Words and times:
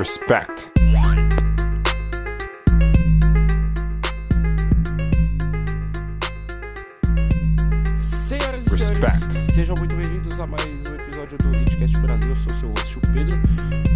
Respect. 0.00 0.72
Senhoras 7.98 8.66
e 8.66 8.70
Respect. 8.70 9.18
senhores, 9.18 9.54
sejam 9.54 9.74
muito 9.78 9.94
bem-vindos 9.94 10.40
a 10.40 10.46
mais 10.46 10.64
um 10.64 10.94
episódio 10.94 11.36
do 11.36 11.54
Hitcast 11.54 12.00
Brasil. 12.00 12.30
Eu 12.30 12.36
sou 12.36 12.46
o 12.46 12.60
seu 12.60 12.68
host, 12.70 12.96
o 12.96 13.00
Pedro. 13.12 13.38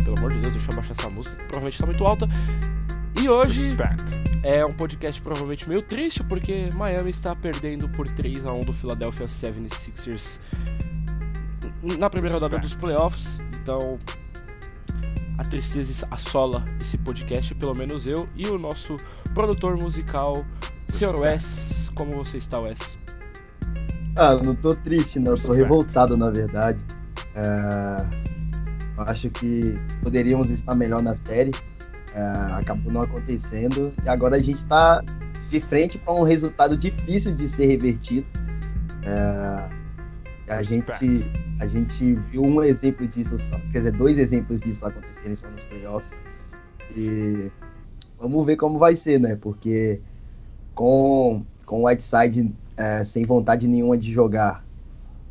Pelo 0.04 0.18
amor 0.18 0.32
de 0.34 0.40
Deus, 0.40 0.52
deixa 0.52 0.70
eu 0.70 0.76
baixar 0.76 0.92
essa 0.92 1.08
música, 1.08 1.36
que 1.36 1.42
provavelmente 1.44 1.72
está 1.72 1.86
muito 1.86 2.04
alta. 2.04 2.28
E 3.18 3.26
hoje 3.26 3.64
Respect. 3.68 4.14
é 4.42 4.62
um 4.62 4.74
podcast 4.74 5.22
provavelmente 5.22 5.66
meio 5.66 5.80
triste, 5.80 6.22
porque 6.22 6.68
Miami 6.74 7.08
está 7.08 7.34
perdendo 7.34 7.88
por 7.88 8.06
3 8.06 8.44
a 8.44 8.52
1 8.52 8.60
do 8.60 8.74
Philadelphia 8.74 9.26
76ers 9.26 10.38
na 11.98 12.10
primeira 12.10 12.34
rodada 12.34 12.58
dos 12.58 12.74
playoffs. 12.74 13.42
Então, 13.62 13.98
a 15.38 15.42
tristeza 15.42 16.06
assola 16.10 16.64
esse 16.80 16.96
podcast, 16.98 17.54
pelo 17.54 17.74
menos 17.74 18.06
eu 18.06 18.28
e 18.34 18.46
o 18.46 18.58
nosso 18.58 18.96
produtor 19.32 19.76
musical, 19.82 20.44
Sr. 20.88 21.18
Wes. 21.18 21.90
Como 21.94 22.16
você 22.16 22.38
está, 22.38 22.60
Wes? 22.60 22.98
Ah, 24.16 24.36
não 24.36 24.54
tô 24.54 24.74
triste, 24.76 25.18
não. 25.18 25.24
Tô 25.24 25.32
Respect. 25.32 25.62
revoltado, 25.62 26.16
na 26.16 26.30
verdade. 26.30 26.80
É, 27.34 27.96
eu 28.96 29.02
acho 29.04 29.28
que 29.30 29.76
poderíamos 30.02 30.50
estar 30.50 30.74
melhor 30.76 31.02
na 31.02 31.16
série. 31.16 31.50
É, 32.14 32.20
acabou 32.52 32.92
não 32.92 33.02
acontecendo. 33.02 33.92
E 34.04 34.08
agora 34.08 34.36
a 34.36 34.38
gente 34.38 34.64
tá 34.66 35.02
de 35.48 35.60
frente 35.60 35.98
para 35.98 36.14
um 36.14 36.22
resultado 36.22 36.76
difícil 36.76 37.34
de 37.34 37.48
ser 37.48 37.66
revertido. 37.66 38.26
É, 39.02 39.83
a, 40.48 40.62
gente, 40.62 40.84
a 41.58 41.66
gente 41.66 42.14
viu 42.30 42.42
um 42.42 42.62
exemplo 42.62 43.06
disso, 43.08 43.38
só, 43.38 43.58
quer 43.72 43.78
dizer, 43.78 43.92
dois 43.92 44.18
exemplos 44.18 44.60
disso 44.60 44.84
acontecerem 44.84 45.34
só 45.34 45.48
nos 45.48 45.64
playoffs. 45.64 46.18
E 46.94 47.50
vamos 48.18 48.44
ver 48.44 48.56
como 48.56 48.78
vai 48.78 48.94
ser, 48.94 49.18
né? 49.18 49.36
Porque 49.36 50.00
com, 50.74 51.44
com 51.64 51.82
o 51.82 51.86
Whiteside 51.86 52.52
é, 52.76 53.04
sem 53.04 53.24
vontade 53.24 53.66
nenhuma 53.66 53.96
de 53.96 54.12
jogar 54.12 54.64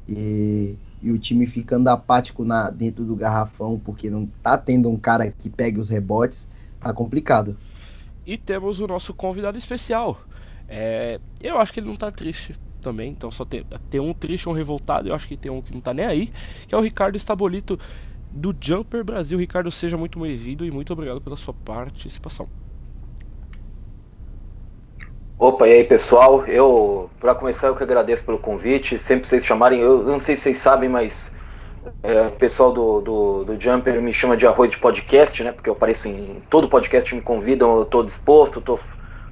e, 0.07 0.75
e 1.01 1.11
o 1.11 1.19
time 1.19 1.45
ficando 1.45 1.89
apático 1.89 2.43
na, 2.43 2.69
dentro 2.69 3.05
do 3.05 3.15
garrafão 3.15 3.79
porque 3.79 4.09
não 4.09 4.25
tá 4.41 4.57
tendo 4.57 4.89
um 4.89 4.97
cara 4.97 5.29
que 5.31 5.49
pegue 5.49 5.79
os 5.79 5.89
rebotes, 5.89 6.49
tá 6.79 6.91
complicado. 6.93 7.57
E 8.25 8.37
temos 8.37 8.79
o 8.79 8.87
nosso 8.87 9.13
convidado 9.13 9.57
especial. 9.57 10.21
É, 10.67 11.19
eu 11.41 11.59
acho 11.59 11.73
que 11.73 11.79
ele 11.79 11.87
não 11.87 11.95
tá 11.95 12.09
triste 12.09 12.55
também, 12.83 13.11
então 13.11 13.31
só 13.31 13.45
tem, 13.45 13.63
tem 13.89 13.99
um 13.99 14.13
triste 14.13 14.49
um 14.49 14.51
revoltado. 14.51 15.09
Eu 15.09 15.15
acho 15.15 15.27
que 15.27 15.37
tem 15.37 15.51
um 15.51 15.61
que 15.61 15.73
não 15.73 15.81
tá 15.81 15.93
nem 15.93 16.05
aí, 16.05 16.33
que 16.67 16.75
é 16.75 16.77
o 16.77 16.81
Ricardo 16.81 17.15
Estabolito 17.15 17.79
do 18.29 18.55
Jumper 18.59 19.03
Brasil. 19.03 19.37
Ricardo, 19.39 19.71
seja 19.71 19.97
muito 19.97 20.19
bem-vindo 20.19 20.65
e 20.65 20.71
muito 20.71 20.91
obrigado 20.91 21.21
pela 21.21 21.35
sua 21.35 21.53
participação. 21.53 22.47
Opa, 25.37 25.67
e 25.67 25.73
aí 25.73 25.83
pessoal, 25.83 26.45
eu, 26.45 27.09
para 27.19 27.35
começar, 27.35 27.67
eu 27.67 27.75
que 27.75 27.83
agradeço 27.83 28.25
pelo 28.25 28.37
convite, 28.37 28.97
sempre 28.97 29.27
vocês 29.27 29.45
chamarem, 29.45 29.79
eu, 29.79 29.99
eu 29.99 30.07
não 30.07 30.19
sei 30.19 30.37
se 30.37 30.43
vocês 30.43 30.57
sabem, 30.57 30.87
mas 30.87 31.33
é, 32.01 32.27
o 32.27 32.31
pessoal 32.31 32.71
do, 32.71 33.01
do, 33.01 33.43
do 33.43 33.59
Jumper 33.59 34.01
me 34.01 34.13
chama 34.13 34.37
de 34.37 34.47
arroz 34.47 34.71
de 34.71 34.79
podcast, 34.79 35.43
né, 35.43 35.51
porque 35.51 35.69
eu 35.69 35.73
apareço 35.73 36.07
em 36.07 36.41
todo 36.49 36.69
podcast, 36.69 37.13
me 37.13 37.21
convidam, 37.21 37.77
eu 37.77 37.83
tô 37.83 38.03
disposto, 38.03 38.61
tô, 38.61 38.79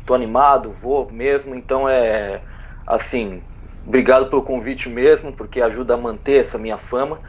tô 0.06 0.14
animado, 0.14 0.70
vou 0.70 1.10
mesmo, 1.12 1.56
então 1.56 1.88
é, 1.88 2.42
assim, 2.86 3.44
obrigado 3.86 4.30
pelo 4.30 4.44
convite 4.44 4.90
mesmo, 4.90 5.32
porque 5.34 5.62
ajuda 5.62 5.94
a 5.94 5.98
manter 5.98 6.42
essa 6.42 6.58
minha 6.58 6.78
fama, 6.78 7.20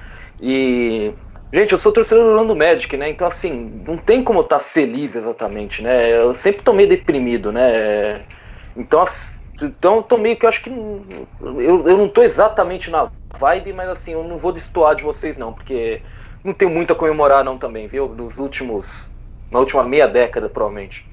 e... 0.40 1.12
Gente, 1.54 1.72
eu 1.72 1.78
sou 1.78 1.92
torcedor 1.92 2.24
do 2.24 2.30
Orlando 2.30 2.56
Magic, 2.56 2.96
né? 2.96 3.10
Então, 3.10 3.26
assim, 3.28 3.82
não 3.86 3.98
tem 3.98 4.24
como 4.24 4.38
eu 4.38 4.42
estar 4.42 4.58
feliz 4.58 5.14
exatamente, 5.14 5.82
né? 5.82 6.10
Eu 6.18 6.32
sempre 6.32 6.62
tô 6.62 6.72
meio 6.72 6.88
deprimido, 6.88 7.52
né? 7.52 8.24
Então, 8.74 9.04
então 9.62 9.96
eu 9.96 10.02
tô 10.02 10.16
meio 10.16 10.34
que 10.34 10.46
eu 10.46 10.48
acho 10.48 10.62
que 10.62 10.70
eu, 10.70 11.86
eu 11.86 11.98
não 11.98 12.08
tô 12.08 12.22
exatamente 12.22 12.90
na 12.90 13.10
vibe, 13.38 13.74
mas 13.74 13.88
assim, 13.90 14.12
eu 14.12 14.24
não 14.24 14.38
vou 14.38 14.50
destoar 14.50 14.94
de 14.94 15.02
vocês 15.02 15.36
não, 15.36 15.52
porque 15.52 16.02
não 16.42 16.54
tenho 16.54 16.70
muito 16.70 16.92
a 16.94 16.96
comemorar 16.96 17.44
não 17.44 17.58
também, 17.58 17.86
viu? 17.86 18.08
Dos 18.08 18.38
últimos 18.38 19.10
na 19.50 19.58
última 19.58 19.84
meia 19.84 20.08
década, 20.08 20.48
provavelmente. 20.48 21.06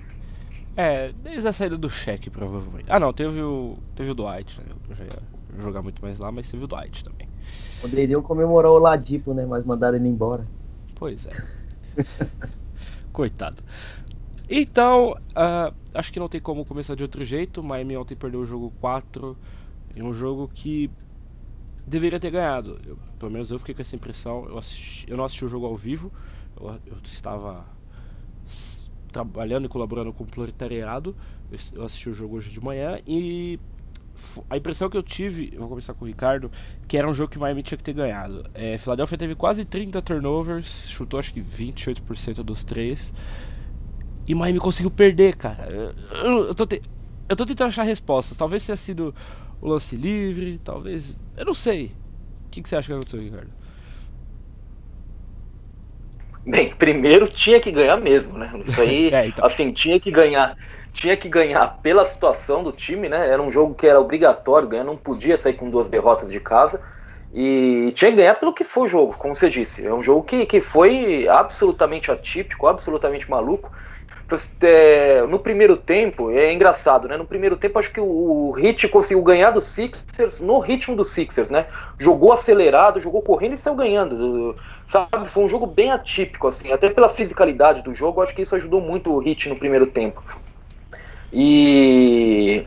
É, 0.81 1.12
desde 1.12 1.45
a 1.45 1.51
saída 1.51 1.78
do 1.78 1.90
cheque, 1.90 2.29
provavelmente. 2.29 2.85
Ah, 2.88 2.97
não, 2.97 3.12
teve 3.12 3.41
o, 3.41 3.78
teve 3.94 4.12
o 4.12 4.16
Dwight, 4.16 4.62
né? 4.62 4.67
Eu 4.90 4.95
já 4.95 5.03
ia 5.03 5.62
jogar 5.62 5.81
muito 5.81 6.01
mais 6.01 6.17
lá, 6.17 6.31
mas 6.31 6.50
teve 6.50 6.63
o 6.63 6.67
Dwight 6.67 7.03
também. 7.03 7.28
Poderiam 7.81 8.22
comemorar 8.22 8.72
o 8.72 8.79
Ladipo, 8.79 9.34
né? 9.34 9.45
Mas 9.45 9.66
mandaram 9.66 9.97
ele 9.97 10.07
embora. 10.07 10.47
Pois 10.95 11.25
é. 11.25 11.31
Coitado. 13.12 13.62
Então, 14.50 15.17
ah, 15.35 15.73
acho 15.94 16.13
que 16.13 16.19
não 16.19 16.29
tem 16.29 16.40
como 16.40 16.63
começar 16.63 16.96
de 16.96 17.03
outro 17.03 17.25
jeito. 17.25 17.61
Miami 17.61 17.97
ontem 17.97 18.16
perdeu 18.16 18.40
o 18.40 18.46
jogo 18.46 18.72
4 18.79 19.38
em 19.94 20.01
um 20.01 20.13
jogo 20.13 20.50
que 20.53 20.90
deveria 21.85 22.22
ter 22.22 22.31
ganhado. 22.31 22.79
Eu- 22.85 22.97
pelo 23.19 23.31
menos 23.34 23.51
eu 23.51 23.59
fiquei 23.59 23.75
com 23.75 23.81
essa 23.81 23.97
impressão. 23.97 24.46
Eu, 24.47 24.57
assisti- 24.57 25.11
eu 25.11 25.17
não 25.17 25.25
assisti 25.25 25.44
o 25.44 25.50
jogo 25.50 25.66
ao 25.66 25.75
vivo. 25.75 26.09
Eu, 26.57 26.79
eu 26.85 26.97
estava 27.03 27.66
trabalhando 29.12 29.66
e 29.66 29.68
colaborando 29.70 30.12
com 30.14 30.24
o 30.24 30.28
proletariado. 30.28 31.16
Eu, 31.74 31.84
assisti 31.84 32.09
o 32.09 32.14
jogo 32.14 32.38
hoje 32.38 32.50
de 32.52 32.59
manhã 32.64 33.00
e 33.08 33.59
a 34.50 34.58
impressão 34.58 34.90
que 34.90 34.97
eu 34.97 35.03
tive, 35.03 35.50
eu 35.53 35.59
vou 35.59 35.70
começar 35.70 35.94
com 35.94 36.03
o 36.03 36.08
Ricardo, 36.08 36.52
que 36.88 36.97
era 36.97 37.09
um 37.09 37.14
jogo 37.14 37.31
que 37.31 37.40
Miami 37.40 37.64
tinha 37.64 37.78
que 37.78 37.84
ter 37.84 37.94
ganhado. 37.94 38.44
É, 38.53 38.78
Philadelphia 38.78 39.18
teve 39.18 39.36
quase 39.36 39.64
30 39.66 40.02
turnovers, 40.02 40.90
chutou 40.90 41.20
acho 41.20 41.34
que 41.34 41.42
28% 41.42 42.44
dos 42.44 42.64
três. 42.64 43.14
E 44.28 44.36
Miami 44.36 44.59
conseguiu 44.59 44.92
perder, 44.92 45.36
cara. 45.36 45.64
Eu- 46.24 46.47
eu 46.47 46.56
tô 46.56 46.66
te- 46.66 46.81
eu 47.28 47.36
tô 47.36 47.46
tentando 47.46 47.68
achar 47.70 47.84
respostas. 47.84 48.38
Talvez 48.38 48.66
tenha 48.66 48.76
sido 48.76 49.14
o 49.62 49.68
lance 49.70 49.96
livre, 49.96 50.59
talvez. 50.64 51.18
Eu 51.36 51.46
não 51.46 51.53
sei. 51.53 51.91
O 52.46 52.50
que, 52.52 52.62
que 52.62 52.70
você 52.70 52.76
acha 52.76 52.88
que 52.88 52.94
aconteceu, 52.94 53.20
Ricardo? 53.22 53.50
Bem, 56.50 56.72
primeiro 56.72 57.28
tinha 57.28 57.60
que 57.60 57.72
ganhar 57.72 57.98
mesmo, 57.98 58.38
né? 58.38 58.52
Isso 58.66 58.82
aí, 58.82 59.10
É, 59.14 59.28
então. 59.28 59.46
assim, 59.46 59.72
tinha 59.72 60.00
que 60.00 60.12
ganhar. 60.12 60.56
Tinha 60.92 61.16
que 61.16 61.30
ganhar 61.30 61.68
pela 61.84 62.04
situação 62.06 62.64
do 62.64 62.72
time, 62.72 63.08
né? 63.08 63.30
Era 63.30 63.42
um 63.42 63.52
jogo 63.52 63.76
que 63.76 63.86
era 63.86 64.00
obrigatório 64.00 64.68
ganhar, 64.68 64.84
não 64.84 64.98
podia 64.98 65.38
sair 65.38 65.54
com 65.54 65.70
duas 65.70 65.88
derrotas 65.88 66.32
de 66.32 66.40
casa. 66.40 66.82
E 67.32 67.92
tinha 67.94 68.09
que 68.09 68.18
ganhar 68.18 68.34
pelo 68.36 68.52
que 68.52 68.64
foi 68.64 68.86
o 68.86 68.88
jogo, 68.88 69.14
como 69.14 69.36
você 69.36 69.48
disse. 69.50 69.86
É 69.86 69.94
um 69.94 70.02
jogo 70.02 70.24
que, 70.24 70.48
que 70.48 70.59
foi 70.59 71.28
absolutamente 71.28 72.09
atípico, 72.09 72.66
absolutamente 72.66 73.30
maluco. 73.30 73.72
É, 74.62 75.22
no 75.28 75.40
primeiro 75.40 75.75
tempo, 75.75 76.31
é 76.31 76.53
engraçado, 76.53 77.07
né? 77.07 77.17
No 77.17 77.25
primeiro 77.25 77.56
tempo, 77.56 77.79
acho 77.79 77.91
que 77.91 78.00
o, 78.00 78.06
o 78.06 78.51
Hit 78.51 78.88
conseguiu 78.88 79.23
ganhar 79.23 79.51
do 79.51 79.62
Sixers 79.62 80.41
no 80.41 80.59
ritmo 80.59 80.95
do 80.95 81.03
Sixers, 81.03 81.50
né? 81.50 81.66
Jogou 81.97 82.31
acelerado, 82.31 83.00
jogou 83.00 83.22
correndo 83.22 83.53
e 83.53 83.57
saiu 83.57 83.75
ganhando. 83.75 84.56
Sabe? 84.88 85.29
Foi 85.29 85.44
um 85.44 85.50
jogo 85.50 85.66
bem 85.66 85.91
atípico, 85.91 86.47
assim. 86.47 86.72
Até 86.72 86.90
pela 86.90 87.09
fisicalidade 87.09 87.84
do 87.84 87.94
jogo, 87.94 88.22
acho 88.22 88.34
que 88.35 88.41
isso 88.41 88.56
ajudou 88.56 88.81
muito 88.81 89.12
o 89.12 89.19
Hit 89.19 89.50
no 89.50 89.57
primeiro 89.57 89.88
tempo. 89.88 90.23
E. 91.31 92.66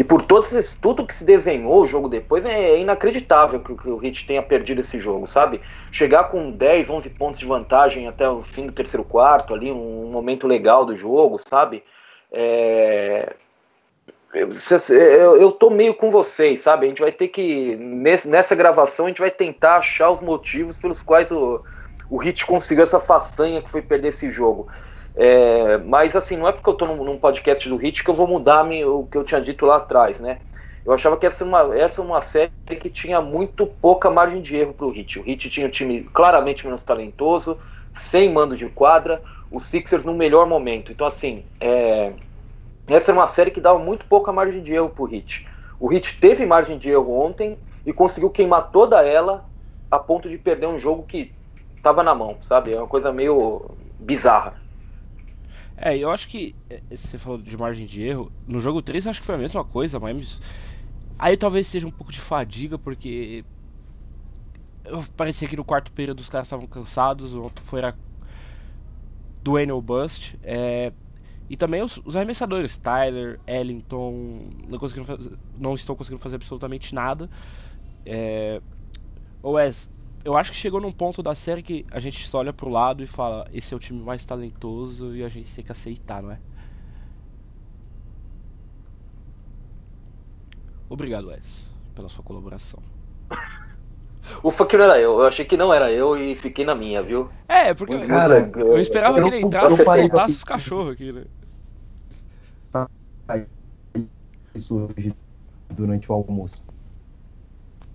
E 0.00 0.04
por 0.04 0.22
todo 0.22 0.42
esse, 0.42 0.80
tudo 0.80 1.06
que 1.06 1.12
se 1.12 1.24
desenhou 1.24 1.82
o 1.82 1.86
jogo 1.86 2.08
depois, 2.08 2.46
é 2.46 2.78
inacreditável 2.78 3.60
que, 3.60 3.74
que 3.74 3.90
o 3.90 3.98
Hit 3.98 4.26
tenha 4.26 4.42
perdido 4.42 4.80
esse 4.80 4.98
jogo, 4.98 5.26
sabe? 5.26 5.60
Chegar 5.92 6.30
com 6.30 6.50
10, 6.50 6.88
11 6.88 7.10
pontos 7.10 7.38
de 7.38 7.44
vantagem 7.44 8.08
até 8.08 8.26
o 8.26 8.40
fim 8.40 8.64
do 8.64 8.72
terceiro 8.72 9.04
quarto, 9.04 9.52
ali, 9.52 9.70
um 9.70 10.10
momento 10.10 10.46
legal 10.46 10.86
do 10.86 10.96
jogo, 10.96 11.36
sabe? 11.36 11.84
É... 12.32 13.30
Eu, 14.32 14.48
eu, 14.88 15.36
eu 15.36 15.52
tô 15.52 15.68
meio 15.68 15.92
com 15.92 16.10
vocês, 16.10 16.60
sabe? 16.60 16.86
A 16.86 16.88
gente 16.88 17.02
vai 17.02 17.12
ter 17.12 17.28
que, 17.28 17.76
nesse, 17.76 18.26
nessa 18.26 18.54
gravação, 18.54 19.04
a 19.04 19.08
gente 19.10 19.20
vai 19.20 19.30
tentar 19.30 19.76
achar 19.76 20.08
os 20.08 20.22
motivos 20.22 20.78
pelos 20.78 21.02
quais 21.02 21.30
o, 21.30 21.62
o 22.08 22.16
Hit 22.16 22.46
conseguiu 22.46 22.84
essa 22.84 22.98
façanha 22.98 23.60
que 23.60 23.68
foi 23.68 23.82
perder 23.82 24.08
esse 24.08 24.30
jogo. 24.30 24.66
É, 25.16 25.78
mas 25.78 26.14
assim, 26.14 26.36
não 26.36 26.48
é 26.48 26.52
porque 26.52 26.68
eu 26.68 26.74
tô 26.74 26.86
num, 26.86 27.04
num, 27.04 27.18
podcast 27.18 27.68
do 27.68 27.76
Hit 27.76 28.04
que 28.04 28.10
eu 28.10 28.14
vou 28.14 28.28
mudar 28.28 28.64
o 28.86 29.06
que 29.06 29.18
eu 29.18 29.24
tinha 29.24 29.40
dito 29.40 29.66
lá 29.66 29.76
atrás, 29.76 30.20
né? 30.20 30.38
Eu 30.84 30.92
achava 30.92 31.16
que 31.16 31.26
essa 31.26 31.44
é 31.44 31.46
uma, 31.46 31.76
essa 31.76 32.00
é 32.00 32.04
uma 32.04 32.20
série 32.20 32.50
que 32.80 32.88
tinha 32.88 33.20
muito 33.20 33.66
pouca 33.66 34.10
margem 34.10 34.40
de 34.40 34.56
erro 34.56 34.72
pro 34.72 34.90
Hit. 34.90 35.18
O 35.18 35.22
Hit 35.22 35.50
tinha 35.50 35.66
um 35.66 35.70
time 35.70 36.04
claramente 36.04 36.64
menos 36.64 36.82
talentoso, 36.82 37.58
sem 37.92 38.32
mando 38.32 38.56
de 38.56 38.68
quadra, 38.68 39.22
os 39.50 39.64
Sixers 39.64 40.04
no 40.04 40.14
melhor 40.14 40.46
momento. 40.46 40.90
Então, 40.90 41.06
assim, 41.06 41.44
é, 41.60 42.12
essa 42.86 43.10
é 43.10 43.14
uma 43.14 43.26
série 43.26 43.50
que 43.50 43.60
dava 43.60 43.78
muito 43.78 44.06
pouca 44.06 44.32
margem 44.32 44.62
de 44.62 44.72
erro 44.72 44.88
pro 44.88 45.04
Hit. 45.04 45.46
O 45.78 45.88
Hit 45.88 46.18
teve 46.18 46.46
margem 46.46 46.78
de 46.78 46.90
erro 46.90 47.12
ontem 47.20 47.58
e 47.84 47.92
conseguiu 47.92 48.30
queimar 48.30 48.70
toda 48.70 49.04
ela 49.04 49.44
a 49.90 49.98
ponto 49.98 50.28
de 50.28 50.38
perder 50.38 50.66
um 50.66 50.78
jogo 50.78 51.02
que 51.02 51.32
tava 51.82 52.02
na 52.02 52.14
mão, 52.14 52.36
sabe? 52.40 52.72
É 52.72 52.78
uma 52.78 52.86
coisa 52.86 53.12
meio 53.12 53.70
bizarra. 53.98 54.54
É, 55.82 55.96
eu 55.96 56.10
acho 56.10 56.28
que 56.28 56.54
é, 56.68 56.82
você 56.94 57.16
falou 57.16 57.38
de 57.38 57.56
margem 57.56 57.86
de 57.86 58.02
erro. 58.02 58.30
No 58.46 58.60
jogo 58.60 58.82
3 58.82 59.06
acho 59.06 59.20
que 59.20 59.26
foi 59.26 59.34
a 59.34 59.38
mesma 59.38 59.64
coisa, 59.64 59.98
mas 59.98 60.38
aí 61.18 61.38
talvez 61.38 61.66
seja 61.66 61.86
um 61.86 61.90
pouco 61.90 62.12
de 62.12 62.20
fadiga 62.20 62.78
porque 62.78 63.44
parecia 65.16 65.48
que 65.48 65.56
no 65.56 65.64
quarto 65.64 65.90
período 65.92 66.20
os 66.20 66.28
caras 66.28 66.46
estavam 66.46 66.66
cansados, 66.66 67.34
o 67.34 67.42
outro 67.42 67.64
foi 67.64 67.78
era 67.78 67.96
Dwayne 69.42 69.72
ou 69.72 69.80
Bust. 69.80 70.38
É, 70.42 70.92
e 71.48 71.56
também 71.56 71.82
os, 71.82 71.98
os, 72.04 72.14
arremessadores, 72.14 72.76
Tyler, 72.76 73.40
Ellington, 73.46 74.50
não, 74.68 74.78
não 75.58 75.74
estão 75.74 75.96
conseguindo 75.96 76.22
fazer 76.22 76.36
absolutamente 76.36 76.94
nada. 76.94 77.28
É, 78.04 78.60
Wes, 79.42 79.90
eu 80.24 80.36
acho 80.36 80.52
que 80.52 80.56
chegou 80.56 80.80
num 80.80 80.92
ponto 80.92 81.22
da 81.22 81.34
série 81.34 81.62
que 81.62 81.86
a 81.90 81.98
gente 81.98 82.26
só 82.28 82.38
olha 82.38 82.52
pro 82.52 82.68
lado 82.68 83.02
e 83.02 83.06
fala: 83.06 83.46
esse 83.52 83.72
é 83.72 83.76
o 83.76 83.80
time 83.80 84.02
mais 84.02 84.24
talentoso 84.24 85.14
e 85.14 85.24
a 85.24 85.28
gente 85.28 85.52
tem 85.54 85.64
que 85.64 85.72
aceitar, 85.72 86.22
não 86.22 86.32
é? 86.32 86.38
Obrigado, 90.88 91.28
Wes, 91.28 91.70
pela 91.94 92.08
sua 92.08 92.24
colaboração. 92.24 92.80
Ufa 94.44 94.66
que 94.66 94.76
não 94.76 94.84
era 94.84 95.00
eu, 95.00 95.20
eu 95.20 95.26
achei 95.26 95.44
que 95.44 95.56
não 95.56 95.72
era 95.72 95.90
eu 95.90 96.16
e 96.16 96.34
fiquei 96.36 96.64
na 96.64 96.74
minha, 96.74 97.02
viu? 97.02 97.30
É, 97.48 97.72
porque 97.74 97.98
Cara, 98.06 98.50
eu, 98.56 98.68
eu 98.68 98.78
esperava 98.78 99.18
eu, 99.18 99.24
que 99.24 99.30
ele 99.30 99.44
entrasse 99.44 99.82
e 99.82 99.84
soltasse 99.84 100.36
os 100.36 100.44
cachorros 100.44 100.92
aqui, 100.92 101.12
né? 101.12 101.24
Isso 104.54 104.88
durante 105.70 106.10
o 106.10 106.14
almoço. 106.14 106.64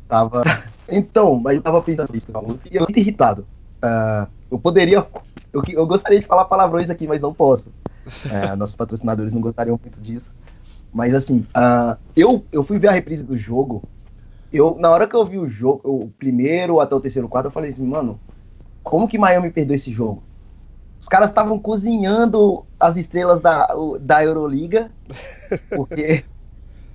Tava. 0.08 0.44
Então, 0.90 1.40
mas 1.40 1.56
eu 1.56 1.64
tava 1.64 1.82
pensando 1.82 2.12
nisso, 2.14 2.28
eu 2.32 2.60
fiquei 2.64 2.80
muito 2.80 3.00
irritado. 3.00 3.46
Uh, 3.84 4.28
eu 4.52 4.60
poderia. 4.60 5.06
Eu, 5.52 5.62
eu 5.68 5.88
gostaria 5.88 6.20
de 6.20 6.26
falar 6.26 6.46
palavrões 6.46 6.90
aqui, 6.90 7.08
mas 7.08 7.22
não 7.22 7.34
posso. 7.34 7.70
Uh, 7.70 8.56
nossos 8.58 8.76
patrocinadores 8.76 9.34
não 9.34 9.42
gostariam 9.42 9.80
muito 9.82 10.00
disso. 10.00 10.36
Mas 10.94 11.14
assim, 11.14 11.46
uh, 11.56 11.98
eu, 12.16 12.46
eu 12.52 12.64
fui 12.64 12.80
ver 12.80 12.90
a 12.90 12.92
reprise 12.92 13.24
do 13.24 13.38
jogo. 13.38 13.84
Eu, 14.54 14.78
na 14.80 14.90
hora 14.90 15.08
que 15.08 15.16
eu 15.16 15.26
vi 15.26 15.38
o 15.38 15.50
jogo, 15.50 15.82
o 15.84 16.10
primeiro 16.10 16.80
até 16.80 16.96
o 16.96 17.02
terceiro 17.02 17.28
quarto, 17.28 17.48
eu 17.48 17.52
falei 17.52 17.72
assim, 17.72 17.86
mano, 17.86 18.20
como 18.82 19.08
que 19.08 19.18
Miami 19.18 19.52
perdeu 19.52 19.76
esse 19.76 19.92
jogo? 19.92 20.24
Os 21.02 21.10
caras 21.10 21.30
estavam 21.30 21.60
cozinhando 21.60 22.66
as 22.80 22.96
estrelas 22.96 23.42
da, 23.42 23.68
da 24.00 24.24
Euroliga, 24.24 24.90
porque, 25.76 26.24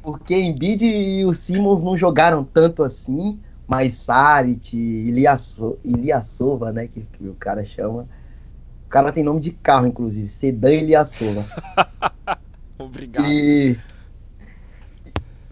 porque 0.03 0.35
Embiid 0.35 0.85
e 0.85 1.25
o 1.25 1.35
Simmons 1.35 1.83
não 1.83 1.97
jogaram 1.97 2.45
tanto 2.45 2.83
assim, 2.83 3.39
mas 3.67 3.95
Sarit, 3.95 4.77
Iliasova, 4.77 6.73
né, 6.73 6.89
que, 6.89 7.03
que 7.03 7.29
o 7.29 7.35
cara 7.35 7.65
chama. 7.65 8.09
O 8.87 8.89
cara 8.89 9.13
tem 9.13 9.23
nome 9.23 9.41
de 9.41 9.53
carro, 9.53 9.87
inclusive, 9.87 10.27
Sedan 10.27 10.73
Iliasova. 10.73 11.47
Obrigado. 12.79 13.25
E, 13.27 13.79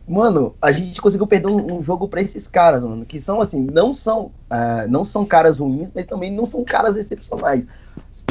mano, 0.06 0.56
a 0.60 0.72
gente 0.72 1.00
conseguiu 1.00 1.26
perder 1.26 1.48
um, 1.48 1.78
um 1.78 1.82
jogo 1.82 2.08
para 2.08 2.22
esses 2.22 2.48
caras, 2.48 2.82
mano, 2.82 3.04
que 3.04 3.20
são 3.20 3.40
assim, 3.40 3.60
não 3.60 3.94
são, 3.94 4.32
uh, 4.50 4.88
não 4.88 5.04
são 5.04 5.24
caras 5.24 5.58
ruins, 5.58 5.92
mas 5.94 6.06
também 6.06 6.32
não 6.32 6.46
são 6.46 6.64
caras 6.64 6.96
excepcionais. 6.96 7.66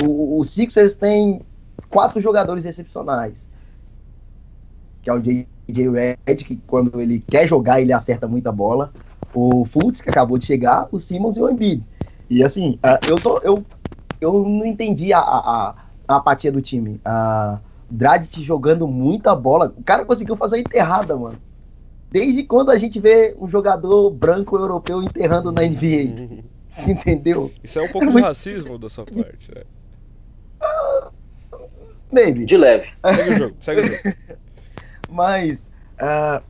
O, 0.03 0.39
o 0.39 0.43
Sixers 0.43 0.95
tem 0.95 1.41
quatro 1.89 2.19
jogadores 2.19 2.65
excepcionais, 2.65 3.47
que 5.01 5.09
é 5.09 5.13
o 5.13 5.21
J.J. 5.67 5.89
Red, 6.25 6.35
que 6.35 6.55
quando 6.67 6.99
ele 6.99 7.23
quer 7.27 7.47
jogar 7.47 7.81
ele 7.81 7.93
acerta 7.93 8.27
muita 8.27 8.51
bola, 8.51 8.91
o 9.33 9.65
Fultz 9.65 10.01
que 10.01 10.09
acabou 10.09 10.37
de 10.37 10.45
chegar, 10.45 10.87
o 10.91 10.99
Simmons 10.99 11.37
e 11.37 11.41
o 11.41 11.49
Embiid. 11.49 11.83
E 12.29 12.43
assim, 12.43 12.79
uh, 12.83 13.09
eu 13.09 13.19
tô, 13.19 13.39
eu, 13.39 13.63
eu 14.19 14.43
não 14.43 14.65
entendi 14.65 15.13
a, 15.13 15.19
a, 15.19 15.75
a 16.07 16.15
apatia 16.15 16.51
do 16.51 16.61
time. 16.61 16.99
A 17.03 17.59
uh, 17.61 17.67
Dragic 17.89 18.43
jogando 18.43 18.87
muita 18.87 19.33
bola. 19.33 19.73
O 19.77 19.83
cara 19.83 20.05
conseguiu 20.05 20.35
fazer 20.35 20.57
a 20.57 20.59
enterrada, 20.59 21.15
mano. 21.15 21.37
Desde 22.11 22.43
quando 22.43 22.71
a 22.71 22.77
gente 22.77 22.99
vê 22.99 23.35
um 23.39 23.49
jogador 23.49 24.09
branco 24.11 24.57
europeu 24.57 25.01
enterrando 25.03 25.51
na 25.51 25.61
NBA? 25.61 26.43
Entendeu? 26.87 27.51
Isso 27.63 27.79
é 27.79 27.83
um 27.83 27.89
pouco 27.89 28.07
de 28.09 28.21
racismo 28.21 28.77
da 28.77 28.89
sua 28.89 29.05
parte, 29.05 29.53
né? 29.53 29.63
Maybe. 32.11 32.45
De 32.45 32.55
leve. 32.55 32.87
Segue 33.03 33.29
o 33.29 33.37
jogo, 33.37 33.55
segue 33.59 33.81
o 33.81 33.83
jogo. 33.83 34.17
Mas 35.09 35.65
uh, 35.95 36.43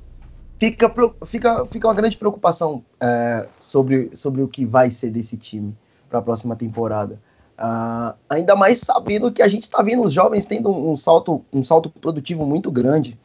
fica, 0.57 0.93
fica, 1.25 1.65
fica 1.65 1.87
uma 1.87 1.93
grande 1.93 2.17
preocupação 2.17 2.83
uh, 3.01 3.47
sobre, 3.59 4.11
sobre 4.15 4.41
o 4.41 4.47
que 4.47 4.65
vai 4.65 4.91
ser 4.91 5.09
desse 5.09 5.37
time 5.37 5.75
para 6.09 6.19
a 6.19 6.21
próxima 6.21 6.55
temporada. 6.55 7.19
Uh, 7.57 8.15
ainda 8.29 8.55
mais 8.55 8.79
sabendo 8.79 9.31
que 9.31 9.41
a 9.41 9.47
gente 9.47 9.63
está 9.63 9.81
vendo 9.81 10.03
os 10.03 10.13
jovens 10.13 10.45
tendo 10.45 10.69
um, 10.69 10.95
salto, 10.95 11.43
um 11.51 11.63
salto 11.63 11.89
produtivo 11.89 12.45
muito 12.45 12.71
grande. 12.71 13.17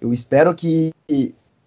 Eu 0.00 0.12
espero 0.12 0.54
que 0.54 0.92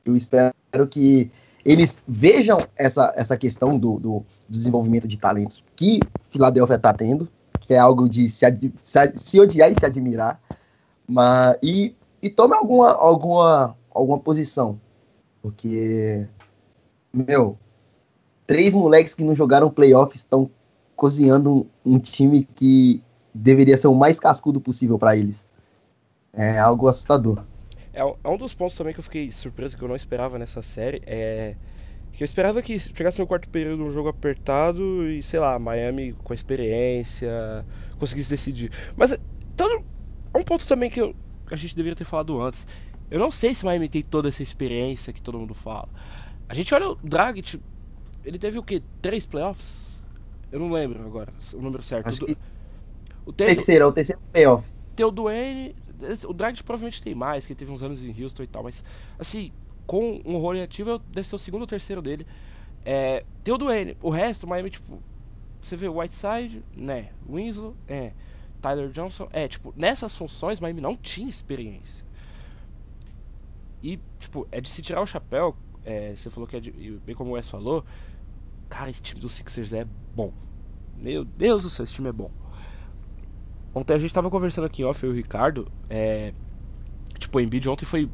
eu 0.05 0.15
espero 0.15 0.53
que 0.89 1.31
eles 1.65 1.99
vejam 2.07 2.57
essa, 2.77 3.11
essa 3.15 3.35
questão 3.35 3.77
do, 3.77 3.99
do, 3.99 4.19
do 4.19 4.25
desenvolvimento 4.47 5.07
de 5.07 5.17
talentos 5.17 5.61
que 5.75 5.99
Filadélfia 6.29 6.75
está 6.75 6.93
tendo, 6.93 7.27
que 7.59 7.73
é 7.73 7.77
algo 7.77 8.07
de 8.07 8.29
se, 8.29 8.45
se, 8.85 9.13
se, 9.15 9.39
odiar 9.39 9.69
e 9.69 9.75
se 9.77 9.85
admirar, 9.85 10.39
mas, 11.07 11.57
e, 11.63 11.95
e 12.21 12.29
tome 12.29 12.55
alguma, 12.55 12.91
alguma, 12.91 13.77
alguma 13.89 14.19
posição, 14.19 14.79
porque, 15.41 16.27
meu, 17.13 17.57
três 18.45 18.73
moleques 18.73 19.13
que 19.13 19.23
não 19.23 19.35
jogaram 19.35 19.69
playoffs 19.69 20.21
estão 20.21 20.49
cozinhando 20.95 21.67
um, 21.85 21.99
time 21.99 22.47
que 22.55 23.01
deveria 23.33 23.77
ser 23.77 23.87
o 23.87 23.93
mais 23.93 24.19
cascudo 24.19 24.59
possível 24.59 24.97
para 24.97 25.15
eles. 25.15 25.45
É 26.33 26.57
algo 26.57 26.87
assustador. 26.87 27.43
É, 27.93 28.01
é, 28.01 28.29
um 28.29 28.37
dos 28.37 28.53
pontos 28.53 28.75
também 28.75 28.93
que 28.93 28.99
eu 28.99 29.03
fiquei 29.03 29.31
surpreso, 29.31 29.77
que 29.77 29.83
eu 29.83 29.87
não 29.87 29.95
esperava 29.95 30.37
nessa 30.39 30.61
série, 30.61 31.01
é 31.05 31.55
que 32.13 32.23
eu 32.23 32.25
esperava 32.25 32.63
que 32.63 32.79
chegasse 32.79 33.19
no 33.19 33.27
quarto 33.27 33.47
período 33.47 33.83
um 33.83 33.91
jogo 33.91 34.09
apertado 34.09 35.07
e, 35.07 35.21
sei 35.21 35.39
lá, 35.39 35.59
Miami 35.59 36.13
com 36.23 36.33
a 36.33 36.35
experiência 36.35 37.63
conseguisse 37.99 38.27
decidir. 38.27 38.71
Mas 38.95 39.17
então, 39.53 39.83
um 40.35 40.43
ponto 40.43 40.65
também 40.65 40.89
que 40.89 41.01
eu, 41.01 41.15
a 41.49 41.55
gente 41.55 41.75
deveria 41.75 41.95
ter 41.95 42.03
falado 42.03 42.41
antes. 42.41 42.67
Eu 43.09 43.19
não 43.19 43.31
sei 43.31 43.53
se 43.53 43.63
Miami 43.63 43.87
tem 43.87 44.01
toda 44.01 44.27
essa 44.27 44.43
experiência 44.43 45.13
que 45.13 45.21
todo 45.21 45.39
mundo 45.39 45.53
fala. 45.53 45.87
A 46.49 46.53
gente 46.53 46.73
olha 46.73 46.89
o 46.89 46.95
Dragic, 46.95 47.59
ele 48.23 48.37
teve 48.37 48.59
o 48.59 48.63
quê? 48.63 48.81
Três 49.01 49.25
playoffs? 49.25 49.99
Eu 50.51 50.59
não 50.59 50.71
lembro 50.71 51.05
agora 51.05 51.33
o 51.53 51.61
número 51.61 51.83
certo. 51.83 52.07
Acho 52.07 52.25
que... 52.25 52.37
O 53.25 53.33
terceiro, 53.33 53.83
é 53.83 53.87
o 53.87 53.91
terceiro 53.91 54.21
playoff. 54.31 54.67
Tem 54.95 55.05
o 55.05 55.11
Duane, 55.11 55.75
o 56.27 56.33
Dragic 56.33 56.63
provavelmente 56.63 57.01
tem 57.01 57.13
mais, 57.13 57.45
que 57.45 57.51
ele 57.53 57.59
teve 57.59 57.71
uns 57.71 57.83
anos 57.83 58.03
em 58.03 58.23
Houston 58.23 58.43
e 58.43 58.47
tal, 58.47 58.63
mas 58.63 58.83
assim, 59.19 59.51
com 59.85 60.21
um 60.25 60.37
role 60.37 60.61
ativo 60.61 60.99
deve 60.99 61.27
ser 61.27 61.35
o 61.35 61.39
segundo 61.39 61.61
ou 61.61 61.67
terceiro 61.67 62.01
dele. 62.01 62.25
É, 62.85 63.25
tem 63.43 63.53
o 63.53 63.57
Duane, 63.57 63.97
o 64.01 64.09
resto, 64.09 64.47
Miami, 64.47 64.69
tipo, 64.69 65.01
você 65.61 65.75
vê 65.75 65.87
o 65.89 65.99
Whiteside, 65.99 66.63
né? 66.75 67.09
Winslow, 67.29 67.75
é. 67.87 68.13
Tyler 68.61 68.89
Johnson, 68.89 69.27
é, 69.31 69.47
tipo, 69.47 69.73
nessas 69.75 70.15
funções 70.15 70.59
Miami 70.59 70.81
não 70.81 70.95
tinha 70.95 71.29
experiência. 71.29 72.05
E, 73.81 73.99
tipo, 74.19 74.47
é 74.51 74.59
de 74.59 74.69
se 74.69 74.81
tirar 74.81 75.01
o 75.01 75.05
chapéu, 75.05 75.55
é, 75.85 76.13
você 76.15 76.29
falou 76.29 76.47
que 76.47 76.57
é 76.57 76.59
de, 76.59 76.71
bem 77.05 77.15
como 77.15 77.31
o 77.31 77.33
Wes 77.33 77.49
falou, 77.49 77.85
cara, 78.67 78.89
esse 78.89 79.01
time 79.01 79.21
do 79.21 79.29
Sixers 79.29 79.73
é 79.73 79.85
bom. 80.15 80.33
Meu 80.97 81.23
Deus 81.23 81.63
do 81.63 81.69
céu, 81.69 81.83
esse 81.83 81.93
time 81.93 82.09
é 82.09 82.11
bom. 82.11 82.31
Ontem 83.73 83.93
a 83.93 83.97
gente 83.97 84.13
tava 84.13 84.29
conversando 84.29 84.65
aqui 84.65 84.83
off, 84.83 85.03
eu 85.03 85.11
e 85.11 85.13
o 85.13 85.15
Ricardo. 85.15 85.71
É, 85.89 86.33
tipo, 87.19 87.37
o 87.37 87.41
Embiid 87.41 87.69
ontem 87.69 87.85
foi. 87.85 88.09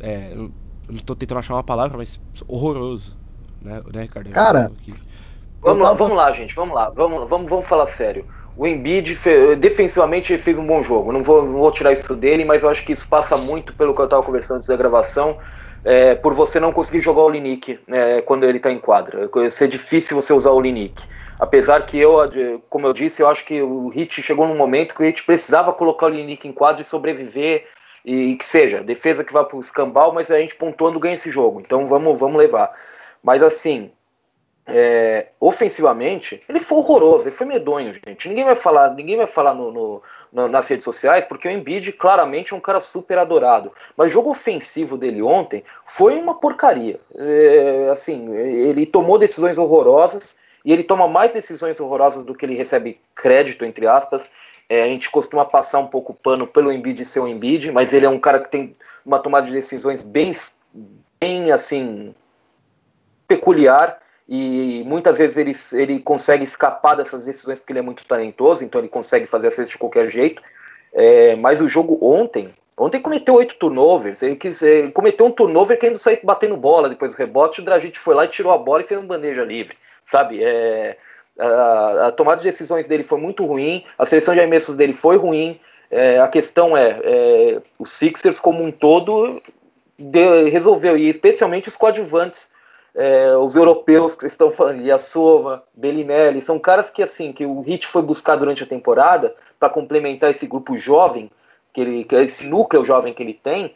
É, 0.00 0.34
eu 0.34 0.52
não 0.88 1.00
tô 1.00 1.16
tentando 1.16 1.38
achar 1.38 1.54
uma 1.54 1.64
palavra, 1.64 1.96
mas 1.96 2.20
horroroso. 2.46 3.16
Né, 3.62 3.82
né 3.94 4.02
Ricardo? 4.02 4.30
Cara. 4.30 4.70
Vamos 5.60 5.82
lá, 5.82 5.94
vamos 5.94 6.16
lá, 6.16 6.32
gente, 6.32 6.54
vamos 6.54 6.74
lá. 6.74 6.90
Vamos, 6.90 7.30
vamos, 7.30 7.48
vamos 7.48 7.66
falar 7.66 7.86
sério. 7.86 8.26
O 8.56 8.66
Embiid, 8.66 9.18
defensivamente, 9.58 10.36
fez 10.36 10.58
um 10.58 10.66
bom 10.66 10.82
jogo. 10.82 11.10
Não 11.10 11.22
vou, 11.22 11.42
não 11.44 11.52
vou 11.54 11.70
tirar 11.70 11.92
isso 11.92 12.14
dele, 12.14 12.44
mas 12.44 12.62
eu 12.62 12.68
acho 12.68 12.84
que 12.84 12.92
isso 12.92 13.08
passa 13.08 13.36
muito 13.36 13.72
pelo 13.72 13.94
que 13.94 14.00
eu 14.00 14.08
tava 14.08 14.22
conversando 14.22 14.56
antes 14.56 14.68
da 14.68 14.76
gravação. 14.76 15.38
É, 15.84 16.14
por 16.14 16.32
você 16.32 16.60
não 16.60 16.70
conseguir 16.70 17.00
jogar 17.00 17.22
o 17.22 17.28
Linick 17.28 17.80
né, 17.88 18.20
quando 18.22 18.44
ele 18.44 18.58
está 18.58 18.70
em 18.70 18.78
quadra. 18.78 19.28
Ser 19.50 19.66
difícil 19.66 20.14
você 20.20 20.32
usar 20.32 20.52
o 20.52 20.60
Linick. 20.60 21.02
Apesar 21.40 21.84
que 21.84 21.98
eu, 21.98 22.18
como 22.70 22.86
eu 22.86 22.92
disse, 22.92 23.20
eu 23.20 23.28
acho 23.28 23.44
que 23.44 23.60
o 23.60 23.88
Hit 23.88 24.22
chegou 24.22 24.46
num 24.46 24.54
momento 24.54 24.94
que 24.94 25.02
o 25.02 25.04
Hit 25.04 25.24
precisava 25.24 25.72
colocar 25.72 26.06
o 26.06 26.10
Linick 26.10 26.46
em 26.46 26.52
quadro 26.52 26.82
e 26.82 26.84
sobreviver, 26.84 27.66
e, 28.04 28.36
que 28.36 28.44
seja, 28.44 28.82
defesa 28.82 29.24
que 29.24 29.32
vá 29.32 29.44
para 29.44 29.56
o 29.56 29.60
escambau, 29.60 30.12
mas 30.12 30.30
a 30.30 30.38
gente 30.38 30.56
pontuando 30.56 31.00
ganha 31.00 31.14
esse 31.14 31.30
jogo, 31.30 31.60
então 31.60 31.86
vamos, 31.86 32.18
vamos 32.18 32.36
levar. 32.36 32.70
Mas 33.22 33.42
assim, 33.42 33.90
é, 34.64 35.28
ofensivamente, 35.40 36.40
ele 36.48 36.60
foi 36.60 36.78
horroroso, 36.78 37.24
ele 37.24 37.34
foi 37.34 37.46
medonho, 37.46 37.92
gente. 37.94 38.28
Ninguém 38.28 38.44
vai 38.44 38.54
falar, 38.54 38.94
ninguém 38.94 39.16
vai 39.16 39.26
falar 39.26 39.54
no, 39.54 39.72
no, 39.72 40.02
no, 40.32 40.48
nas 40.48 40.68
redes 40.68 40.84
sociais, 40.84 41.26
porque 41.26 41.48
o 41.48 41.50
Embiid 41.50 41.92
claramente 41.92 42.52
é 42.52 42.56
um 42.56 42.60
cara 42.60 42.80
super 42.80 43.18
adorado. 43.18 43.72
Mas 43.96 44.08
o 44.08 44.10
jogo 44.10 44.30
ofensivo 44.30 44.96
dele 44.96 45.20
ontem 45.20 45.64
foi 45.84 46.16
uma 46.16 46.34
porcaria. 46.34 47.00
É, 47.16 47.88
assim, 47.90 48.32
ele 48.34 48.86
tomou 48.86 49.18
decisões 49.18 49.58
horrorosas 49.58 50.36
e 50.64 50.72
ele 50.72 50.84
toma 50.84 51.08
mais 51.08 51.32
decisões 51.32 51.80
horrorosas 51.80 52.22
do 52.22 52.34
que 52.34 52.46
ele 52.46 52.54
recebe 52.54 53.00
crédito, 53.14 53.64
entre 53.64 53.86
aspas. 53.88 54.30
É, 54.68 54.84
a 54.84 54.86
gente 54.86 55.10
costuma 55.10 55.44
passar 55.44 55.80
um 55.80 55.88
pouco 55.88 56.12
o 56.12 56.14
pano 56.14 56.46
pelo 56.46 56.72
Embiid 56.72 57.04
ser 57.04 57.18
o 57.18 57.26
Embiid, 57.26 57.72
mas 57.72 57.92
ele 57.92 58.06
é 58.06 58.08
um 58.08 58.18
cara 58.18 58.38
que 58.38 58.48
tem 58.48 58.76
uma 59.04 59.18
tomada 59.18 59.44
de 59.46 59.52
decisões 59.52 60.04
bem, 60.04 60.32
bem 61.20 61.50
assim, 61.50 62.14
peculiar. 63.26 63.98
E 64.28 64.82
muitas 64.86 65.18
vezes 65.18 65.36
ele, 65.36 65.52
ele 65.72 66.00
consegue 66.00 66.44
escapar 66.44 66.94
dessas 66.94 67.24
decisões 67.24 67.60
porque 67.60 67.72
ele 67.72 67.80
é 67.80 67.82
muito 67.82 68.04
talentoso, 68.04 68.64
então 68.64 68.80
ele 68.80 68.88
consegue 68.88 69.26
fazer 69.26 69.48
as 69.48 69.68
de 69.68 69.78
qualquer 69.78 70.08
jeito. 70.08 70.42
É, 70.92 71.36
mas 71.36 71.60
o 71.60 71.68
jogo 71.68 71.98
ontem, 72.02 72.48
ontem 72.78 73.00
cometeu 73.00 73.34
oito 73.34 73.54
turnovers, 73.56 74.22
ele, 74.22 74.36
quis, 74.36 74.60
ele 74.62 74.92
cometeu 74.92 75.26
um 75.26 75.30
turnover 75.30 75.78
querendo 75.78 75.98
sair 75.98 76.20
batendo 76.22 76.56
bola 76.56 76.88
depois 76.88 77.12
do 77.12 77.18
rebote, 77.18 77.60
o 77.60 77.64
Dragic 77.64 77.98
foi 77.98 78.14
lá 78.14 78.24
e 78.24 78.28
tirou 78.28 78.52
a 78.52 78.58
bola 78.58 78.82
e 78.82 78.84
fez 78.84 79.00
uma 79.00 79.06
bandeja 79.06 79.42
livre, 79.42 79.76
sabe? 80.06 80.44
É, 80.44 80.96
a, 81.38 82.08
a, 82.08 82.12
tomada 82.12 82.42
de 82.42 82.48
decisões 82.48 82.86
dele 82.86 83.02
foi 83.02 83.18
muito 83.18 83.44
ruim, 83.46 83.84
a 83.98 84.04
seleção 84.04 84.34
de 84.34 84.40
arremessos 84.40 84.74
dele 84.74 84.92
foi 84.92 85.16
ruim, 85.16 85.58
é, 85.90 86.18
a 86.18 86.28
questão 86.28 86.76
é, 86.76 87.00
é, 87.02 87.62
os 87.78 87.90
Sixers 87.90 88.38
como 88.38 88.62
um 88.62 88.70
todo 88.70 89.42
de, 89.98 90.50
resolveu, 90.50 90.96
e 90.96 91.08
especialmente 91.08 91.68
os 91.68 91.76
coadjuvantes, 91.76 92.50
é, 92.94 93.36
os 93.36 93.56
europeus 93.56 94.14
que 94.14 94.26
estão 94.26 94.50
falando, 94.50 94.82
Sova, 95.00 95.62
Bellinelli, 95.74 96.40
são 96.40 96.58
caras 96.58 96.90
que 96.90 97.02
assim 97.02 97.32
que 97.32 97.46
o 97.46 97.60
Hit 97.60 97.86
foi 97.86 98.02
buscar 98.02 98.36
durante 98.36 98.62
a 98.62 98.66
temporada 98.66 99.34
para 99.58 99.70
complementar 99.70 100.30
esse 100.30 100.46
grupo 100.46 100.76
jovem, 100.76 101.30
que 101.72 101.80
ele, 101.80 102.04
que 102.04 102.14
esse 102.16 102.46
núcleo 102.46 102.84
jovem 102.84 103.14
que 103.14 103.22
ele 103.22 103.34
tem, 103.34 103.74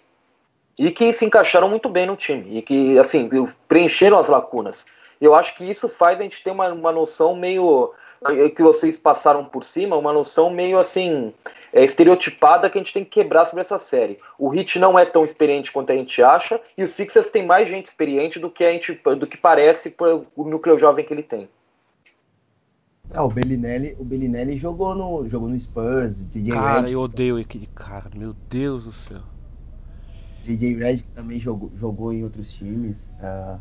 e 0.78 0.90
que 0.90 1.12
se 1.12 1.25
encaixaram 1.25 1.68
muito 1.68 1.88
bem 1.88 2.06
no 2.06 2.16
time 2.16 2.58
e 2.58 2.62
que 2.62 2.99
assim 2.99 3.30
preencheram 3.66 4.18
as 4.18 4.28
lacunas. 4.28 4.85
Eu 5.18 5.35
acho 5.35 5.56
que 5.56 5.64
isso 5.64 5.88
faz 5.88 6.20
a 6.20 6.23
gente 6.23 6.42
ter 6.42 6.50
uma, 6.50 6.68
uma 6.68 6.92
noção 6.92 7.35
meio 7.35 7.92
é, 7.94 8.06
que 8.54 8.62
vocês 8.62 8.99
passaram 8.99 9.45
por 9.45 9.62
cima, 9.62 9.97
uma 9.97 10.12
noção 10.12 10.50
meio 10.50 10.78
assim 10.78 11.33
é, 11.73 11.85
estereotipada 11.85 12.71
que 12.71 12.78
a 12.78 12.80
gente 12.80 12.92
tem 12.92 13.04
que 13.04 13.11
quebrar 13.11 13.45
sobre 13.45 13.62
essa 13.62 13.78
série. 13.78 14.18
O 14.38 14.49
Hit 14.49 14.78
não 14.78 14.99
é 14.99 15.04
tão 15.04 15.25
experiente 15.25 15.73
quanto 15.73 15.92
a 15.92 15.95
gente 15.95 16.23
acha 16.23 16.61
e 16.76 16.83
o 16.83 16.88
Sixers 16.88 17.30
tem 17.30 17.45
mais 17.45 17.68
gente 17.68 17.87
experiente 17.87 18.38
do 18.38 18.50
que 18.50 18.64
a 18.64 18.71
gente, 18.71 18.92
do 19.18 19.26
que 19.26 19.37
parece 19.37 19.95
o 20.35 20.45
núcleo 20.45 20.78
jovem 20.78 21.04
que 21.04 21.12
ele 21.12 21.23
tem. 21.23 21.49
Ah, 23.12 23.23
o 23.23 23.28
Bellinelli, 23.28 23.97
o 23.99 24.04
Bellinelli 24.04 24.56
jogou 24.56 24.95
no, 24.95 25.28
jogou 25.28 25.49
no 25.49 25.59
Spurs, 25.59 26.25
DJ 26.25 26.52
Cara, 26.52 26.80
Red, 26.80 26.92
eu 26.92 27.00
odeio 27.00 27.37
aquele 27.37 27.66
cara, 27.66 28.11
meu 28.14 28.35
Deus 28.50 28.85
do 28.85 28.92
céu. 28.92 29.21
DJ 30.45 30.75
Red 30.75 30.99
também 31.14 31.38
jogou, 31.38 31.71
jogou 31.78 32.12
em 32.12 32.25
outros 32.25 32.52
times. 32.52 33.09
Uh, 33.21 33.61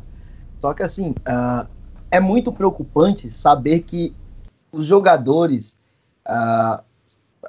só 0.58 0.74
que 0.74 0.82
assim, 0.82 1.10
uh, 1.10 1.66
é 2.10 2.20
muito 2.20 2.52
preocupante 2.52 3.30
saber 3.30 3.80
que 3.80 4.14
os 4.76 4.86
jogadores, 4.86 5.78
uh, 6.28 6.82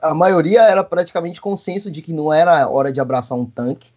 a 0.01 0.13
maioria 0.13 0.61
era 0.61 0.83
praticamente 0.83 1.41
consenso 1.41 1.91
de 1.91 2.01
que 2.01 2.13
não 2.13 2.31
era 2.31 2.69
hora 2.69 2.91
de 2.91 2.99
abraçar 2.99 3.37
um 3.37 3.45
tanque 3.45 3.87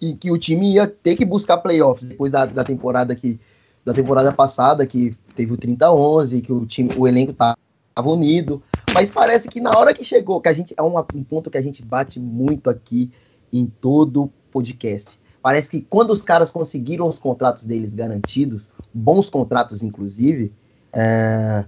e 0.00 0.14
que 0.14 0.30
o 0.30 0.38
time 0.38 0.74
ia 0.74 0.86
ter 0.86 1.16
que 1.16 1.24
buscar 1.24 1.58
playoffs 1.58 2.08
depois 2.08 2.32
da, 2.32 2.44
da 2.44 2.64
temporada 2.64 3.14
que 3.14 3.38
da 3.84 3.92
temporada 3.92 4.32
passada 4.32 4.86
que 4.86 5.16
teve 5.34 5.52
o 5.52 5.58
30-11, 5.58 6.42
que 6.42 6.52
o 6.52 6.64
time, 6.64 6.90
o 6.96 7.06
elenco 7.06 7.32
estava 7.32 7.56
unido, 7.96 8.62
mas 8.94 9.10
parece 9.10 9.48
que 9.48 9.60
na 9.60 9.76
hora 9.76 9.92
que 9.92 10.04
chegou, 10.04 10.40
que 10.40 10.48
a 10.48 10.52
gente 10.52 10.72
é 10.76 10.82
um, 10.82 10.96
um 11.14 11.24
ponto 11.24 11.50
que 11.50 11.58
a 11.58 11.62
gente 11.62 11.82
bate 11.82 12.20
muito 12.20 12.70
aqui 12.70 13.10
em 13.52 13.66
todo 13.66 14.30
podcast. 14.52 15.10
Parece 15.42 15.68
que 15.68 15.80
quando 15.80 16.10
os 16.10 16.22
caras 16.22 16.50
conseguiram 16.50 17.08
os 17.08 17.18
contratos 17.18 17.64
deles 17.64 17.92
garantidos, 17.92 18.70
bons 18.94 19.28
contratos 19.28 19.82
inclusive, 19.82 20.52
é, 20.92 21.64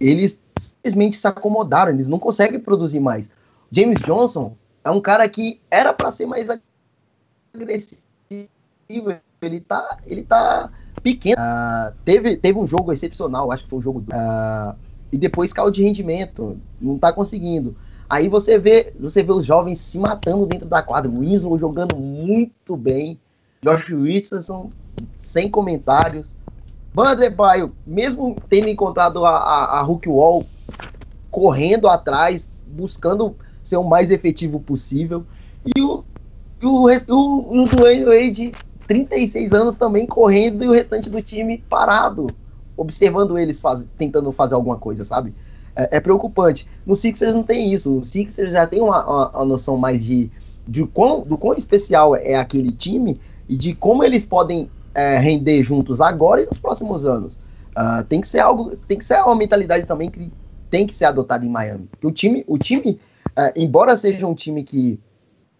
eles 0.00 0.40
simplesmente 0.58 1.16
se 1.16 1.26
acomodaram, 1.26 1.92
eles 1.92 2.08
não 2.08 2.18
conseguem 2.18 2.58
produzir 2.58 3.00
mais. 3.00 3.28
James 3.70 4.00
Johnson 4.00 4.56
é 4.82 4.90
um 4.90 5.00
cara 5.00 5.28
que 5.28 5.60
era 5.70 5.92
para 5.92 6.10
ser 6.10 6.26
mais 6.26 6.48
agressivo, 7.54 8.02
ele 9.42 9.60
tá, 9.60 9.98
ele 10.06 10.22
tá 10.22 10.70
pequeno. 11.02 11.36
Uh, 11.40 11.94
teve, 12.04 12.36
teve 12.36 12.58
um 12.58 12.66
jogo 12.66 12.92
excepcional, 12.92 13.52
acho 13.52 13.64
que 13.64 13.70
foi 13.70 13.78
um 13.78 13.82
jogo 13.82 14.00
uh, 14.00 14.74
e 15.12 15.18
depois 15.18 15.52
caiu 15.52 15.70
de 15.70 15.82
rendimento, 15.82 16.58
não 16.80 16.98
tá 16.98 17.12
conseguindo. 17.12 17.76
Aí 18.08 18.28
você 18.28 18.58
vê, 18.58 18.92
você 18.98 19.22
vê 19.22 19.32
os 19.32 19.44
jovens 19.44 19.78
se 19.78 19.98
matando 19.98 20.46
dentro 20.46 20.66
da 20.66 20.82
quadra, 20.82 21.10
o 21.10 21.20
Winslow 21.20 21.58
jogando 21.58 21.96
muito 21.96 22.76
bem, 22.76 23.18
Josh 23.62 23.88
Richardson 23.88 24.70
sem 25.18 25.48
comentários. 25.48 26.34
Vanderbilt, 26.94 27.72
mesmo 27.86 28.36
tendo 28.48 28.68
encontrado 28.68 29.24
a, 29.24 29.36
a, 29.36 29.78
a 29.78 29.82
Hulk 29.82 30.08
Wall, 30.08 30.46
correndo 31.30 31.88
atrás, 31.88 32.48
buscando 32.66 33.36
ser 33.62 33.76
o 33.76 33.84
mais 33.84 34.10
efetivo 34.10 34.60
possível. 34.60 35.24
E 35.64 35.80
o, 35.80 36.04
e 36.60 36.66
o, 36.66 36.86
o, 36.86 37.62
o 37.62 37.66
Dwayne 37.66 38.04
Wade, 38.04 38.52
36 38.86 39.52
anos 39.52 39.74
também 39.74 40.06
correndo 40.06 40.64
e 40.64 40.68
o 40.68 40.72
restante 40.72 41.08
do 41.08 41.22
time 41.22 41.58
parado, 41.68 42.28
observando 42.76 43.38
eles 43.38 43.60
faz, 43.60 43.86
tentando 43.96 44.32
fazer 44.32 44.54
alguma 44.54 44.76
coisa, 44.76 45.04
sabe? 45.04 45.34
É, 45.76 45.96
é, 45.96 46.00
preocupante. 46.00 46.66
No 46.84 46.96
Sixers 46.96 47.34
não 47.34 47.44
tem 47.44 47.72
isso. 47.72 47.98
O 47.98 48.04
Sixers 48.04 48.52
já 48.52 48.66
tem 48.66 48.80
uma, 48.80 49.04
uma, 49.04 49.30
uma 49.30 49.44
noção 49.44 49.76
mais 49.76 50.04
de, 50.04 50.30
de 50.66 50.84
quão, 50.86 51.20
do 51.20 51.38
quão 51.38 51.54
especial 51.54 52.16
é 52.16 52.34
aquele 52.34 52.72
time 52.72 53.20
e 53.48 53.56
de 53.56 53.74
como 53.74 54.02
eles 54.02 54.24
podem 54.24 54.68
é, 54.94 55.18
render 55.18 55.62
juntos 55.62 56.00
agora 56.00 56.42
e 56.42 56.46
nos 56.46 56.58
próximos 56.58 57.04
anos. 57.04 57.38
Uh, 57.70 58.04
tem 58.08 58.20
que 58.20 58.28
ser 58.28 58.40
algo, 58.40 58.76
tem 58.76 58.98
que 58.98 59.04
ser 59.04 59.20
uma 59.22 59.36
mentalidade 59.36 59.86
também 59.86 60.10
que 60.10 60.30
tem 60.68 60.86
que 60.86 60.94
ser 60.94 61.04
adotada 61.04 61.44
em 61.44 61.48
Miami. 61.48 61.88
O 62.02 62.10
time, 62.10 62.44
o 62.46 62.58
time, 62.58 63.00
uh, 63.28 63.52
embora 63.56 63.96
seja 63.96 64.26
um 64.26 64.34
time 64.34 64.64
que 64.64 64.98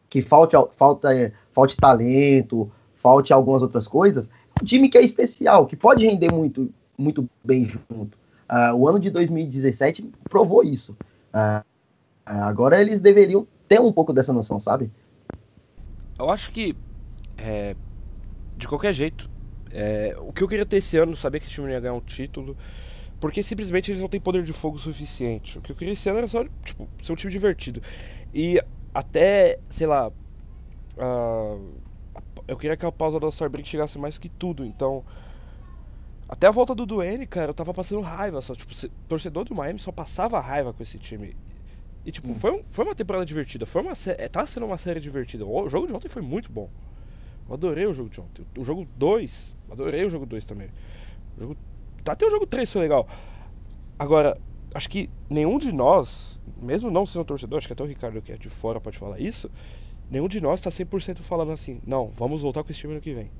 que 0.08 0.20
falte, 0.20 0.56
falta, 0.76 1.32
falte 1.52 1.76
talento, 1.76 2.68
falte 2.96 3.32
algumas 3.32 3.62
outras 3.62 3.86
coisas, 3.86 4.28
é 4.58 4.62
um 4.62 4.64
time 4.64 4.88
que 4.88 4.98
é 4.98 5.02
especial, 5.02 5.66
que 5.66 5.76
pode 5.76 6.04
render 6.04 6.32
muito, 6.32 6.68
muito 6.98 7.30
bem 7.44 7.64
junto. 7.64 8.18
Uh, 8.50 8.74
o 8.74 8.88
ano 8.88 8.98
de 8.98 9.08
2017 9.08 10.10
provou 10.28 10.64
isso. 10.64 10.96
agora 12.26 12.80
eles 12.80 12.98
deveriam 12.98 13.46
ter 13.68 13.80
um 13.80 13.92
pouco 13.92 14.12
dessa 14.12 14.32
noção, 14.32 14.58
sabe? 14.58 14.90
Eu 16.18 16.28
acho 16.28 16.50
que 16.50 16.74
é, 17.38 17.76
de 18.60 18.68
qualquer 18.68 18.92
jeito. 18.92 19.28
É, 19.72 20.14
o 20.18 20.32
que 20.32 20.42
eu 20.42 20.48
queria 20.48 20.66
ter 20.66 20.76
esse 20.76 20.96
ano, 20.96 21.16
saber 21.16 21.40
que 21.40 21.46
esse 21.46 21.54
time 21.54 21.70
ia 21.70 21.80
ganhar 21.80 21.94
um 21.94 22.00
título, 22.00 22.56
porque 23.18 23.42
simplesmente 23.42 23.90
eles 23.90 24.00
não 24.00 24.08
têm 24.08 24.20
poder 24.20 24.42
de 24.42 24.52
fogo 24.52 24.78
suficiente. 24.78 25.58
O 25.58 25.62
que 25.62 25.72
eu 25.72 25.76
queria 25.76 25.92
esse 25.92 26.08
ano 26.08 26.18
era 26.18 26.28
só, 26.28 26.44
tipo, 26.64 26.88
ser 27.02 27.12
um 27.12 27.16
time 27.16 27.32
divertido. 27.32 27.82
E 28.34 28.60
até, 28.94 29.58
sei 29.68 29.86
lá, 29.86 30.08
uh, 30.08 31.74
eu 32.46 32.56
queria 32.56 32.76
que 32.76 32.84
a 32.84 32.92
pausa 32.92 33.18
da 33.18 33.30
Star 33.30 33.48
Break 33.48 33.68
chegasse 33.68 33.98
mais 33.98 34.18
que 34.18 34.28
tudo, 34.28 34.64
então. 34.64 35.04
Até 36.28 36.46
a 36.46 36.50
volta 36.52 36.76
do 36.76 36.86
Duane, 36.86 37.26
cara, 37.26 37.50
eu 37.50 37.54
tava 37.54 37.74
passando 37.74 38.00
raiva. 38.02 38.40
Só, 38.40 38.54
tipo, 38.54 38.72
torcedor 39.08 39.44
do 39.44 39.54
Miami 39.54 39.80
só 39.80 39.90
passava 39.90 40.38
raiva 40.38 40.72
com 40.72 40.82
esse 40.82 40.96
time. 40.98 41.36
E, 42.04 42.12
tipo, 42.12 42.28
hum. 42.28 42.34
foi, 42.34 42.52
um, 42.52 42.64
foi 42.70 42.84
uma 42.84 42.94
temporada 42.94 43.26
divertida. 43.26 43.66
Foi 43.66 43.82
uma, 43.82 43.92
é, 44.16 44.28
tá 44.28 44.46
sendo 44.46 44.66
uma 44.66 44.78
série 44.78 45.00
divertida. 45.00 45.44
O 45.44 45.68
jogo 45.68 45.88
de 45.88 45.92
ontem 45.92 46.08
foi 46.08 46.22
muito 46.22 46.50
bom. 46.50 46.70
Eu 47.50 47.54
adorei 47.54 47.84
o 47.84 47.92
jogo 47.92 48.08
de 48.08 48.20
ontem. 48.20 48.46
O 48.56 48.62
jogo 48.62 48.86
2, 48.96 49.56
adorei 49.68 50.04
o 50.04 50.08
jogo 50.08 50.24
2 50.24 50.44
também. 50.44 50.68
O 51.36 51.40
jogo, 51.40 51.56
tá, 52.04 52.12
até 52.12 52.24
o 52.24 52.30
jogo 52.30 52.46
3 52.46 52.72
foi 52.72 52.80
legal. 52.80 53.08
Agora, 53.98 54.38
acho 54.72 54.88
que 54.88 55.10
nenhum 55.28 55.58
de 55.58 55.72
nós, 55.72 56.40
mesmo 56.56 56.92
não 56.92 57.04
sendo 57.04 57.24
torcedor, 57.24 57.58
acho 57.58 57.66
que 57.66 57.72
até 57.72 57.82
o 57.82 57.86
Ricardo 57.86 58.22
que 58.22 58.30
é 58.30 58.36
de 58.36 58.48
fora 58.48 58.80
pode 58.80 58.96
falar 58.96 59.18
isso, 59.18 59.50
nenhum 60.08 60.28
de 60.28 60.40
nós 60.40 60.60
tá 60.60 60.70
100% 60.70 61.18
falando 61.18 61.50
assim, 61.50 61.80
não, 61.84 62.06
vamos 62.06 62.40
voltar 62.40 62.62
com 62.62 62.70
esse 62.70 62.80
time 62.80 62.94
no 62.94 63.00
que 63.00 63.12
vem. 63.12 63.32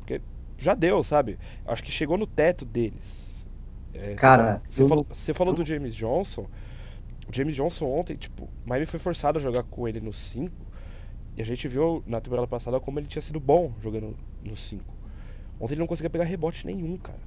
Porque 0.00 0.20
já 0.58 0.74
deu, 0.74 1.02
sabe? 1.04 1.38
Acho 1.64 1.84
que 1.84 1.92
chegou 1.92 2.18
no 2.18 2.26
teto 2.26 2.64
deles. 2.64 3.24
É, 3.94 4.14
Cara, 4.14 4.60
você, 4.68 4.86
falou, 4.86 5.06
você 5.08 5.32
falou 5.32 5.54
do 5.54 5.64
James 5.64 5.94
Johnson. 5.94 6.48
O 7.28 7.32
James 7.32 7.54
Johnson 7.54 7.86
ontem, 7.86 8.16
tipo, 8.16 8.48
Miami 8.66 8.86
foi 8.86 8.98
forçado 8.98 9.38
a 9.38 9.40
jogar 9.40 9.62
com 9.62 9.86
ele 9.86 10.00
no 10.00 10.12
5 10.12 10.69
e 11.36 11.42
a 11.42 11.44
gente 11.44 11.66
viu 11.68 12.02
na 12.06 12.20
temporada 12.20 12.46
passada 12.46 12.80
como 12.80 12.98
ele 12.98 13.06
tinha 13.06 13.22
sido 13.22 13.40
bom 13.40 13.72
jogando 13.80 14.16
no 14.44 14.56
5. 14.56 14.84
Ontem 15.60 15.74
ele 15.74 15.80
não 15.80 15.86
conseguia 15.86 16.10
pegar 16.10 16.24
rebote 16.24 16.66
nenhum, 16.66 16.96
cara. 16.96 17.18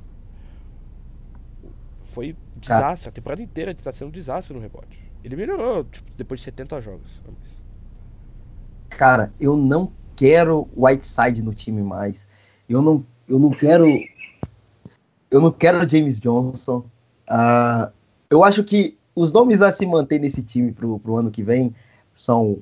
Foi 2.04 2.36
desastre. 2.56 3.10
A 3.10 3.12
temporada 3.12 3.42
inteira 3.42 3.72
ele 3.72 3.80
tá 3.80 3.92
sendo 3.92 4.10
um 4.10 4.12
desastre 4.12 4.54
no 4.54 4.62
rebote. 4.62 5.00
Ele 5.24 5.36
melhorou, 5.36 5.84
tipo, 5.86 6.12
depois 6.18 6.40
de 6.40 6.46
70 6.46 6.82
jogos. 6.82 7.22
Cara, 8.90 9.34
eu 9.40 9.56
não 9.56 9.92
quero 10.16 10.68
Whiteside 10.76 11.42
no 11.42 11.54
time 11.54 11.82
mais. 11.82 12.26
Eu 12.68 12.82
não, 12.82 13.06
eu 13.28 13.40
não 13.40 13.50
quero. 13.50 13.88
Eu 15.32 15.42
não 15.42 15.52
quero 15.52 15.88
James 15.88 16.20
Johnson. 16.20 16.86
Uh, 17.30 17.92
eu 18.30 18.44
acho 18.44 18.64
que 18.64 18.98
os 19.16 19.32
nomes 19.32 19.62
a 19.62 19.72
se 19.72 19.86
manter 19.86 20.20
nesse 20.20 20.42
time 20.44 20.72
pro, 20.72 21.00
pro 21.00 21.16
ano 21.16 21.32
que 21.32 21.44
vem 21.44 21.74
são 22.14 22.60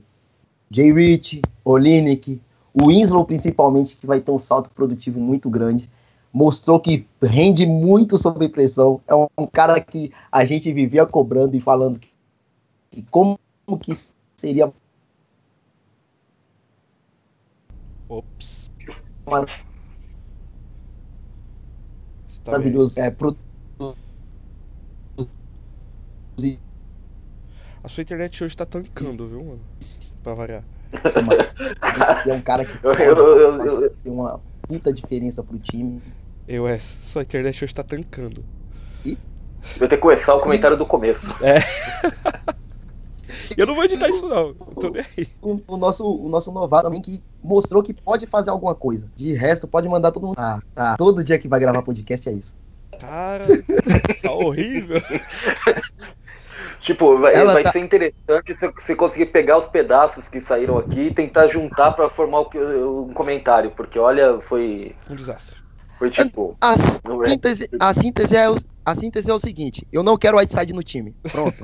Jay 0.72 0.92
Rich, 0.92 1.42
Olinick, 1.66 2.42
o 2.74 2.88
Winslow 2.88 3.26
principalmente, 3.26 3.98
que 3.98 4.08
vai 4.08 4.22
ter 4.22 4.32
um 4.32 4.40
salto 4.40 4.70
produtivo 4.70 5.20
muito 5.20 5.50
grande. 5.50 5.90
Mostrou 6.32 6.80
que 6.80 7.06
rende 7.22 7.66
muito 7.66 8.18
sob 8.18 8.48
pressão. 8.48 9.02
É 9.06 9.14
um, 9.14 9.46
cara 9.52 9.82
que 9.82 10.14
a 10.32 10.46
gente 10.46 10.72
vivia 10.72 11.06
cobrando 11.06 11.58
e 11.58 11.60
falando 11.60 12.00
que, 12.00 12.10
que 12.90 13.04
como 13.12 13.38
que 13.82 13.92
seria. 14.38 14.72
Ops. 18.08 18.72
maravilhoso. 22.46 22.98
É, 22.98 23.12
pro... 23.12 23.36
A 27.84 27.90
sua 27.90 28.02
internet 28.02 28.44
hoje 28.44 28.56
tá 28.56 28.66
tancando, 28.66 29.28
viu, 29.28 29.44
mano? 29.44 29.62
Pra 30.24 30.34
variar. 30.34 30.64
é 32.28 32.34
um 32.34 32.42
cara 32.42 32.64
que 32.64 32.78
tem 34.04 34.12
uma 34.12 34.40
puta 34.68 34.94
diferença 34.94 35.44
pro 35.44 35.58
time. 35.58 36.02
Eu, 36.48 36.68
é, 36.68 36.78
sua 36.78 37.24
internet 37.24 37.64
hoje 37.64 37.74
tá 37.74 37.84
tancando. 37.84 38.44
E? 39.04 39.18
Vou 39.78 39.88
ter 39.88 39.96
que 39.96 40.02
começar 40.02 40.36
o 40.36 40.40
comentário 40.40 40.78
do 40.78 40.86
começo. 40.86 41.36
É. 41.44 41.58
Eu 43.58 43.66
não 43.66 43.74
vou 43.74 43.84
editar 43.84 44.08
isso, 44.10 44.28
não. 44.28 44.54
tô 44.54 44.90
nem 44.90 45.04
aí. 45.18 45.28
O, 45.42 45.60
o, 45.68 45.78
nosso, 45.78 46.06
o 46.06 46.30
nosso 46.30 46.52
novato 46.52 46.84
também 46.84 47.02
que 47.02 47.22
mostrou 47.44 47.82
que 47.82 47.94
pode 47.94 48.28
fazer 48.28 48.50
alguma 48.50 48.76
coisa. 48.76 49.10
De 49.16 49.34
resto, 49.34 49.68
pode 49.68 49.90
mandar 49.90 50.12
todo 50.12 50.28
mundo. 50.28 50.36
Ah, 50.38 50.62
tá. 50.74 50.96
Todo 50.98 51.24
dia 51.24 51.40
que 51.40 51.48
vai 51.48 51.60
gravar 51.60 51.82
podcast 51.82 52.30
é 52.30 52.34
isso. 52.34 52.56
Cara, 53.00 53.46
tá 54.22 54.32
horrível. 54.32 55.02
Tipo, 56.82 57.18
vai, 57.20 57.46
vai 57.46 57.62
tá... 57.62 57.72
ser 57.72 57.80
interessante 57.80 58.56
se 58.56 58.68
você 58.68 58.96
conseguir 58.96 59.28
pegar 59.28 59.60
os 59.60 59.68
pedaços 59.68 60.28
que 60.28 60.42
saíram 60.42 60.80
aqui 60.80 61.02
e 61.02 61.14
tentar 61.14 61.48
juntar 61.48 61.92
para 61.92 62.10
formar 62.10 62.42
um 62.42 63.14
comentário, 63.14 63.70
porque 63.70 64.00
olha, 64.00 64.42
foi. 64.42 64.96
Um 65.08 65.16
desastre. 65.16 65.58
Foi 66.00 66.10
tipo. 66.10 66.58
A 66.60 66.76
síntese, 66.76 67.70
a 67.80 67.94
síntese, 67.94 68.36
é, 68.36 68.50
o, 68.50 68.58
a 68.84 68.96
síntese 68.96 69.30
é 69.30 69.34
o 69.34 69.38
seguinte: 69.38 69.88
eu 69.94 70.02
não 70.02 70.18
quero 70.18 70.40
Whiteside 70.40 70.74
no 70.74 70.82
time. 70.82 71.14
Pronto. 71.32 71.54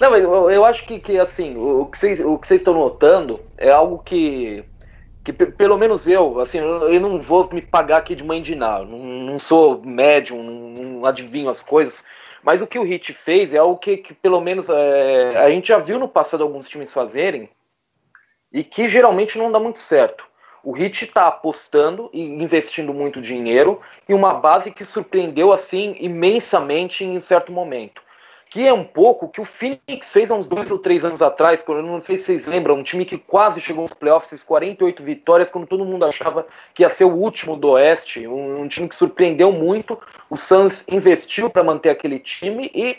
não, 0.00 0.10
mas 0.10 0.24
eu, 0.24 0.50
eu 0.50 0.64
acho 0.64 0.84
que, 0.84 0.98
que 0.98 1.16
assim, 1.16 1.56
o 1.56 1.86
que 1.86 1.96
vocês 1.96 2.50
estão 2.50 2.74
notando 2.74 3.38
é 3.56 3.70
algo 3.70 4.02
que 4.04 4.64
que 5.22 5.32
pelo 5.32 5.76
menos 5.76 6.06
eu, 6.06 6.40
assim, 6.40 6.58
eu 6.58 7.00
não 7.00 7.20
vou 7.20 7.48
me 7.52 7.60
pagar 7.60 7.98
aqui 7.98 8.14
de 8.14 8.24
mãe 8.24 8.40
de 8.40 8.54
nada, 8.54 8.84
não, 8.84 8.98
não 8.98 9.38
sou 9.38 9.82
médium, 9.84 10.42
não, 10.42 10.84
não, 10.84 11.04
adivinho 11.04 11.50
as 11.50 11.62
coisas, 11.62 12.02
mas 12.42 12.62
o 12.62 12.66
que 12.66 12.78
o 12.78 12.82
Hit 12.82 13.12
fez 13.12 13.52
é 13.52 13.58
algo 13.58 13.76
que, 13.76 13.96
que 13.96 14.14
pelo 14.14 14.40
menos 14.40 14.68
é, 14.68 15.36
a 15.36 15.50
gente 15.50 15.68
já 15.68 15.78
viu 15.78 15.98
no 15.98 16.08
passado 16.08 16.42
alguns 16.42 16.68
times 16.68 16.92
fazerem 16.92 17.48
e 18.52 18.64
que 18.64 18.88
geralmente 18.88 19.38
não 19.38 19.52
dá 19.52 19.60
muito 19.60 19.78
certo. 19.78 20.26
O 20.62 20.72
Hit 20.72 21.04
está 21.04 21.28
apostando 21.28 22.10
e 22.12 22.22
investindo 22.22 22.92
muito 22.92 23.20
dinheiro 23.20 23.80
em 24.08 24.14
uma 24.14 24.34
base 24.34 24.70
que 24.70 24.84
surpreendeu 24.84 25.52
assim 25.52 25.94
imensamente 25.98 27.04
em 27.04 27.20
certo 27.20 27.52
momento 27.52 28.02
que 28.50 28.66
é 28.66 28.72
um 28.72 28.84
pouco 28.84 29.26
o 29.26 29.28
que 29.28 29.40
o 29.40 29.44
Phoenix 29.44 30.12
fez 30.12 30.30
há 30.30 30.34
uns 30.34 30.46
dois 30.46 30.70
ou 30.70 30.78
três 30.78 31.04
anos 31.04 31.20
atrás, 31.20 31.62
quando 31.62 31.86
não 31.86 32.00
sei 32.00 32.16
se 32.16 32.24
vocês 32.24 32.46
lembram, 32.46 32.76
um 32.76 32.82
time 32.82 33.04
que 33.04 33.18
quase 33.18 33.60
chegou 33.60 33.82
nos 33.82 33.92
playoffs, 33.92 34.42
48 34.42 35.02
vitórias, 35.02 35.50
quando 35.50 35.66
todo 35.66 35.84
mundo 35.84 36.04
achava 36.04 36.46
que 36.72 36.82
ia 36.82 36.88
ser 36.88 37.04
o 37.04 37.14
último 37.14 37.56
do 37.56 37.70
Oeste, 37.70 38.26
um, 38.26 38.62
um 38.62 38.68
time 38.68 38.88
que 38.88 38.94
surpreendeu 38.94 39.52
muito. 39.52 39.98
O 40.30 40.36
Suns 40.36 40.84
investiu 40.88 41.50
para 41.50 41.62
manter 41.62 41.90
aquele 41.90 42.18
time 42.18 42.70
e 42.74 42.96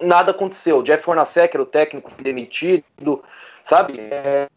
nada 0.00 0.32
aconteceu. 0.32 0.78
O 0.78 0.82
Jeff 0.82 1.08
Hornacek 1.08 1.54
era 1.54 1.62
o 1.62 1.66
técnico, 1.66 2.10
foi 2.10 2.24
demitido, 2.24 3.22
sabe? 3.64 3.98
É, 3.98 4.48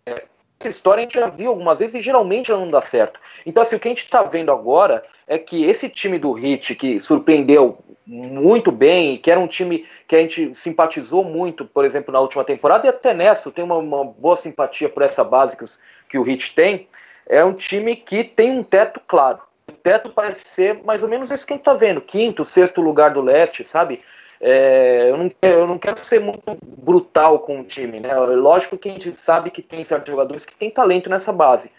essa 0.63 0.69
história 0.69 1.01
a 1.01 1.03
gente 1.03 1.19
já 1.19 1.27
viu 1.27 1.49
algumas 1.49 1.79
vezes 1.79 1.95
e 1.95 2.01
geralmente 2.01 2.51
ela 2.51 2.61
não 2.61 2.69
dá 2.69 2.81
certo. 2.81 3.19
Então, 3.45 3.61
assim, 3.61 3.75
o 3.75 3.79
que 3.79 3.87
a 3.87 3.91
gente 3.91 4.03
está 4.03 4.23
vendo 4.23 4.51
agora 4.51 5.03
é 5.27 5.37
que 5.37 5.65
esse 5.65 5.89
time 5.89 6.17
do 6.17 6.31
Hit, 6.31 6.75
que 6.75 6.99
surpreendeu 6.99 7.77
muito 8.05 8.71
bem, 8.71 9.17
que 9.17 9.31
era 9.31 9.39
um 9.39 9.47
time 9.47 9.85
que 10.07 10.15
a 10.15 10.19
gente 10.19 10.53
simpatizou 10.53 11.23
muito, 11.23 11.65
por 11.65 11.85
exemplo, 11.85 12.13
na 12.13 12.19
última 12.19 12.43
temporada, 12.43 12.85
e 12.85 12.89
até 12.89 13.13
nessa, 13.13 13.51
tenho 13.51 13.65
uma, 13.65 13.77
uma 13.77 14.05
boa 14.05 14.35
simpatia 14.35 14.89
por 14.89 15.03
essa 15.03 15.23
base 15.23 15.55
que, 15.55 15.63
que 16.09 16.17
o 16.17 16.23
Hit 16.23 16.53
tem, 16.53 16.87
é 17.27 17.43
um 17.43 17.53
time 17.53 17.95
que 17.95 18.23
tem 18.23 18.51
um 18.51 18.63
teto 18.63 19.01
claro. 19.07 19.39
O 19.67 19.71
teto 19.71 20.11
parece 20.11 20.45
ser 20.45 20.83
mais 20.83 21.03
ou 21.03 21.09
menos 21.09 21.31
esse 21.31 21.45
que 21.45 21.53
a 21.53 21.55
gente 21.55 21.65
tá 21.65 21.73
vendo, 21.73 22.01
quinto, 22.01 22.43
sexto 22.43 22.81
lugar 22.81 23.11
do 23.11 23.21
leste, 23.21 23.63
sabe? 23.63 24.01
É, 24.45 25.09
eu, 25.09 25.17
não, 25.17 25.31
eu 25.41 25.65
não 25.65 25.77
quero 25.79 25.97
ser 25.97 26.19
muito 26.19 26.57
brutal 26.77 27.39
com 27.39 27.61
o 27.61 27.63
time, 27.63 28.01
né? 28.01 28.13
Lógico 28.13 28.77
que 28.77 28.89
a 28.89 28.91
gente 28.91 29.13
sabe 29.13 29.49
que 29.49 29.61
tem 29.61 29.85
certos 29.85 30.09
jogadores 30.09 30.45
que 30.45 30.53
têm 30.53 30.69
talento 30.69 31.09
nessa 31.09 31.31
base, 31.31 31.71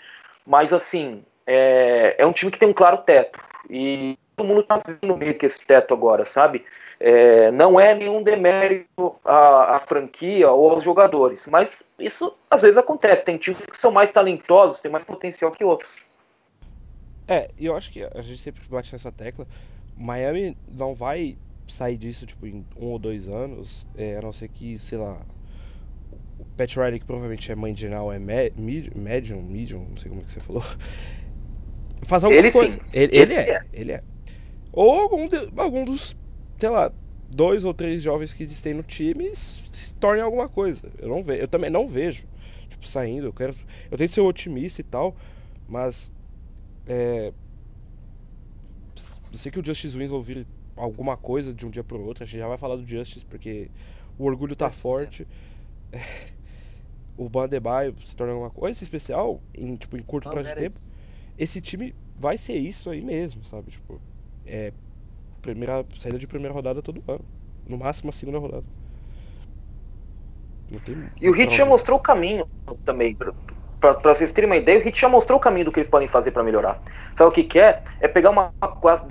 mas 0.46 0.72
assim, 0.72 1.22
é, 1.46 2.16
é 2.18 2.26
um 2.26 2.32
time 2.32 2.50
que 2.50 2.58
tem 2.58 2.66
um 2.70 2.72
claro 2.72 2.96
teto. 2.98 3.38
E 3.68 4.18
todo 4.34 4.46
mundo 4.46 4.60
está 4.60 4.78
vendo 4.78 5.14
meio 5.14 5.34
que 5.34 5.44
esse 5.44 5.62
teto 5.66 5.92
agora, 5.92 6.24
sabe? 6.24 6.64
É, 6.98 7.50
não 7.50 7.78
é 7.78 7.92
nenhum 7.92 8.22
demérito 8.22 9.14
à, 9.22 9.74
à, 9.74 9.78
franquia 9.78 10.50
ou 10.50 10.70
aos 10.70 10.82
jogadores, 10.82 11.46
mas 11.46 11.84
isso 11.98 12.34
às 12.50 12.62
vezes 12.62 12.78
acontece. 12.78 13.26
Tem 13.26 13.36
times 13.36 13.66
que 13.66 13.76
são 13.76 13.90
mais 13.90 14.10
talentosos, 14.10 14.80
têm 14.80 14.90
mais 14.90 15.04
potencial 15.04 15.52
que 15.52 15.62
outros. 15.62 16.00
É, 17.28 17.50
e 17.58 17.66
eu 17.66 17.76
acho 17.76 17.92
que 17.92 18.02
a 18.02 18.22
gente 18.22 18.40
sempre 18.40 18.62
bate 18.70 18.90
nessa 18.90 19.12
tecla. 19.12 19.46
Miami 19.96 20.56
não 20.66 20.94
vai 20.94 21.36
sair 21.72 21.96
disso 21.96 22.26
tipo 22.26 22.46
em 22.46 22.64
um 22.76 22.86
ou 22.86 22.98
dois 22.98 23.28
anos, 23.28 23.86
é, 23.96 24.16
a 24.16 24.22
não 24.22 24.32
ser 24.32 24.48
que, 24.48 24.78
sei 24.78 24.98
lá, 24.98 25.20
o 26.38 26.44
Pat 26.56 26.74
Riley, 26.76 27.00
que 27.00 27.06
provavelmente 27.06 27.50
é 27.50 27.54
mãe 27.54 27.72
de 27.72 27.80
geral, 27.80 28.12
é 28.12 28.18
medium, 28.18 29.42
medium, 29.42 29.86
não 29.88 29.96
sei 29.96 30.10
como 30.10 30.22
é 30.22 30.24
que 30.24 30.32
você 30.32 30.40
falou. 30.40 30.62
Faz 32.02 32.24
alguma 32.24 32.40
ele 32.40 32.52
coisa. 32.52 32.74
Sim. 32.74 32.80
Ele, 32.92 33.16
ele 33.16 33.34
é, 33.34 33.50
é, 33.50 33.64
ele 33.72 33.92
é. 33.92 34.02
Ou 34.72 34.90
algum, 34.90 35.28
de, 35.28 35.36
algum 35.56 35.84
dos, 35.84 36.16
sei 36.58 36.68
lá, 36.68 36.92
dois 37.30 37.64
ou 37.64 37.72
três 37.72 38.02
jovens 38.02 38.32
que 38.32 38.42
existem 38.42 38.74
no 38.74 38.82
time 38.82 39.34
se 39.34 39.94
tornem 39.94 40.22
alguma 40.22 40.48
coisa. 40.48 40.82
Eu 40.98 41.08
não 41.08 41.22
vejo, 41.22 41.42
eu 41.42 41.48
também 41.48 41.70
não 41.70 41.88
vejo. 41.88 42.24
Tipo, 42.68 42.86
saindo, 42.86 43.26
eu 43.26 43.32
quero. 43.32 43.54
Eu 43.90 43.96
tento 43.96 44.12
ser 44.12 44.20
otimista 44.20 44.80
e 44.80 44.84
tal, 44.84 45.16
mas. 45.68 46.10
É. 46.86 47.32
Eu 49.32 49.38
sei 49.38 49.50
que 49.50 49.58
o 49.58 49.64
Justice 49.64 49.96
Winslow 49.96 50.22
vire 50.22 50.46
alguma 50.76 51.16
coisa 51.16 51.52
de 51.52 51.66
um 51.66 51.70
dia 51.70 51.84
pro 51.84 52.00
outro. 52.00 52.24
A 52.24 52.26
gente 52.26 52.38
já 52.38 52.48
vai 52.48 52.56
falar 52.56 52.76
do 52.76 52.86
Justice, 52.86 53.24
porque 53.24 53.70
o 54.18 54.24
orgulho 54.24 54.56
tá 54.56 54.70
forte. 54.70 55.26
É, 55.92 55.98
o 57.16 57.28
Bandebaio 57.28 57.94
se 58.04 58.16
torna 58.16 58.32
alguma 58.32 58.50
coisa 58.50 58.82
especial 58.82 59.40
em, 59.54 59.76
tipo, 59.76 59.96
em 59.96 60.02
curto 60.02 60.28
prazo 60.28 60.48
de 60.48 60.56
tempo. 60.56 60.80
Esse 61.38 61.60
time 61.60 61.94
vai 62.18 62.36
ser 62.36 62.54
isso 62.54 62.90
aí 62.90 63.02
mesmo, 63.02 63.44
sabe? 63.44 63.70
Tipo, 63.70 64.00
é, 64.46 64.72
primeira, 65.40 65.84
saída 65.98 66.18
de 66.18 66.26
primeira 66.26 66.52
rodada 66.52 66.82
todo 66.82 67.02
ano. 67.06 67.24
No 67.66 67.78
máximo 67.78 68.10
a 68.10 68.12
segunda 68.12 68.38
rodada. 68.38 68.64
e 71.20 71.28
o 71.28 71.32
Hit 71.32 71.54
já 71.54 71.64
mostrou 71.64 71.98
o 71.98 72.02
caminho 72.02 72.48
também. 72.84 73.16
Pra, 73.84 73.92
pra 73.92 74.14
vocês 74.14 74.32
terem 74.32 74.48
uma 74.48 74.56
ideia, 74.56 74.78
o 74.78 74.82
Hit 74.82 74.98
já 74.98 75.10
mostrou 75.10 75.36
o 75.36 75.40
caminho 75.40 75.66
do 75.66 75.72
que 75.72 75.78
eles 75.78 75.90
podem 75.90 76.08
fazer 76.08 76.30
para 76.30 76.42
melhorar. 76.42 76.80
Sabe 77.14 77.28
o 77.28 77.30
que, 77.30 77.44
que 77.44 77.60
é? 77.60 77.82
É 78.00 78.08
pegar 78.08 78.30
uma 78.30 78.50
14 78.58 79.04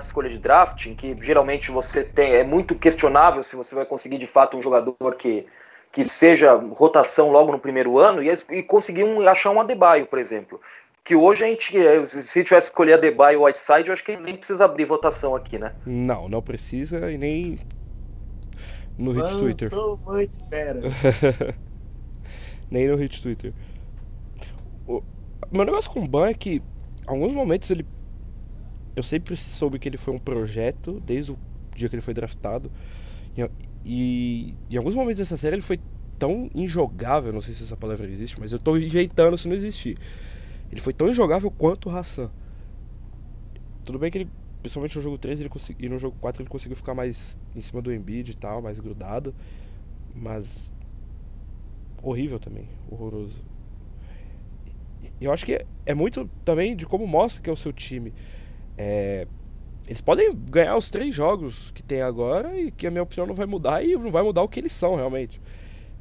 escolha 0.00 0.28
de 0.28 0.38
draft, 0.38 0.86
em 0.86 0.94
que 0.94 1.16
geralmente 1.20 1.72
você 1.72 2.04
tem. 2.04 2.32
É 2.36 2.44
muito 2.44 2.76
questionável 2.76 3.42
se 3.42 3.56
você 3.56 3.74
vai 3.74 3.84
conseguir 3.84 4.18
de 4.18 4.26
fato 4.28 4.56
um 4.56 4.62
jogador 4.62 5.16
que, 5.16 5.44
que 5.90 6.08
seja 6.08 6.54
rotação 6.54 7.32
logo 7.32 7.50
no 7.50 7.58
primeiro 7.58 7.98
ano 7.98 8.22
e, 8.22 8.30
e 8.50 8.62
conseguir 8.62 9.02
um, 9.02 9.28
achar 9.28 9.50
um 9.50 9.60
Adebayo, 9.60 10.06
por 10.06 10.20
exemplo 10.20 10.60
que 11.04 11.16
hoje 11.16 11.42
a 11.42 11.48
gente, 11.48 11.74
se 12.06 12.44
tivesse 12.44 12.68
escolher 12.68 12.92
a 12.92 12.96
Debye 12.96 13.34
ou 13.34 13.46
Whiteside, 13.46 13.88
eu 13.88 13.92
acho 13.92 14.04
que 14.04 14.16
nem 14.16 14.36
precisa 14.36 14.66
abrir 14.66 14.84
votação 14.84 15.34
aqui, 15.34 15.58
né? 15.58 15.74
Não, 15.84 16.28
não 16.28 16.40
precisa 16.40 17.10
e 17.10 17.18
nem 17.18 17.58
no 18.96 19.10
hit 19.10 19.36
Twitter. 19.36 19.68
nem 22.70 22.86
no 22.86 22.94
hit 22.94 23.20
Twitter. 23.20 23.52
O 24.86 25.02
meu 25.50 25.64
negócio 25.64 25.90
com 25.90 26.02
o 26.02 26.08
Ban 26.08 26.28
é 26.28 26.34
que, 26.34 26.62
alguns 27.06 27.32
momentos, 27.32 27.70
ele. 27.70 27.86
Eu 28.94 29.02
sempre 29.02 29.36
soube 29.36 29.78
que 29.78 29.88
ele 29.88 29.96
foi 29.96 30.14
um 30.14 30.18
projeto, 30.18 31.00
desde 31.00 31.32
o 31.32 31.38
dia 31.74 31.88
que 31.88 31.94
ele 31.94 32.02
foi 32.02 32.12
draftado. 32.12 32.70
E, 33.36 33.48
e 33.84 34.54
em 34.70 34.76
alguns 34.76 34.94
momentos 34.94 35.18
dessa 35.18 35.36
série 35.36 35.56
ele 35.56 35.62
foi 35.62 35.80
tão 36.18 36.50
injogável, 36.54 37.32
não 37.32 37.40
sei 37.40 37.54
se 37.54 37.64
essa 37.64 37.76
palavra 37.76 38.06
existe, 38.06 38.38
mas 38.38 38.52
eu 38.52 38.58
tô 38.58 38.76
inventando 38.76 39.36
se 39.36 39.48
não 39.48 39.56
existir 39.56 39.98
ele 40.72 40.80
foi 40.80 40.94
tão 40.94 41.08
injogável 41.08 41.50
quanto 41.50 41.90
o 41.90 41.96
Hassan. 41.96 42.30
Tudo 43.84 43.98
bem 43.98 44.10
que 44.10 44.18
ele, 44.18 44.30
principalmente 44.62 44.96
no 44.96 45.02
jogo 45.02 45.18
3 45.18 45.40
ele 45.40 45.50
consegui, 45.50 45.84
e 45.84 45.88
no 45.88 45.98
jogo 45.98 46.16
4 46.18 46.42
ele 46.42 46.48
conseguiu 46.48 46.74
ficar 46.74 46.94
mais 46.94 47.36
em 47.54 47.60
cima 47.60 47.82
do 47.82 47.92
Embiid 47.92 48.30
e 48.30 48.34
tal, 48.34 48.62
mais 48.62 48.80
grudado. 48.80 49.34
Mas 50.14 50.72
horrível 52.02 52.40
também, 52.40 52.66
horroroso. 52.90 53.38
Eu 55.20 55.32
acho 55.32 55.44
que 55.44 55.54
é, 55.54 55.66
é 55.86 55.94
muito 55.94 56.28
também 56.44 56.74
de 56.76 56.86
como 56.86 57.06
mostra 57.06 57.42
que 57.42 57.50
é 57.50 57.52
o 57.52 57.56
seu 57.56 57.72
time. 57.72 58.12
É, 58.76 59.26
eles 59.86 60.00
podem 60.00 60.32
ganhar 60.34 60.76
os 60.76 60.90
três 60.90 61.14
jogos 61.14 61.70
que 61.72 61.82
tem 61.82 62.02
agora 62.02 62.58
e 62.58 62.70
que 62.70 62.86
a 62.86 62.90
minha 62.90 63.02
opinião 63.02 63.26
não 63.26 63.34
vai 63.34 63.46
mudar 63.46 63.84
e 63.84 63.96
não 63.96 64.10
vai 64.10 64.22
mudar 64.22 64.42
o 64.42 64.48
que 64.48 64.60
eles 64.60 64.72
são 64.72 64.94
realmente. 64.94 65.40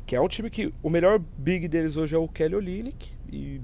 Que 0.05 0.15
é 0.15 0.21
um 0.21 0.27
time 0.27 0.49
que 0.49 0.73
o 0.83 0.89
melhor 0.89 1.19
big 1.19 1.67
deles 1.67 1.97
hoje 1.97 2.15
é 2.15 2.19
o 2.19 2.27
Kelly 2.27 2.55
Olynyk 2.55 3.13
e 3.31 3.61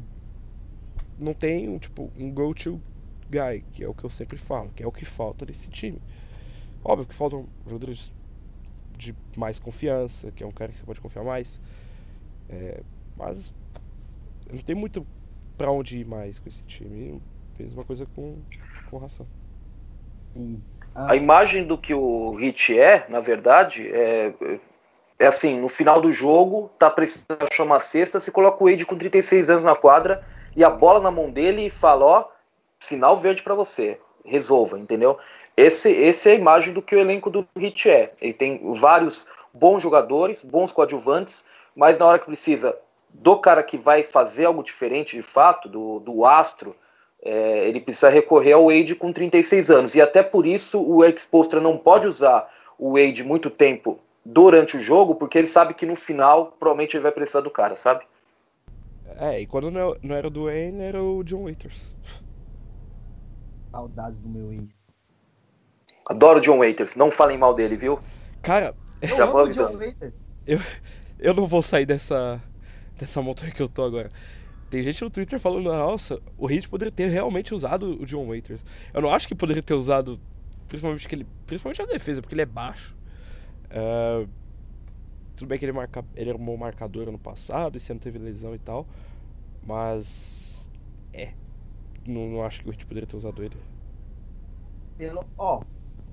não 1.19 1.34
tem 1.34 1.67
um, 1.67 1.78
tipo, 1.78 2.12
um 2.17 2.32
go-to 2.32 2.82
guy, 3.30 3.63
que 3.73 3.84
é 3.84 3.88
o 3.88 3.93
que 3.93 4.04
eu 4.04 4.10
sempre 4.10 4.38
falo, 4.38 4.69
que 4.76 4.84
é 4.84 4.88
o 4.88 4.91
que 4.91 5.06
falta 5.06 5.45
nesse 5.45 5.69
time. 5.69 6.02
Óbvio 6.84 7.08
que 7.08 7.15
faltam 7.15 7.47
jogadores 7.65 8.12
de 8.97 9.15
mais 9.36 9.60
confiança, 9.60 10.32
que 10.32 10.43
é 10.43 10.47
um 10.47 10.52
cara 10.52 10.71
que 10.71 10.78
você 10.78 10.84
pode 10.84 11.02
confiar 11.02 11.23
mais. 11.23 11.60
É, 12.50 12.82
mas 13.15 13.54
não 14.52 14.60
tem 14.60 14.76
muito 14.76 15.06
para 15.58 15.72
onde 15.72 16.00
ir 16.00 16.06
mais 16.06 16.39
com 16.39 16.48
esse 16.48 16.63
time. 16.63 17.22
Mesma 17.60 17.84
coisa 17.84 18.06
com, 18.15 18.38
com. 18.89 19.08
Sim. 19.10 20.62
Ah. 20.93 21.12
A 21.12 21.15
imagem 21.15 21.65
do 21.65 21.78
que 21.78 21.93
o 21.93 22.36
Hit 22.36 22.78
é, 22.78 23.06
na 23.10 23.20
verdade, 23.20 23.88
é, 23.88 24.34
é 25.20 25.28
assim, 25.28 25.60
no 25.60 25.67
final 25.67 26.00
do 26.00 26.12
jogo, 26.12 26.70
tá 26.78 26.89
precisando 26.89 27.43
achar 27.50 27.63
uma 27.63 27.80
cesta, 27.80 28.20
você 28.20 28.32
coloca 28.32 28.63
o 28.63 28.70
Wade 28.70 28.86
com 28.86 28.96
36 28.96 29.50
anos 29.50 29.63
na 29.63 29.76
quadra 29.76 30.24
e 30.56 30.63
a 30.63 30.70
bola 30.70 31.00
na 31.00 31.10
mão 31.10 31.32
dele 31.32 31.65
e 31.65 31.70
fala, 31.70 32.06
ó, 32.06 32.26
sinal 32.80 33.17
verde 33.17 33.41
para 33.41 33.56
você, 33.56 34.00
resolva, 34.24 34.78
entendeu? 34.78 35.17
Esse, 35.56 35.89
esse 35.89 36.30
é 36.30 36.34
a 36.34 36.36
imagem 36.36 36.72
do 36.72 36.84
que 36.84 36.96
o 36.96 37.00
elenco 37.00 37.32
do 37.32 37.48
Hit 37.58 37.89
é. 37.89 38.13
Ele 38.22 38.34
tem 38.34 38.72
vários 38.74 39.28
bons 39.52 39.82
jogadores, 39.82 40.43
bons 40.43 40.72
coadjuvantes, 40.72 41.43
mas 41.76 41.98
na 41.98 42.06
hora 42.06 42.20
que 42.20 42.26
precisa 42.26 42.78
do 43.10 43.38
cara 43.38 43.63
que 43.63 43.78
vai 43.78 44.04
fazer 44.04 44.46
algo 44.46 44.63
diferente 44.63 45.15
de 45.15 45.22
fato, 45.22 45.67
do, 45.67 46.00
do 46.00 46.26
astro, 46.26 46.76
é, 47.22 47.67
ele 47.67 47.82
precisa 47.82 48.10
recorrer 48.10 48.54
ao 48.54 48.67
Wade 48.67 48.96
com 48.96 49.12
36 49.12 49.70
anos. 49.70 49.96
E 49.96 50.02
até 50.02 50.22
por 50.22 50.46
isso 50.46 50.82
o 50.82 51.04
Expostra 51.04 51.60
não 51.60 51.78
pode 51.78 52.08
usar 52.08 52.48
o 52.78 52.93
Wade 52.93 53.24
muito 53.24 53.50
tempo 53.50 54.00
durante 54.24 54.78
o 54.78 54.80
jogo, 54.80 55.15
porque 55.15 55.38
ele 55.38 55.48
sabe 55.48 55.74
que 55.74 55.86
no 55.86 55.96
final 55.96 56.54
provavelmente 56.60 56.96
ele 56.96 57.04
vai 57.04 57.12
precisar 57.12 57.41
do 57.41 57.50
cara, 57.50 57.76
sabe? 57.76 58.06
É, 59.15 59.41
e 59.41 59.48
quando 59.48 59.72
não, 59.72 59.96
não 60.04 60.15
era 60.15 60.28
o 60.28 60.46
Wayne, 60.46 60.82
era 60.82 61.02
o 61.02 61.24
John 61.24 61.43
Waiters. 61.43 61.96
Saudades 63.72 64.20
do 64.20 64.30
meu 64.30 64.52
ex. 64.52 64.70
Adoro 66.06 66.39
o 66.39 66.41
John 66.41 66.60
Waiters, 66.60 66.96
não 66.96 67.10
falem 67.10 67.38
mal 67.38 67.54
dele, 67.54 67.76
viu? 67.76 68.00
Cara, 68.41 68.76
eu. 69.58 69.98
Eu, 70.46 70.60
eu 71.20 71.34
não 71.34 71.48
vou 71.48 71.62
sair 71.62 71.86
dessa, 71.86 72.41
dessa 72.98 73.22
montanha 73.22 73.52
que 73.52 73.62
eu 73.62 73.68
tô 73.68 73.84
agora. 73.84 74.10
Tem 74.70 74.82
gente 74.82 75.02
no 75.02 75.10
Twitter 75.10 75.40
falando, 75.40 75.64
nossa, 75.64 76.22
o 76.38 76.50
Heat 76.50 76.68
poderia 76.68 76.92
ter 76.92 77.08
realmente 77.08 77.54
usado 77.54 78.02
o 78.02 78.06
John 78.06 78.28
Waiters. 78.28 78.64
Eu 78.94 79.02
não 79.02 79.12
acho 79.12 79.28
que 79.28 79.34
poderia 79.34 79.64
ter 79.64 79.74
usado, 79.74 80.20
principalmente, 80.68 81.08
que 81.08 81.16
ele, 81.16 81.26
principalmente 81.46 81.82
a 81.82 81.86
defesa, 81.86 82.22
porque 82.22 82.36
ele 82.36 82.42
é 82.42 82.46
baixo. 82.46 82.96
Uh, 83.68 84.28
tudo 85.38 85.48
bem 85.48 85.58
que 85.58 85.64
ele, 85.64 85.72
marca, 85.72 86.04
ele 86.16 86.30
era 86.30 86.38
um 86.38 86.44
bom 86.44 86.58
marcador 86.58 87.08
ano 87.08 87.20
passado, 87.20 87.78
esse 87.78 87.92
ano 87.92 88.02
teve 88.02 88.20
lesão 88.20 88.54
e 88.54 88.60
tal. 88.60 88.86
Mas. 89.66 90.70
É. 91.14 91.32
Não, 92.06 92.28
não 92.28 92.44
acho 92.44 92.62
que 92.62 92.70
o 92.70 92.74
Heat 92.74 92.86
poderia 92.86 93.08
ter 93.08 93.16
usado 93.16 93.42
ele. 93.42 93.56
Pelo, 94.98 95.24
ó, 95.38 95.62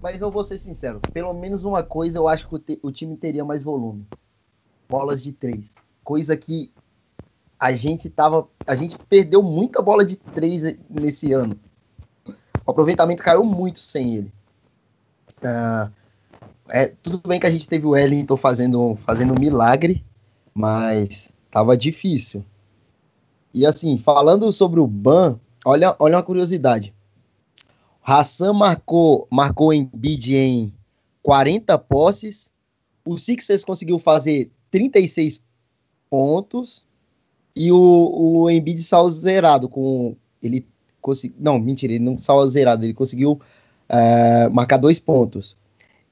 mas 0.00 0.20
eu 0.20 0.30
vou 0.30 0.44
ser 0.44 0.58
sincero. 0.58 1.00
Pelo 1.12 1.32
menos 1.32 1.64
uma 1.64 1.82
coisa 1.82 2.18
eu 2.18 2.28
acho 2.28 2.46
que 2.46 2.54
o, 2.54 2.58
te, 2.58 2.78
o 2.82 2.92
time 2.92 3.16
teria 3.16 3.44
mais 3.44 3.62
volume. 3.62 4.06
Bolas 4.88 5.22
de 5.22 5.32
três. 5.32 5.74
Coisa 6.04 6.36
que 6.36 6.70
a 7.58 7.72
gente 7.72 8.10
tava. 8.10 8.46
A 8.66 8.74
gente 8.74 8.96
perdeu 9.08 9.42
muita 9.42 9.80
bola 9.80 10.04
de 10.04 10.16
três 10.16 10.76
nesse 10.88 11.32
ano. 11.32 11.58
O 12.66 12.70
aproveitamento 12.70 13.22
caiu 13.22 13.42
muito 13.42 13.78
sem 13.78 14.16
ele. 14.16 14.32
Uh, 15.38 15.90
é, 16.70 16.88
tudo 17.02 17.26
bem 17.26 17.40
que 17.40 17.46
a 17.46 17.50
gente 17.50 17.68
teve 17.68 17.86
o 17.86 17.90
Wellington 17.90 18.36
fazendo, 18.36 18.96
fazendo 18.96 19.34
um 19.34 19.40
milagre, 19.40 20.04
mas 20.54 21.30
tava 21.50 21.76
difícil. 21.76 22.44
E 23.52 23.66
assim, 23.66 23.98
falando 23.98 24.50
sobre 24.50 24.80
o 24.80 24.86
Ban, 24.86 25.38
olha, 25.64 25.94
olha 25.98 26.16
uma 26.16 26.22
curiosidade. 26.22 26.94
Hassan 28.02 28.52
marcou, 28.52 29.26
marcou 29.30 29.72
em 29.72 29.88
bid 29.94 30.34
em 30.36 30.74
40 31.22 31.78
posses. 31.78 32.50
O 33.06 33.16
Sixers 33.16 33.64
conseguiu 33.64 33.98
fazer 33.98 34.50
36 34.70 35.42
pontos 36.14 36.86
e 37.56 37.72
o, 37.72 38.12
o 38.14 38.48
Embiid 38.48 38.80
saiu 38.80 39.08
zerado 39.08 39.68
com. 39.68 40.14
Ele 40.40 40.64
conseguiu. 41.02 41.36
Não, 41.40 41.58
mentira, 41.58 41.92
ele 41.92 42.04
não 42.04 42.20
saiu 42.20 42.46
zerado, 42.46 42.84
ele 42.84 42.94
conseguiu 42.94 43.40
é, 43.88 44.48
marcar 44.48 44.76
dois 44.76 45.00
pontos. 45.00 45.56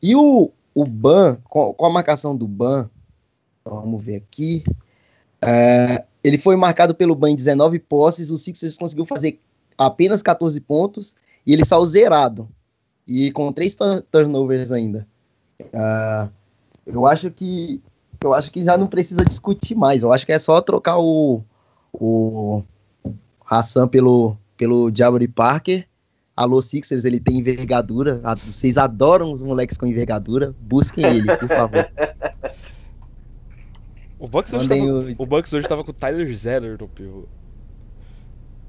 E 0.03 0.17
o, 0.17 0.51
o 0.75 0.85
Ban, 0.85 1.39
com, 1.45 1.73
com, 1.73 1.87
a 1.87 1.91
marcação 1.91 2.37
do 2.37 2.49
Ban, 2.49 2.91
vamos 3.65 4.03
ver 4.03 4.17
aqui. 4.17 4.65
É, 5.41 6.05
ele 6.25 6.37
foi 6.37 6.57
marcado 6.57 6.97
pelo 6.97 7.15
Ban 7.15 7.31
em 7.31 7.37
19 7.37 7.79
posses, 7.79 8.33
o 8.33 8.39
Sixers 8.39 8.77
conseguiu 8.77 9.07
fazer 9.07 9.39
apenas 9.79 10.21
14 10.21 10.61
pontos 10.63 11.15
e 11.47 11.53
ele 11.53 11.65
saiu 11.65 11.87
zerado. 11.87 12.49
E 13.07 13.31
com 13.31 13.53
três 13.53 13.77
turnovers 14.11 14.73
ainda. 14.73 15.07
Uh, 15.61 16.29
eu 16.87 17.07
acho 17.07 17.31
que 17.31 17.81
eu 18.27 18.35
acho 18.35 18.51
que 18.51 18.65
já 18.65 18.77
não 18.77 18.87
precisa 18.87 19.25
discutir 19.25 19.75
mais. 19.75 20.03
Eu 20.03 20.13
acho 20.13 20.25
que 20.25 20.33
é 20.33 20.39
só 20.39 20.61
trocar 20.61 20.99
o, 20.99 21.43
o 21.93 22.63
Hassan 23.45 23.89
pelo, 23.89 24.37
pelo 24.57 24.91
Jabari 24.95 25.29
Parker. 25.29 25.87
Alô 26.35 26.63
Sixers, 26.63 27.05
ele 27.05 27.21
tem 27.21 27.39
envergadura. 27.39 28.21
Vocês 28.45 28.79
adoram 28.79 29.31
os 29.31 29.43
moleques 29.43 29.77
com 29.77 29.87
envergadura. 29.87 30.55
Busquem 30.61 31.05
ele, 31.05 31.37
por 31.37 31.49
favor. 31.49 31.91
O 34.19 34.29
Bucks, 34.29 34.53
hoje 34.53 34.69
tava, 34.69 34.81
o... 34.81 35.15
o 35.19 35.27
Bucks 35.27 35.53
hoje 35.53 35.67
tava 35.67 35.83
com 35.83 35.91
o 35.91 35.95
Tyler 35.95 36.33
Zeller 36.33 36.77
no 36.81 36.87
pivô. 36.87 37.25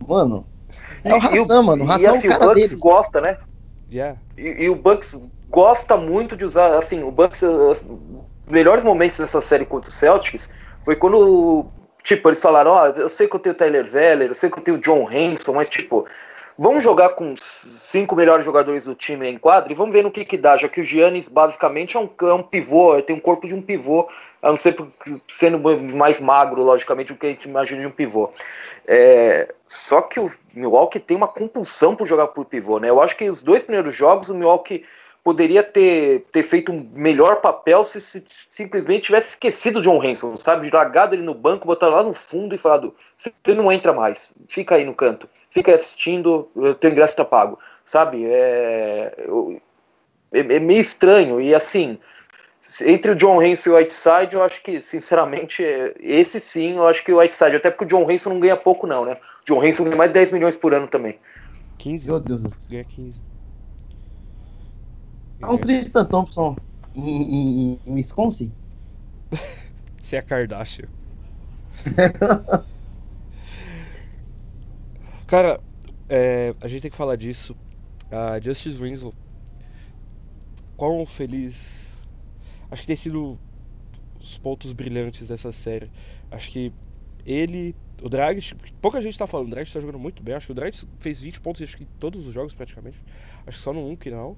Mano, 0.07 0.47
é 1.03 1.13
o 1.13 1.17
Hassan, 1.17 1.61
mano. 1.61 1.85
O 1.85 1.91
Hassan 1.91 2.09
assim, 2.09 2.27
é 2.27 2.31
o 2.31 2.33
cara 2.33 2.45
o 2.45 2.47
Bucks 2.47 2.69
deles. 2.69 2.81
gosta, 2.81 3.21
né? 3.21 3.37
Yeah. 3.91 4.19
E, 4.35 4.63
e, 4.63 4.69
o 4.71 4.75
Bucks 4.75 5.15
gosta 5.51 5.95
muito 5.95 6.35
de 6.35 6.43
usar, 6.43 6.73
assim, 6.73 7.03
o 7.03 7.11
Bucks 7.11 7.43
melhores 8.47 8.83
momentos 8.83 9.19
dessa 9.19 9.41
série 9.41 9.65
contra 9.65 9.89
o 9.89 9.93
Celtics 9.93 10.49
foi 10.81 10.95
quando, 10.95 11.65
tipo, 12.03 12.29
eles 12.29 12.41
falaram, 12.41 12.71
ó, 12.71 12.83
oh, 12.83 12.99
eu 12.99 13.09
sei 13.09 13.27
que 13.27 13.35
eu 13.35 13.39
tenho 13.39 13.53
o 13.53 13.57
Tyler 13.57 13.85
Zeller, 13.85 14.29
eu 14.29 14.35
sei 14.35 14.49
que 14.49 14.57
eu 14.57 14.63
tenho 14.63 14.77
o 14.77 14.79
John 14.79 15.09
Henson, 15.09 15.53
mas, 15.53 15.69
tipo, 15.69 16.05
vamos 16.57 16.83
jogar 16.83 17.09
com 17.09 17.35
cinco 17.37 18.15
melhores 18.15 18.45
jogadores 18.45 18.85
do 18.85 18.93
time 18.93 19.27
em 19.27 19.37
quadro 19.37 19.71
e 19.71 19.75
vamos 19.75 19.93
ver 19.93 20.03
no 20.03 20.11
que 20.11 20.25
que 20.25 20.37
dá, 20.37 20.55
já 20.57 20.67
que 20.67 20.81
o 20.81 20.83
Giannis 20.83 21.27
basicamente 21.27 21.97
é 21.97 21.99
um, 21.99 22.09
é 22.21 22.33
um 22.33 22.43
pivô, 22.43 23.01
tem 23.01 23.15
um 23.15 23.19
corpo 23.19 23.47
de 23.47 23.55
um 23.55 23.61
pivô, 23.61 24.07
a 24.41 24.49
não 24.49 24.57
ser 24.57 24.75
sendo 25.29 25.59
mais 25.95 26.19
magro, 26.19 26.63
logicamente, 26.63 27.13
do 27.13 27.17
que 27.17 27.27
a 27.27 27.29
gente 27.29 27.47
imagina 27.47 27.81
de 27.81 27.87
um 27.87 27.91
pivô. 27.91 28.29
É, 28.85 29.53
só 29.67 30.01
que 30.01 30.19
o 30.19 30.29
Milwaukee 30.53 30.99
tem 30.99 31.15
uma 31.15 31.27
compulsão 31.27 31.95
por 31.95 32.05
jogar 32.05 32.27
por 32.27 32.45
pivô, 32.45 32.79
né? 32.79 32.89
Eu 32.89 33.01
acho 33.01 33.15
que 33.15 33.29
os 33.29 33.41
dois 33.41 33.63
primeiros 33.63 33.95
jogos 33.95 34.29
o 34.29 34.35
Milwaukee 34.35 34.83
poderia 35.23 35.63
ter, 35.63 36.25
ter 36.31 36.43
feito 36.43 36.71
um 36.71 36.89
melhor 36.93 37.39
papel 37.39 37.83
se, 37.83 38.01
se 38.01 38.21
simplesmente 38.49 39.05
tivesse 39.05 39.29
esquecido 39.29 39.79
o 39.79 39.81
John 39.81 40.01
Hanson, 40.03 40.35
sabe? 40.35 40.69
Largado 40.69 41.15
ele 41.15 41.23
no 41.23 41.33
banco, 41.33 41.65
botado 41.65 41.95
lá 41.95 42.03
no 42.03 42.13
fundo 42.13 42.53
e 42.53 42.57
falado: 42.57 42.93
você 43.17 43.31
não 43.55 43.71
entra 43.71 43.93
mais, 43.93 44.33
fica 44.49 44.75
aí 44.75 44.83
no 44.83 44.93
canto, 44.93 45.29
fica 45.49 45.71
aí 45.71 45.75
assistindo, 45.75 46.49
o 46.53 46.73
teu 46.73 46.91
ingresso 46.91 47.15
tá 47.15 47.23
pago, 47.23 47.57
sabe? 47.85 48.25
É, 48.25 49.15
é, 50.33 50.39
é 50.39 50.59
meio 50.59 50.81
estranho 50.81 51.39
e 51.39 51.55
assim. 51.55 51.97
Entre 52.85 53.11
o 53.11 53.15
John 53.15 53.41
Hanson 53.41 53.69
e 53.69 53.73
o 53.73 53.75
Whiteside, 53.75 54.35
eu 54.35 54.41
acho 54.41 54.63
que, 54.63 54.81
sinceramente, 54.81 55.61
esse 55.99 56.39
sim, 56.39 56.77
eu 56.77 56.87
acho 56.87 57.03
que 57.03 57.11
o 57.11 57.19
Whiteside, 57.19 57.57
até 57.57 57.69
porque 57.69 57.83
o 57.83 57.87
John 57.87 58.09
Hanson 58.09 58.29
não 58.29 58.39
ganha 58.39 58.55
pouco, 58.55 58.87
não, 58.87 59.03
né? 59.05 59.17
O 59.41 59.45
John 59.45 59.61
Hanson 59.61 59.83
ganha 59.83 59.97
mais 59.97 60.09
de 60.09 60.13
10 60.13 60.31
milhões 60.31 60.57
por 60.57 60.73
ano 60.73 60.87
também. 60.87 61.19
15? 61.77 62.07
Meu 62.07 62.19
Deus, 62.21 62.41
ganha 62.65 62.85
15. 62.85 63.32
É 65.41 65.45
um 65.45 65.57
Tristan 65.57 66.05
Thompson 66.05 66.55
em, 66.95 67.01
em, 67.73 67.79
em 67.85 67.93
Wisconsin? 67.93 68.51
Você 70.01 70.17
é 70.17 70.21
Kardashian. 70.21 70.87
Cara, 75.27 75.59
é, 76.07 76.53
a 76.61 76.67
gente 76.67 76.81
tem 76.81 76.91
que 76.91 76.97
falar 76.97 77.15
disso. 77.15 77.55
A 78.11 78.39
Justice 78.39 78.77
Winslow, 78.77 79.13
quão 80.77 81.05
feliz. 81.05 81.93
Acho 82.69 82.81
que 82.81 82.87
tem 82.87 82.95
sido 82.95 83.39
os 84.19 84.37
pontos 84.37 84.73
brilhantes 84.73 85.27
dessa 85.27 85.51
série. 85.51 85.89
Acho 86.29 86.51
que 86.51 86.71
ele, 87.25 87.75
o 88.01 88.09
Drag, 88.09 88.39
pouca 88.81 89.01
gente 89.01 89.17
tá 89.17 89.25
falando, 89.25 89.47
o 89.47 89.51
Drag 89.51 89.71
tá 89.71 89.79
jogando 89.79 89.99
muito 89.99 90.21
bem. 90.21 90.35
Acho 90.35 90.47
que 90.47 90.51
o 90.51 90.55
Drag 90.55 90.73
fez 90.99 91.19
20 91.19 91.41
pontos 91.41 91.61
acho 91.61 91.77
que 91.77 91.83
em 91.83 91.87
todos 91.99 92.27
os 92.27 92.33
jogos 92.33 92.53
praticamente. 92.53 92.99
Acho 93.47 93.57
que 93.57 93.63
só 93.63 93.73
no 93.73 93.87
1 93.89 93.95
que 93.95 94.11
não. 94.11 94.37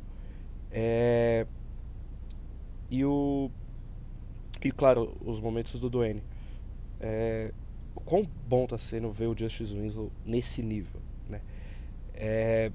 É... 0.72 1.46
E 2.90 3.04
o. 3.06 3.50
E 4.64 4.72
claro, 4.72 5.16
os 5.26 5.40
momentos 5.40 5.80
do 5.80 5.90
Duane. 5.90 6.24
É... 7.00 7.52
O 7.96 8.02
quão 8.02 8.24
bom 8.48 8.66
tá 8.66 8.78
sendo 8.78 9.12
ver 9.12 9.28
o 9.28 9.38
Justice 9.38 9.74
Winslow 9.74 10.12
nesse 10.26 10.62
nível, 10.62 11.02
né? 11.30 11.42
É... 12.14 12.72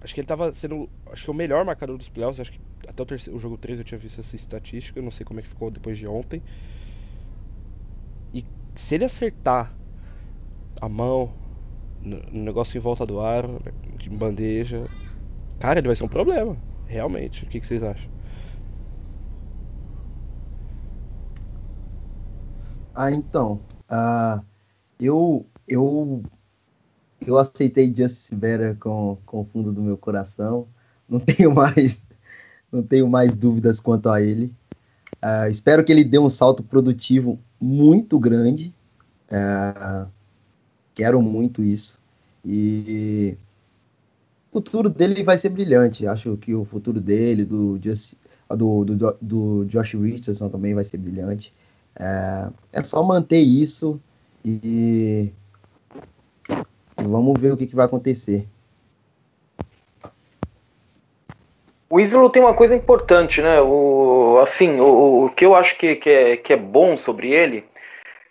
Acho 0.00 0.14
que 0.14 0.20
ele 0.20 0.28
tava 0.28 0.52
sendo. 0.54 0.88
Acho 1.10 1.24
que 1.24 1.30
o 1.30 1.34
melhor 1.34 1.64
marcador 1.64 1.96
dos 1.98 2.08
playoffs. 2.08 2.40
Acho 2.40 2.52
que 2.52 2.60
até 2.86 3.02
o, 3.02 3.06
terceiro, 3.06 3.36
o 3.36 3.40
jogo 3.40 3.56
3 3.56 3.78
eu 3.78 3.84
tinha 3.84 3.98
visto 3.98 4.20
essa 4.20 4.36
estatística. 4.36 5.00
Não 5.02 5.10
sei 5.10 5.24
como 5.24 5.40
é 5.40 5.42
que 5.42 5.48
ficou 5.48 5.70
depois 5.70 5.98
de 5.98 6.06
ontem. 6.06 6.42
E 8.32 8.44
se 8.74 8.94
ele 8.94 9.04
acertar 9.04 9.74
a 10.80 10.88
mão 10.88 11.32
no, 12.00 12.44
negócio 12.44 12.76
em 12.76 12.80
volta 12.80 13.04
do 13.04 13.20
aro, 13.20 13.60
de 13.96 14.08
bandeja, 14.10 14.86
cara, 15.58 15.80
ele 15.80 15.88
vai 15.88 15.96
ser 15.96 16.04
um 16.04 16.08
problema. 16.08 16.56
Realmente. 16.86 17.44
O 17.44 17.48
que, 17.48 17.60
vocês 17.60 17.82
acham? 17.82 18.10
Ah, 22.94 23.10
então. 23.10 23.60
Uh, 23.90 24.42
eu, 24.98 25.46
eu, 25.68 26.22
eu 27.26 27.36
aceitei 27.36 27.94
Justice 27.94 28.34
Better 28.34 28.76
com, 28.76 29.18
com 29.26 29.40
o 29.40 29.44
fundo 29.44 29.72
do 29.72 29.82
meu 29.82 29.96
coração. 29.96 30.66
Não 31.08 31.18
tenho 31.20 31.52
mais, 31.52 32.04
não 32.70 32.82
tenho 32.82 33.08
mais 33.08 33.36
dúvidas 33.36 33.80
quanto 33.80 34.08
a 34.08 34.20
ele. 34.20 34.52
Uh, 35.22 35.48
espero 35.50 35.84
que 35.84 35.92
ele 35.92 36.04
dê 36.04 36.18
um 36.18 36.30
salto 36.30 36.62
produtivo 36.62 37.38
muito 37.60 38.18
grande. 38.18 38.72
Uh, 39.30 40.08
quero 40.94 41.20
muito 41.20 41.62
isso. 41.62 41.98
E 42.44 43.36
futuro 44.56 44.88
dele 44.88 45.22
vai 45.22 45.38
ser 45.38 45.50
brilhante. 45.50 46.06
Acho 46.06 46.36
que 46.38 46.54
o 46.54 46.64
futuro 46.64 46.98
dele, 46.98 47.44
do, 47.44 47.78
Just, 47.82 48.14
do, 48.48 48.84
do, 48.84 49.16
do 49.20 49.64
Josh 49.66 49.94
Richardson 49.94 50.48
também 50.48 50.74
vai 50.74 50.82
ser 50.82 50.96
brilhante. 50.96 51.52
É, 51.98 52.48
é 52.72 52.82
só 52.82 53.02
manter 53.02 53.38
isso 53.38 54.00
e, 54.42 55.30
e 56.98 57.04
vamos 57.04 57.38
ver 57.38 57.52
o 57.52 57.56
que, 57.56 57.66
que 57.66 57.76
vai 57.76 57.84
acontecer. 57.84 58.48
O 61.88 62.00
Islo 62.00 62.30
tem 62.30 62.42
uma 62.42 62.54
coisa 62.54 62.74
importante, 62.74 63.42
né? 63.42 63.60
O, 63.60 64.38
assim, 64.42 64.80
o, 64.80 65.26
o 65.26 65.30
que 65.30 65.44
eu 65.44 65.54
acho 65.54 65.78
que, 65.78 65.96
que, 65.96 66.10
é, 66.10 66.36
que 66.36 66.52
é 66.52 66.56
bom 66.56 66.96
sobre 66.96 67.30
ele 67.30 67.64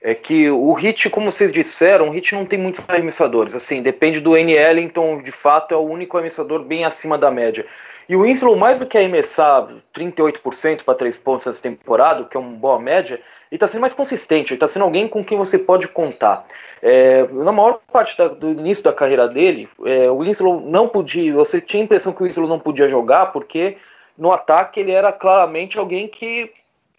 é 0.05 0.13
que 0.13 0.51
o 0.51 0.71
Hit, 0.73 1.09
como 1.09 1.31
vocês 1.31 1.51
disseram, 1.51 2.09
o 2.09 2.11
Hit 2.11 2.35
não 2.35 2.45
tem 2.45 2.59
muitos 2.59 2.85
arremessadores. 2.87 3.55
Assim, 3.55 3.81
depende 3.81 4.19
do 4.19 4.37
NL, 4.37 4.79
então 4.79 5.19
de 5.19 5.31
fato 5.31 5.73
é 5.73 5.77
o 5.77 5.81
único 5.81 6.15
arremessador 6.15 6.61
bem 6.63 6.85
acima 6.85 7.17
da 7.17 7.31
média. 7.31 7.65
E 8.07 8.15
o 8.15 8.21
Winslow, 8.21 8.55
mais 8.55 8.77
do 8.77 8.85
que 8.85 8.99
arremessar 8.99 9.67
38% 9.91 10.83
para 10.83 10.93
três 10.93 11.17
pontos 11.17 11.47
essa 11.47 11.59
temporada, 11.59 12.23
que 12.23 12.37
é 12.37 12.39
uma 12.39 12.55
boa 12.55 12.79
média, 12.79 13.15
ele 13.15 13.55
está 13.55 13.67
sendo 13.67 13.81
mais 13.81 13.95
consistente, 13.95 14.53
ele 14.53 14.57
está 14.57 14.67
sendo 14.67 14.83
alguém 14.83 15.07
com 15.07 15.23
quem 15.23 15.39
você 15.39 15.57
pode 15.57 15.87
contar. 15.87 16.45
É, 16.83 17.27
na 17.31 17.51
maior 17.51 17.79
parte 17.91 18.15
da, 18.15 18.27
do 18.27 18.51
início 18.51 18.83
da 18.83 18.93
carreira 18.93 19.27
dele, 19.27 19.67
é, 19.83 20.11
o 20.11 20.19
Winslow 20.19 20.61
não 20.61 20.87
podia, 20.87 21.33
você 21.33 21.59
tinha 21.59 21.81
a 21.81 21.85
impressão 21.85 22.13
que 22.13 22.21
o 22.21 22.25
Winslow 22.27 22.47
não 22.47 22.59
podia 22.59 22.87
jogar, 22.87 23.31
porque 23.31 23.77
no 24.15 24.31
ataque 24.31 24.81
ele 24.81 24.91
era 24.91 25.11
claramente 25.11 25.79
alguém 25.79 26.07
que 26.07 26.51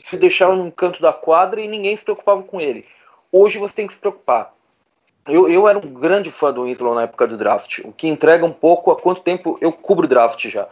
se 0.06 0.16
deixava 0.16 0.54
num 0.54 0.70
canto 0.70 1.02
da 1.02 1.12
quadra 1.12 1.60
e 1.60 1.66
ninguém 1.66 1.96
se 1.96 2.04
preocupava 2.04 2.40
com 2.40 2.60
ele. 2.60 2.86
Hoje 3.32 3.58
você 3.58 3.74
tem 3.74 3.88
que 3.88 3.94
se 3.94 3.98
preocupar. 3.98 4.54
Eu, 5.26 5.48
eu 5.48 5.66
era 5.66 5.76
um 5.76 5.94
grande 5.94 6.30
fã 6.30 6.52
do 6.52 6.62
Winslow 6.62 6.94
na 6.94 7.02
época 7.02 7.26
do 7.26 7.36
draft, 7.36 7.80
o 7.82 7.90
que 7.90 8.06
entrega 8.06 8.46
um 8.46 8.52
pouco 8.52 8.92
a 8.92 8.96
quanto 8.96 9.20
tempo 9.20 9.58
eu 9.60 9.72
cubro 9.72 10.06
draft 10.06 10.48
já. 10.48 10.68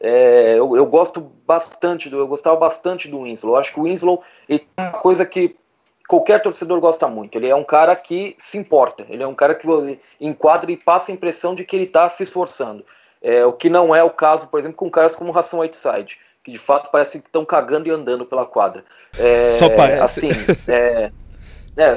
É, 0.00 0.52
eu, 0.56 0.76
eu, 0.76 0.86
gosto 0.86 1.20
bastante 1.20 2.08
do, 2.08 2.16
eu 2.18 2.28
gostava 2.28 2.54
bastante 2.54 3.08
do 3.08 3.24
Winslow. 3.24 3.54
Eu 3.54 3.58
acho 3.58 3.74
que 3.74 3.80
o 3.80 3.82
Winslow 3.82 4.22
é 4.48 4.60
uma 4.78 4.92
coisa 4.92 5.26
que 5.26 5.56
qualquer 6.06 6.40
torcedor 6.40 6.78
gosta 6.78 7.08
muito. 7.08 7.36
Ele 7.36 7.48
é 7.48 7.56
um 7.56 7.64
cara 7.64 7.96
que 7.96 8.36
se 8.38 8.56
importa. 8.56 9.04
Ele 9.08 9.24
é 9.24 9.26
um 9.26 9.34
cara 9.34 9.56
que 9.56 9.66
enquadra 10.20 10.70
e 10.70 10.76
passa 10.76 11.10
a 11.10 11.14
impressão 11.14 11.56
de 11.56 11.64
que 11.64 11.74
ele 11.74 11.86
está 11.86 12.08
se 12.08 12.22
esforçando. 12.22 12.84
É, 13.20 13.44
o 13.44 13.52
que 13.52 13.68
não 13.68 13.92
é 13.92 14.04
o 14.04 14.10
caso, 14.10 14.46
por 14.46 14.60
exemplo, 14.60 14.76
com 14.76 14.88
caras 14.88 15.16
como 15.16 15.32
Ração 15.32 15.58
Whiteside 15.58 16.16
que 16.46 16.52
de 16.52 16.58
fato 16.58 16.90
parece 16.92 17.18
que 17.18 17.26
estão 17.26 17.44
cagando 17.44 17.88
e 17.88 17.90
andando 17.90 18.24
pela 18.24 18.46
quadra. 18.46 18.84
É, 19.18 19.50
Só 19.50 19.68
parece. 19.68 20.00
Assim, 20.00 20.30
é, 20.70 21.10
é, 21.76 21.96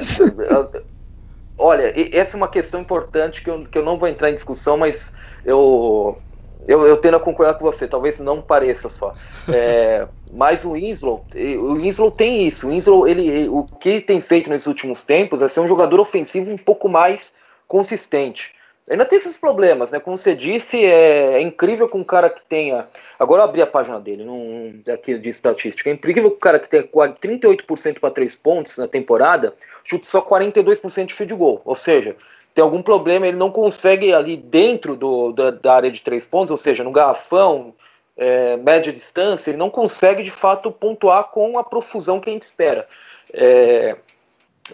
olha, 1.56 1.92
essa 2.12 2.36
é 2.36 2.36
uma 2.36 2.48
questão 2.48 2.80
importante 2.80 3.42
que 3.42 3.48
eu, 3.48 3.62
que 3.62 3.78
eu 3.78 3.84
não 3.84 3.96
vou 3.96 4.08
entrar 4.08 4.28
em 4.28 4.34
discussão, 4.34 4.76
mas 4.76 5.12
eu, 5.44 6.18
eu, 6.66 6.84
eu 6.84 6.96
tendo 6.96 7.16
a 7.16 7.20
concordar 7.20 7.54
com 7.54 7.64
você, 7.64 7.86
talvez 7.86 8.18
não 8.18 8.42
pareça 8.42 8.88
só. 8.88 9.14
É, 9.48 10.08
mas 10.32 10.64
o 10.64 10.72
Winslow, 10.72 11.24
o 11.60 11.74
Winslow 11.74 12.10
tem 12.10 12.42
isso. 12.48 12.66
O 12.66 12.70
Winslow, 12.70 13.06
ele, 13.06 13.48
o 13.48 13.62
que 13.62 14.00
tem 14.00 14.20
feito 14.20 14.50
nesses 14.50 14.66
últimos 14.66 15.02
tempos 15.02 15.40
é 15.40 15.48
ser 15.48 15.60
um 15.60 15.68
jogador 15.68 16.00
ofensivo 16.00 16.50
um 16.50 16.58
pouco 16.58 16.88
mais 16.88 17.32
consistente. 17.68 18.52
Ainda 18.90 19.04
tem 19.04 19.18
esses 19.18 19.38
problemas, 19.38 19.92
né? 19.92 20.00
Como 20.00 20.16
você 20.16 20.34
disse, 20.34 20.84
é, 20.84 21.34
é 21.34 21.40
incrível 21.40 21.88
com 21.88 21.98
um 21.98 22.04
cara 22.04 22.28
que 22.28 22.42
tenha. 22.48 22.88
Agora 23.20 23.42
eu 23.42 23.44
abri 23.44 23.62
a 23.62 23.66
página 23.66 24.00
dele, 24.00 24.24
num, 24.24 24.82
aqui 24.92 25.16
de 25.16 25.28
estatística. 25.28 25.88
É 25.88 25.92
incrível 25.92 26.28
com 26.28 26.36
um 26.36 26.40
cara 26.40 26.58
que 26.58 26.68
tenha 26.68 26.82
38% 26.82 28.00
para 28.00 28.10
3 28.10 28.36
pontos 28.36 28.76
na 28.78 28.88
temporada, 28.88 29.54
chute 29.84 30.06
só 30.06 30.20
42% 30.20 31.06
de 31.06 31.14
field 31.14 31.34
goal. 31.34 31.62
Ou 31.64 31.76
seja, 31.76 32.16
tem 32.52 32.64
algum 32.64 32.82
problema, 32.82 33.28
ele 33.28 33.36
não 33.36 33.52
consegue 33.52 34.12
ali 34.12 34.36
dentro 34.36 34.96
do, 34.96 35.30
da, 35.30 35.52
da 35.52 35.74
área 35.74 35.90
de 35.90 36.02
3 36.02 36.26
pontos, 36.26 36.50
ou 36.50 36.56
seja, 36.56 36.82
no 36.82 36.90
garrafão, 36.90 37.72
é, 38.16 38.56
média 38.56 38.92
distância, 38.92 39.52
ele 39.52 39.58
não 39.58 39.70
consegue 39.70 40.24
de 40.24 40.32
fato 40.32 40.68
pontuar 40.72 41.30
com 41.30 41.56
a 41.60 41.62
profusão 41.62 42.18
que 42.18 42.28
a 42.28 42.32
gente 42.32 42.42
espera. 42.42 42.88
É, 43.32 43.96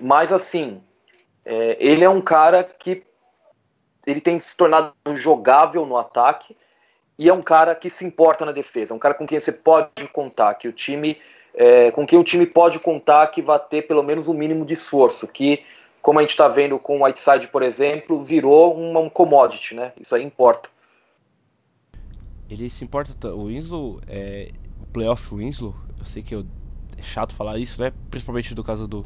mas 0.00 0.32
assim, 0.32 0.80
é, 1.44 1.76
ele 1.78 2.02
é 2.02 2.08
um 2.08 2.22
cara 2.22 2.64
que 2.64 3.04
ele 4.06 4.20
tem 4.20 4.38
se 4.38 4.56
tornado 4.56 4.94
jogável 5.14 5.84
no 5.84 5.96
ataque 5.96 6.56
e 7.18 7.28
é 7.28 7.32
um 7.32 7.42
cara 7.42 7.74
que 7.74 7.90
se 7.90 8.04
importa 8.04 8.44
na 8.44 8.52
defesa, 8.52 8.94
um 8.94 8.98
cara 8.98 9.14
com 9.14 9.26
quem 9.26 9.40
você 9.40 9.50
pode 9.50 10.06
contar, 10.12 10.54
que 10.54 10.68
o 10.68 10.72
time, 10.72 11.18
é, 11.54 11.90
com 11.90 12.06
quem 12.06 12.18
o 12.18 12.24
time 12.24 12.46
pode 12.46 12.78
contar 12.78 13.26
que 13.28 13.42
vai 13.42 13.58
ter 13.58 13.82
pelo 13.82 14.02
menos 14.02 14.28
o 14.28 14.32
um 14.32 14.34
mínimo 14.34 14.64
de 14.64 14.74
esforço, 14.74 15.26
que, 15.26 15.64
como 16.00 16.18
a 16.18 16.22
gente 16.22 16.30
está 16.30 16.46
vendo 16.46 16.78
com 16.78 17.00
o 17.00 17.04
Whiteside, 17.04 17.48
por 17.48 17.62
exemplo, 17.62 18.22
virou 18.22 18.78
uma, 18.78 19.00
um 19.00 19.08
commodity, 19.08 19.74
né? 19.74 19.92
Isso 19.98 20.14
aí 20.14 20.22
importa. 20.22 20.68
Ele 22.48 22.70
se 22.70 22.84
importa, 22.84 23.34
o 23.34 23.46
Winslow, 23.46 24.00
é, 24.06 24.50
o 24.80 24.86
playoff 24.86 25.34
Winslow, 25.34 25.74
eu 25.98 26.04
sei 26.04 26.22
que 26.22 26.34
eu, 26.34 26.46
é 26.96 27.02
chato 27.02 27.34
falar 27.34 27.58
isso, 27.58 27.80
né? 27.80 27.92
Principalmente 28.10 28.54
do 28.54 28.62
caso 28.62 28.86
do, 28.86 29.04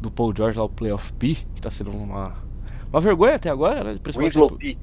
do 0.00 0.10
Paul 0.10 0.34
George 0.36 0.58
lá, 0.58 0.64
o 0.64 0.68
playoff 0.68 1.12
P, 1.14 1.36
que 1.36 1.60
está 1.60 1.70
sendo 1.70 1.90
uma 1.90 2.49
uma 2.92 3.00
vergonha 3.00 3.36
até 3.36 3.48
agora, 3.48 3.84
né? 3.84 3.98
Winslow 4.16 4.56
P. 4.56 4.76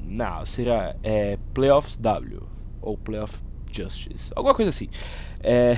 Não, 0.00 0.44
seria 0.44 0.96
é, 1.02 1.38
Playoffs 1.54 1.96
W. 1.96 2.42
Ou 2.82 2.98
Playoff 2.98 3.42
Justice. 3.70 4.32
Alguma 4.34 4.54
coisa 4.54 4.68
assim. 4.68 4.88
É, 5.40 5.74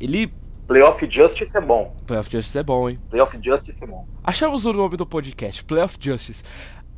ele. 0.00 0.32
Playoff 0.66 1.08
Justice 1.08 1.56
é 1.56 1.60
bom. 1.60 1.94
Playoff 2.06 2.30
Justice 2.30 2.58
é 2.58 2.62
bom, 2.62 2.90
hein? 2.90 2.98
Playoff 3.08 3.38
Justice 3.40 3.82
é 3.82 3.86
bom. 3.86 4.06
Achamos 4.24 4.64
o 4.64 4.72
nome 4.72 4.96
do 4.96 5.06
podcast, 5.06 5.64
Playoff 5.64 5.96
Justice. 6.00 6.42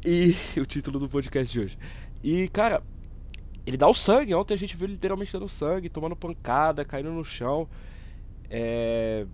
E 0.04 0.34
o 0.56 0.64
título 0.64 0.98
do 0.98 1.08
podcast 1.08 1.52
de 1.52 1.60
hoje. 1.60 1.78
E, 2.22 2.48
cara, 2.48 2.82
ele 3.66 3.76
dá 3.76 3.86
o 3.86 3.94
sangue. 3.94 4.34
Ontem 4.34 4.54
a 4.54 4.56
gente 4.56 4.76
viu 4.76 4.86
ele 4.86 4.94
literalmente 4.94 5.32
dando 5.32 5.48
sangue, 5.48 5.88
tomando 5.88 6.16
pancada, 6.16 6.84
caindo 6.84 7.10
no 7.10 7.24
chão. 7.24 7.68
É 8.48 9.26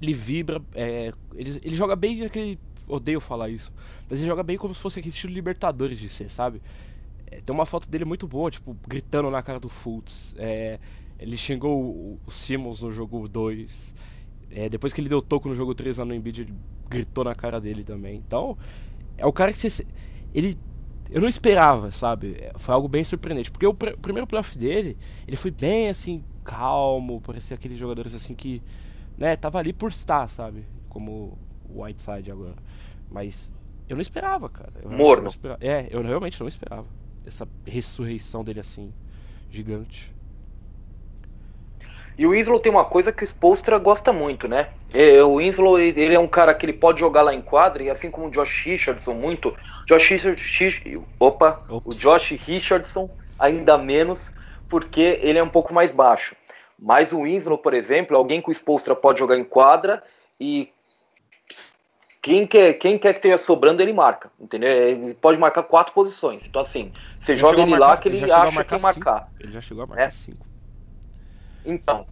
ele 0.00 0.12
vibra, 0.12 0.62
é, 0.74 1.12
ele, 1.34 1.60
ele 1.62 1.76
joga 1.76 1.96
bem 1.96 2.20
naquele. 2.20 2.58
Odeio 2.86 3.20
falar 3.20 3.50
isso, 3.50 3.70
mas 4.08 4.18
ele 4.18 4.28
joga 4.28 4.42
bem 4.42 4.56
como 4.56 4.74
se 4.74 4.80
fosse 4.80 4.98
aquele 4.98 5.14
estilo 5.14 5.34
Libertadores 5.34 5.98
de 5.98 6.08
ser, 6.08 6.30
sabe? 6.30 6.62
É, 7.30 7.40
tem 7.42 7.54
uma 7.54 7.66
foto 7.66 7.86
dele 7.86 8.06
muito 8.06 8.26
boa, 8.26 8.50
tipo, 8.50 8.74
gritando 8.86 9.30
na 9.30 9.42
cara 9.42 9.60
do 9.60 9.68
Fultz. 9.68 10.34
É, 10.38 10.78
ele 11.18 11.36
xingou 11.36 11.78
o, 11.78 12.20
o 12.26 12.30
Simmons 12.30 12.80
no 12.80 12.90
jogo 12.92 13.28
2. 13.28 13.94
É, 14.50 14.68
depois 14.68 14.92
que 14.92 15.00
ele 15.00 15.08
deu 15.08 15.20
toco 15.20 15.48
no 15.48 15.54
jogo 15.54 15.74
3 15.74 15.98
lá 15.98 16.04
no 16.04 16.14
Embiid, 16.14 16.42
ele 16.42 16.54
gritou 16.88 17.24
na 17.24 17.34
cara 17.34 17.60
dele 17.60 17.84
também. 17.84 18.16
Então, 18.16 18.56
é 19.16 19.26
o 19.26 19.32
cara 19.32 19.52
que 19.52 19.58
você. 19.58 19.86
Ele. 20.32 20.56
Eu 21.10 21.20
não 21.22 21.28
esperava, 21.28 21.90
sabe? 21.90 22.36
É, 22.38 22.52
foi 22.56 22.74
algo 22.74 22.88
bem 22.88 23.02
surpreendente. 23.02 23.50
Porque 23.50 23.66
o, 23.66 23.74
pr 23.74 23.94
o 23.94 23.98
primeiro 23.98 24.26
playoff 24.26 24.56
dele, 24.56 24.96
ele 25.26 25.36
foi 25.36 25.50
bem 25.50 25.88
assim, 25.88 26.22
calmo. 26.44 27.20
Parecia 27.20 27.54
aqueles 27.54 27.78
jogadores 27.78 28.14
assim 28.14 28.34
que 28.34 28.62
né, 29.18 29.36
tava 29.36 29.58
ali 29.58 29.72
por 29.72 29.90
estar, 29.90 30.28
sabe? 30.28 30.64
Como 30.88 31.36
o 31.68 31.82
Whiteside 31.82 32.30
agora. 32.30 32.56
Mas 33.10 33.52
eu 33.88 33.96
não 33.96 34.02
esperava, 34.02 34.48
cara. 34.48 34.72
Eu 34.82 34.90
Morno. 34.90 35.28
Esperava. 35.28 35.58
É, 35.62 35.88
eu 35.90 36.00
realmente 36.02 36.40
não 36.40 36.46
esperava. 36.46 36.86
Essa 37.26 37.46
ressurreição 37.66 38.44
dele 38.44 38.60
assim, 38.60 38.92
gigante. 39.50 40.14
E 42.16 42.26
o 42.26 42.30
Winslow 42.30 42.58
tem 42.58 42.72
uma 42.72 42.84
coisa 42.84 43.12
que 43.12 43.22
o 43.22 43.26
Spolstra 43.26 43.78
gosta 43.78 44.12
muito, 44.12 44.48
né? 44.48 44.70
É, 44.92 45.22
o 45.22 45.36
Winslow, 45.36 45.78
ele 45.78 46.14
é 46.14 46.18
um 46.18 46.26
cara 46.26 46.52
que 46.52 46.66
ele 46.66 46.72
pode 46.72 46.98
jogar 46.98 47.22
lá 47.22 47.32
em 47.32 47.40
quadra, 47.40 47.82
e 47.82 47.90
assim 47.90 48.10
como 48.10 48.26
o 48.26 48.30
Josh 48.30 48.64
Richardson 48.64 49.14
muito, 49.14 49.56
Josh 49.86 50.08
Richardson, 50.10 51.04
opa, 51.20 51.62
Ops. 51.68 51.96
o 51.96 51.98
Josh 51.98 52.30
Richardson 52.32 53.08
ainda 53.38 53.78
menos, 53.78 54.32
porque 54.68 55.20
ele 55.22 55.38
é 55.38 55.42
um 55.42 55.48
pouco 55.48 55.72
mais 55.72 55.92
baixo. 55.92 56.34
Mas 56.78 57.12
o 57.12 57.22
Winslow, 57.22 57.58
por 57.58 57.74
exemplo, 57.74 58.14
é 58.14 58.18
alguém 58.18 58.40
que 58.40 58.48
o 58.48 58.52
Spolstra 58.52 58.94
pode 58.94 59.18
jogar 59.18 59.36
em 59.36 59.44
quadra 59.44 60.02
e 60.38 60.70
quem 62.22 62.46
quer, 62.46 62.74
quem 62.74 62.98
quer 62.98 63.12
que 63.12 63.18
esteja 63.18 63.38
sobrando, 63.38 63.82
ele 63.82 63.92
marca, 63.92 64.30
entendeu? 64.38 64.70
Ele 64.70 65.14
pode 65.14 65.38
marcar 65.38 65.62
quatro 65.62 65.92
posições. 65.92 66.46
Então, 66.46 66.62
assim, 66.62 66.92
você 67.20 67.32
ele 67.32 67.40
joga 67.40 67.62
ele 67.62 67.70
marcar, 67.70 67.86
lá 67.86 67.96
que 67.96 68.08
ele, 68.08 68.18
ele 68.18 68.30
acha 68.30 68.64
que 68.64 68.78
marcar. 68.78 69.32
Ele 69.40 69.52
já 69.52 69.60
chegou 69.60 69.84
a 69.84 69.86
marcar 69.86 70.04
é? 70.04 70.10
cinco. 70.10 70.46
Então, 71.64 72.06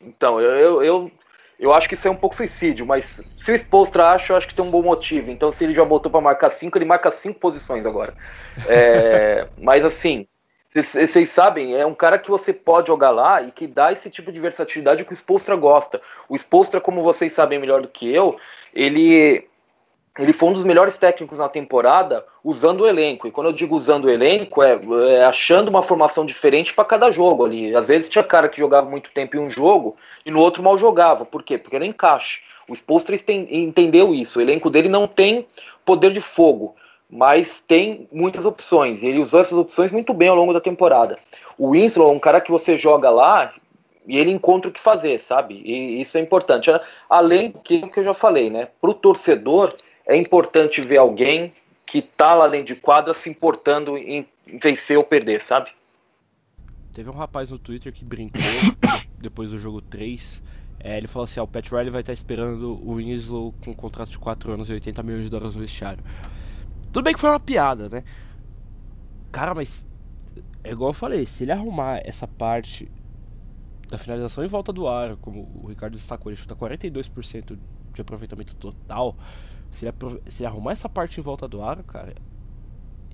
então 0.00 0.40
eu, 0.40 0.50
eu, 0.52 0.82
eu, 0.82 1.12
eu, 1.58 1.74
acho 1.74 1.88
que 1.88 1.94
isso 1.94 2.06
é 2.06 2.10
um 2.10 2.16
pouco 2.16 2.34
suicídio, 2.34 2.86
mas 2.86 3.20
se 3.36 3.52
o 3.52 3.54
Spolstra 3.54 4.10
acha, 4.10 4.32
eu 4.32 4.36
acho 4.36 4.46
que 4.46 4.54
tem 4.54 4.64
um 4.64 4.70
bom 4.70 4.82
motivo. 4.82 5.30
Então, 5.30 5.50
se 5.50 5.64
ele 5.64 5.74
já 5.74 5.84
botou 5.84 6.10
para 6.10 6.20
marcar 6.20 6.50
cinco, 6.50 6.78
ele 6.78 6.84
marca 6.84 7.10
cinco 7.10 7.40
posições 7.40 7.84
agora. 7.86 8.14
É, 8.68 9.48
mas, 9.58 9.84
assim, 9.84 10.26
vocês 10.74 11.28
sabem, 11.28 11.74
é 11.74 11.84
um 11.84 11.94
cara 11.94 12.18
que 12.18 12.30
você 12.30 12.52
pode 12.52 12.88
jogar 12.88 13.10
lá 13.10 13.42
e 13.42 13.50
que 13.50 13.66
dá 13.66 13.92
esse 13.92 14.08
tipo 14.08 14.32
de 14.32 14.40
versatilidade 14.40 15.04
que 15.04 15.12
o 15.12 15.16
Spolstra 15.16 15.54
gosta. 15.54 16.00
O 16.28 16.34
Spolstra, 16.34 16.80
como 16.80 17.02
vocês 17.02 17.32
sabem 17.32 17.58
melhor 17.58 17.82
do 17.82 17.88
que 17.88 18.10
eu, 18.10 18.36
ele 18.74 19.46
ele 20.18 20.32
foi 20.32 20.50
um 20.50 20.52
dos 20.52 20.64
melhores 20.64 20.98
técnicos 20.98 21.38
na 21.38 21.48
temporada 21.48 22.24
usando 22.44 22.82
o 22.82 22.86
elenco. 22.86 23.26
E 23.26 23.30
quando 23.30 23.46
eu 23.46 23.52
digo 23.52 23.74
usando 23.74 24.04
o 24.04 24.10
elenco, 24.10 24.62
é, 24.62 24.78
é 25.08 25.24
achando 25.24 25.68
uma 25.68 25.80
formação 25.80 26.26
diferente 26.26 26.74
para 26.74 26.84
cada 26.84 27.10
jogo 27.10 27.46
ali. 27.46 27.74
Às 27.74 27.88
vezes 27.88 28.10
tinha 28.10 28.22
cara 28.22 28.48
que 28.48 28.58
jogava 28.58 28.90
muito 28.90 29.10
tempo 29.10 29.36
em 29.36 29.40
um 29.40 29.50
jogo 29.50 29.96
e 30.24 30.30
no 30.30 30.38
outro 30.38 30.62
mal 30.62 30.76
jogava. 30.76 31.24
Por 31.24 31.42
quê? 31.42 31.56
Porque 31.56 31.76
era 31.76 31.86
encaixe. 31.86 32.42
O 32.68 32.74
Spolstra 32.74 33.16
entendeu 33.50 34.14
isso. 34.14 34.38
O 34.38 34.42
elenco 34.42 34.68
dele 34.68 34.88
não 34.88 35.06
tem 35.06 35.46
poder 35.84 36.12
de 36.12 36.20
fogo, 36.20 36.76
mas 37.12 37.60
tem 37.60 38.08
muitas 38.10 38.46
opções. 38.46 39.02
Ele 39.02 39.20
usou 39.20 39.38
essas 39.38 39.58
opções 39.58 39.92
muito 39.92 40.14
bem 40.14 40.28
ao 40.28 40.34
longo 40.34 40.54
da 40.54 40.60
temporada. 40.62 41.18
O 41.58 41.72
Winslow 41.72 42.10
é 42.10 42.16
um 42.16 42.18
cara 42.18 42.40
que 42.40 42.50
você 42.50 42.74
joga 42.74 43.10
lá 43.10 43.52
e 44.08 44.16
ele 44.16 44.30
encontra 44.30 44.70
o 44.70 44.72
que 44.72 44.80
fazer, 44.80 45.18
sabe? 45.18 45.60
E 45.62 46.00
isso 46.00 46.16
é 46.16 46.22
importante. 46.22 46.70
Além 47.10 47.50
do 47.50 47.58
que, 47.58 47.86
que 47.86 48.00
eu 48.00 48.04
já 48.04 48.14
falei, 48.14 48.48
né? 48.48 48.66
Para 48.80 48.90
o 48.90 48.94
torcedor 48.94 49.76
é 50.06 50.16
importante 50.16 50.80
ver 50.80 50.96
alguém 50.96 51.52
que 51.84 52.00
tá 52.00 52.34
lá 52.34 52.48
dentro 52.48 52.74
de 52.74 52.80
quadra 52.80 53.12
se 53.12 53.28
importando 53.28 53.98
em 53.98 54.26
vencer 54.46 54.96
ou 54.96 55.04
perder, 55.04 55.42
sabe? 55.42 55.70
Teve 56.94 57.10
um 57.10 57.14
rapaz 57.14 57.50
no 57.50 57.58
Twitter 57.58 57.92
que 57.92 58.06
brincou 58.06 58.40
depois 59.20 59.50
do 59.50 59.58
jogo 59.58 59.82
3. 59.82 60.42
É, 60.80 60.96
ele 60.96 61.06
falou 61.06 61.24
assim: 61.24 61.40
ó, 61.40 61.42
o 61.42 61.46
Pat 61.46 61.68
Riley 61.70 61.90
vai 61.90 62.00
estar 62.00 62.12
tá 62.12 62.14
esperando 62.14 62.80
o 62.82 62.94
Winslow 62.94 63.54
com 63.62 63.72
um 63.72 63.74
contrato 63.74 64.08
de 64.08 64.18
4 64.18 64.52
anos 64.52 64.70
e 64.70 64.72
80 64.72 65.02
milhões 65.02 65.24
de 65.24 65.28
dólares 65.28 65.54
no 65.54 65.60
vestiário. 65.60 66.02
Tudo 66.92 67.04
bem 67.04 67.14
que 67.14 67.20
foi 67.20 67.30
uma 67.30 67.40
piada, 67.40 67.88
né? 67.88 68.04
Cara, 69.30 69.54
mas 69.54 69.86
é 70.62 70.70
igual 70.70 70.90
eu 70.90 70.94
falei: 70.94 71.26
se 71.26 71.44
ele 71.44 71.52
arrumar 71.52 72.00
essa 72.04 72.28
parte 72.28 72.90
da 73.88 73.98
finalização 73.98 74.44
em 74.44 74.48
volta 74.48 74.72
do 74.72 74.86
ar, 74.86 75.16
como 75.16 75.50
o 75.62 75.68
Ricardo 75.68 75.94
destacou, 75.94 76.30
ele 76.30 76.36
chuta 76.40 76.54
42% 76.54 77.58
de 77.92 78.00
aproveitamento 78.00 78.54
total. 78.56 79.16
Se 79.70 79.86
ele, 79.86 79.94
se 80.28 80.42
ele 80.42 80.46
arrumar 80.46 80.72
essa 80.72 80.88
parte 80.88 81.18
em 81.18 81.22
volta 81.22 81.48
do 81.48 81.62
aro, 81.62 81.82
cara, 81.82 82.14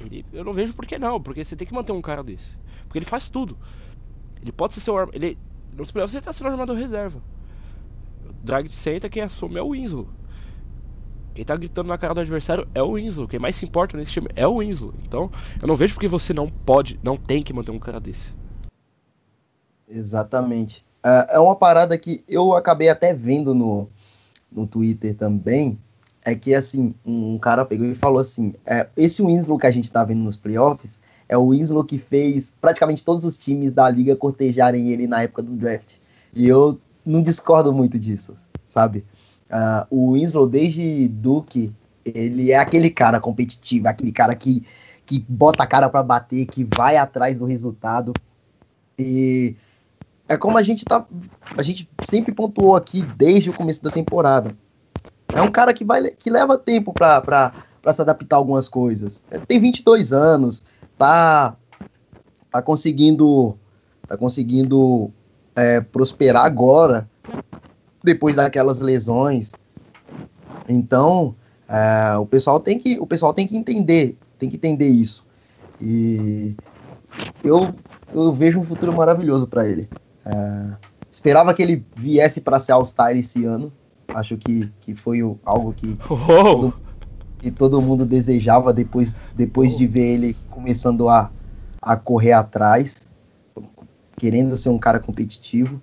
ele, 0.01 0.27
eu 0.33 0.45
não 0.45 0.53
vejo 0.53 0.75
por 0.75 0.85
que 0.85 0.99
não, 0.99 1.21
porque 1.21 1.45
você 1.45 1.55
tem 1.55 1.67
que 1.67 1.75
manter 1.75 1.93
um 1.93 2.03
cara 2.03 2.23
desse. 2.23 2.59
Porque 2.85 2.99
ele 2.99 3.07
faz 3.07 3.29
tudo. 3.29 3.57
Ele 4.43 4.53
pode 4.53 4.75
ser 4.75 4.81
seu 4.81 4.97
arma. 4.97 5.13
Ele. 5.15 5.39
Nos 5.73 5.93
playoffs 5.93 6.15
ele 6.15 6.25
tá 6.25 6.33
sendo 6.33 6.51
armador 6.51 6.77
reserva. 6.77 7.23
O 8.29 8.33
drag 8.45 8.69
senta, 8.71 9.09
quem 9.09 9.23
assume 9.23 9.59
é 9.59 9.63
o 9.63 9.71
Winslow. 9.71 10.09
Quem 11.39 11.45
tá 11.45 11.55
gritando 11.55 11.87
na 11.87 11.97
cara 11.97 12.15
do 12.15 12.21
adversário 12.21 12.67
é 12.75 12.83
o 12.83 12.95
Winslow. 12.95 13.29
Quem 13.29 13.39
mais 13.39 13.55
se 13.55 13.65
importa 13.65 13.97
nesse 13.97 14.11
time 14.11 14.27
é 14.35 14.45
o 14.45 14.59
Winslow. 14.59 14.93
Então, 15.07 15.31
eu 15.63 15.69
não 15.69 15.77
vejo 15.77 15.95
porque 15.95 16.09
você 16.09 16.35
não 16.35 16.49
pode, 16.49 16.99
não 17.01 17.17
tem 17.17 17.45
que 17.45 17.53
manter 17.53 17.71
um 17.71 17.79
cara 17.79 18.01
desse. 18.01 18.35
Exatamente. 19.89 20.85
Uh, 21.07 21.31
é 21.31 21.39
uma 21.39 21.55
parada 21.55 21.97
que 21.97 22.25
eu 22.27 22.57
acabei 22.57 22.89
até 22.89 23.15
vendo 23.15 23.55
no, 23.55 23.89
no 24.51 24.67
Twitter 24.67 25.15
também 25.15 25.79
é 26.25 26.35
que, 26.35 26.53
assim, 26.57 26.93
um 27.07 27.39
cara 27.39 27.65
pegou 27.65 27.87
e 27.87 27.95
falou 27.95 28.21
assim: 28.21 28.53
é, 28.67 28.89
esse 28.97 29.23
Winslow 29.23 29.61
que 29.61 29.67
a 29.69 29.71
gente 29.71 29.93
tá 29.93 30.03
vendo 30.03 30.25
nos 30.25 30.37
playoffs 30.37 31.01
é 31.29 31.39
o 31.39 31.51
Winslow 31.51 31.85
que 31.85 31.99
fez 31.99 32.53
praticamente 32.61 33.05
todos 33.05 33.25
os 33.25 33.39
times 33.39 33.71
da 33.71 33.89
liga 33.89 34.17
cortejarem 34.17 34.91
ele 34.91 35.07
na 35.07 35.23
época 35.23 35.43
do 35.43 35.53
draft. 35.53 35.99
E 36.35 36.49
eu 36.49 36.81
não 37.07 37.23
discordo 37.23 37.73
muito 37.73 37.97
disso, 37.97 38.37
sabe? 38.67 39.05
Uh, 39.51 39.87
o 39.91 40.13
Winslow, 40.13 40.49
desde 40.49 41.09
Duke, 41.09 41.73
ele 42.05 42.53
é 42.53 42.59
aquele 42.59 42.91
cara 42.91 43.21
competitivo, 43.21 43.89
aquele 43.89 44.13
cara 44.13 44.35
que, 44.35 44.65
que 45.07 45.25
bota 45.29 45.63
a 45.63 45.67
cara 45.67 45.89
para 45.89 46.03
bater, 46.03 46.47
que 46.47 46.65
vai 46.77 46.97
atrás 46.97 47.39
do 47.39 47.45
resultado. 47.45 48.13
E 48.99 49.57
é 50.29 50.37
como 50.37 50.59
a 50.59 50.63
gente 50.63 50.85
tá. 50.85 51.07
A 51.57 51.63
gente 51.63 51.89
sempre 52.03 52.33
pontuou 52.33 52.77
aqui 52.77 53.03
desde 53.03 53.51
o 53.51 53.55
começo 53.55 53.83
da 53.83 53.91
temporada 53.91 54.55
é 55.35 55.43
um 55.43 55.51
cara 55.51 55.75
que, 55.75 55.85
vai, 55.85 56.11
que 56.11 56.31
leva 56.31 56.57
tempo 56.57 56.93
para 56.93 57.53
se 57.93 58.01
adaptar 58.01 58.37
a 58.37 58.39
algumas 58.39 58.69
coisas. 58.69 59.23
Ele 59.31 59.45
tem 59.47 59.61
22 59.61 60.13
anos, 60.13 60.63
tá, 60.97 61.55
tá 62.51 62.63
conseguindo, 62.63 63.57
tá 64.07 64.17
conseguindo 64.17 65.11
é, 65.55 65.81
prosperar 65.81 66.45
agora, 66.45 67.09
depois 68.03 68.35
daquelas 68.35 68.81
lesões. 68.81 69.51
Então, 70.69 71.35
é, 71.69 72.17
o 72.17 72.27
pessoal 72.27 72.61
tem 72.61 72.79
que, 72.79 72.99
o 72.99 73.07
pessoal 73.07 73.33
tem 73.33 73.47
que 73.47 73.57
entender, 73.57 74.17
tem 74.39 74.49
que 74.49 74.57
entender 74.57 74.89
isso. 74.89 75.25
E 75.81 76.55
eu, 77.43 77.75
eu 78.15 78.33
vejo 78.33 78.61
um 78.61 78.65
futuro 78.65 78.93
maravilhoso 78.93 79.47
para 79.47 79.69
ele. 79.69 79.89
É, 80.25 80.77
esperava 81.11 81.55
que 81.55 81.63
ele 81.63 81.85
viesse 81.97 82.41
para 82.41 82.59
ser 82.59 82.73
All-Star 82.73 83.17
esse 83.17 83.45
ano, 83.45 83.73
Acho 84.15 84.39
que, 84.39 84.73
que 84.81 84.95
foi 84.95 85.23
o, 85.23 85.39
algo 85.45 85.73
que, 85.75 85.97
todo, 86.27 86.75
que 87.39 87.51
todo 87.51 87.83
mundo 87.83 88.07
desejava 88.07 88.73
depois, 88.73 89.17
depois 89.35 89.77
de 89.77 89.87
ver 89.87 90.15
ele 90.15 90.37
começando 90.49 91.09
a, 91.09 91.31
a 91.81 91.97
correr 91.97 92.33
atrás, 92.33 93.07
querendo 94.17 94.57
ser 94.57 94.71
um 94.71 94.79
cara 94.79 94.99
competitivo. 94.99 95.81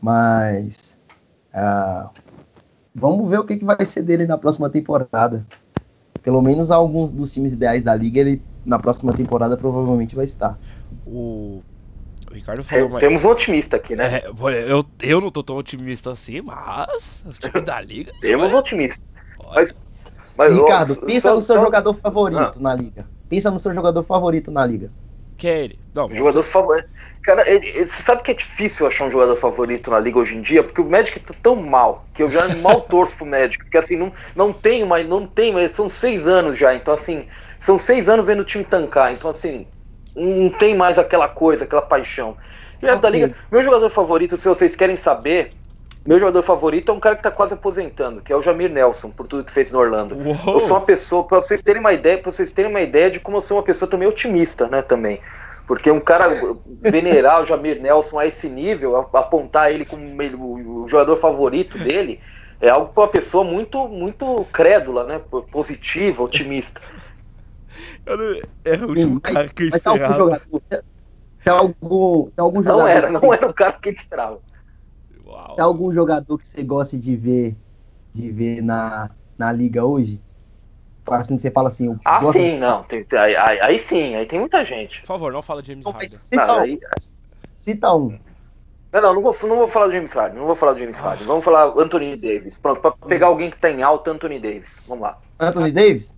Mas 0.00 0.95
uh, 1.56 2.10
vamos 2.94 3.28
ver 3.28 3.40
o 3.40 3.44
que, 3.44 3.56
que 3.56 3.64
vai 3.64 3.84
ser 3.84 4.02
dele 4.02 4.26
na 4.26 4.38
próxima 4.38 4.68
temporada. 4.70 5.46
Pelo 6.22 6.42
menos 6.42 6.70
alguns 6.70 7.10
dos 7.10 7.32
times 7.32 7.52
ideais 7.52 7.82
da 7.82 7.94
liga, 7.94 8.20
ele 8.20 8.42
na 8.64 8.78
próxima 8.78 9.12
temporada 9.12 9.56
provavelmente 9.56 10.14
vai 10.14 10.24
estar. 10.24 10.58
O 11.06 11.62
Ricardo 12.32 12.62
falou. 12.62 12.98
Temos 12.98 13.24
um 13.24 13.30
otimista 13.30 13.76
aqui, 13.76 13.96
né? 13.96 14.16
É, 14.18 14.26
eu, 14.68 14.84
eu 15.02 15.20
não 15.20 15.30
tô 15.30 15.42
tão 15.42 15.56
otimista 15.56 16.10
assim, 16.10 16.40
mas. 16.42 17.24
Da 17.64 17.80
liga. 17.80 18.12
Temos 18.20 18.52
um 18.52 18.58
otimista. 18.58 19.04
Mas, 19.54 19.74
mas, 20.36 20.52
Ricardo, 20.52 20.92
ó, 20.92 21.06
pensa 21.06 21.28
só, 21.28 21.34
no 21.34 21.42
seu 21.42 21.56
só... 21.56 21.62
jogador 21.62 21.94
favorito 21.94 22.52
ah. 22.56 22.60
na 22.60 22.74
liga. 22.74 23.06
Pensa 23.28 23.50
no 23.50 23.58
seu 23.58 23.72
jogador 23.72 24.02
favorito 24.02 24.50
na 24.50 24.66
liga. 24.66 24.90
Que 25.36 25.48
é 25.48 25.64
ele? 25.64 25.78
Não, 25.94 26.12
jogador 26.14 26.42
favorito. 26.42 26.88
Cara, 27.22 27.44
você 27.44 28.02
sabe 28.02 28.22
que 28.22 28.30
é 28.30 28.34
difícil 28.34 28.86
achar 28.86 29.04
um 29.04 29.10
jogador 29.10 29.34
favorito 29.34 29.90
na 29.90 29.98
liga 29.98 30.18
hoje 30.18 30.36
em 30.36 30.40
dia, 30.40 30.62
porque 30.62 30.80
o 30.80 30.88
Magic 30.88 31.18
tá 31.18 31.34
tão 31.42 31.56
mal, 31.56 32.06
que 32.14 32.22
eu 32.22 32.30
já 32.30 32.46
mal 32.62 32.80
torço 32.82 33.16
pro 33.16 33.26
Magic, 33.26 33.58
porque 33.64 33.78
assim, 33.78 33.96
não, 33.96 34.12
não 34.34 34.52
tem 34.52 34.84
mais, 34.84 35.08
não 35.08 35.26
tem 35.26 35.52
mais, 35.52 35.72
são 35.72 35.88
seis 35.88 36.26
anos 36.26 36.56
já, 36.56 36.74
então 36.74 36.94
assim, 36.94 37.26
são 37.58 37.78
seis 37.78 38.08
anos 38.08 38.26
vendo 38.26 38.40
o 38.40 38.44
time 38.44 38.64
tancar, 38.64 39.12
então 39.12 39.30
assim, 39.30 39.66
não 40.14 40.48
tem 40.50 40.76
mais 40.76 40.98
aquela 40.98 41.28
coisa, 41.28 41.64
aquela 41.64 41.82
paixão. 41.82 42.36
Okay. 42.76 42.96
da 42.96 43.10
liga, 43.10 43.34
meu 43.50 43.64
jogador 43.64 43.90
favorito, 43.90 44.36
se 44.36 44.48
vocês 44.48 44.76
querem 44.76 44.96
saber, 44.96 45.50
meu 46.06 46.20
jogador 46.20 46.42
favorito 46.42 46.92
é 46.92 46.94
um 46.94 47.00
cara 47.00 47.16
que 47.16 47.22
tá 47.22 47.30
quase 47.30 47.54
aposentando, 47.54 48.22
que 48.22 48.32
é 48.32 48.36
o 48.36 48.42
Jamir 48.42 48.70
Nelson, 48.70 49.10
por 49.10 49.26
tudo 49.26 49.44
que 49.44 49.52
fez 49.52 49.72
no 49.72 49.78
Orlando. 49.78 50.16
Uou. 50.16 50.54
Eu 50.54 50.60
sou 50.60 50.76
uma 50.76 50.84
pessoa, 50.84 51.24
para 51.24 51.42
vocês 51.42 51.62
terem 51.62 51.80
uma 51.80 51.92
ideia, 51.92 52.16
para 52.18 52.30
vocês 52.30 52.52
terem 52.52 52.70
uma 52.70 52.80
ideia 52.80 53.10
de 53.10 53.18
como 53.18 53.38
eu 53.38 53.40
sou 53.40 53.56
uma 53.56 53.62
pessoa 53.62 53.90
também 53.90 54.06
otimista, 54.06 54.68
né, 54.68 54.82
também. 54.82 55.20
Porque 55.66 55.90
um 55.90 55.98
cara 55.98 56.28
venerar 56.80 57.42
o 57.42 57.44
Jamir 57.44 57.80
Nelson 57.82 58.20
a 58.20 58.26
esse 58.26 58.48
nível, 58.48 58.96
apontar 59.12 59.72
ele 59.72 59.84
como 59.84 60.04
o 60.04 60.88
jogador 60.88 61.16
favorito 61.16 61.76
dele, 61.76 62.20
é 62.60 62.68
algo 62.68 62.92
para 62.92 63.02
uma 63.02 63.08
pessoa 63.08 63.42
muito 63.42 63.88
muito 63.88 64.46
crédula, 64.52 65.04
né, 65.04 65.20
positiva, 65.50 66.22
otimista. 66.22 66.80
Era 68.64 68.86
o 68.86 68.88
último 68.88 69.20
cara 69.20 69.48
que 69.48 69.64
eu 69.64 69.66
esperava. 69.68 70.40
Tem 71.44 71.52
algum, 71.52 72.30
tem 72.30 72.42
algum 72.42 72.62
jogador. 72.62 72.82
Não 72.82 72.88
era, 72.88 73.10
não 73.10 73.34
era 73.34 73.46
o 73.48 73.54
cara 73.54 73.72
que 73.72 73.90
eu 73.90 73.92
esperava. 75.26 75.54
Tem 75.54 75.64
algum 75.64 75.92
jogador 75.92 76.38
que 76.38 76.46
você 76.46 76.62
gosta 76.62 76.96
de 76.96 77.16
ver, 77.16 77.56
de 78.12 78.30
ver 78.30 78.62
na, 78.62 79.10
na 79.36 79.52
liga 79.52 79.84
hoje? 79.84 80.20
Assim, 81.06 81.38
você 81.38 81.50
fala 81.50 81.68
assim. 81.68 81.96
Ah, 82.04 82.20
sim, 82.32 82.54
de... 82.54 82.58
não. 82.58 82.82
Tem, 82.82 83.06
aí, 83.12 83.36
aí, 83.36 83.60
aí, 83.60 83.78
sim, 83.78 84.16
aí 84.16 84.26
tem 84.26 84.40
muita 84.40 84.64
gente. 84.64 85.00
Por 85.02 85.06
favor, 85.06 85.32
não 85.32 85.42
fala 85.42 85.62
de 85.62 85.68
James 85.68 85.86
Harden. 85.86 86.08
Cita, 86.08 86.46
não, 86.46 86.60
aí... 86.60 86.80
cita 87.54 87.94
um. 87.94 88.18
Não, 88.92 89.02
não, 89.02 89.14
não 89.14 89.22
vou, 89.22 89.36
não 89.42 89.56
vou 89.56 89.68
falar 89.68 89.86
do 89.86 89.92
James 89.92 90.12
Harden, 90.12 90.38
não 90.38 90.46
vou 90.46 90.56
falar 90.56 90.72
do 90.72 90.78
James 90.78 90.98
Harden. 90.98 91.26
Vamos 91.26 91.44
falar 91.44 91.66
Anthony 91.78 92.16
Davis. 92.16 92.58
Pronto, 92.58 92.80
pra 92.80 92.90
pegar 92.90 93.26
alguém 93.26 93.50
que 93.50 93.56
tá 93.56 93.70
em 93.70 93.82
alta, 93.82 94.10
Anthony 94.10 94.40
Davis. 94.40 94.82
Vamos 94.88 95.02
lá. 95.02 95.18
Anthony 95.38 95.70
Davis? 95.70 96.14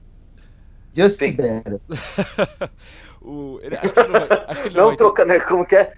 Just 0.94 1.18
Sim. 1.18 1.32
better. 1.32 1.80
o, 3.20 3.60
ele, 3.62 3.76
acho 3.76 3.92
que 3.92 4.00
ele 4.00 4.08
não, 4.08 4.26
vai, 4.26 4.44
acho 4.48 4.62
que 4.62 4.68
ele 4.68 4.76
não, 4.76 4.88
não 4.88 4.96
troca, 4.96 5.24
né? 5.24 5.40
Como 5.40 5.66
que 5.66 5.76
é? 5.76 5.92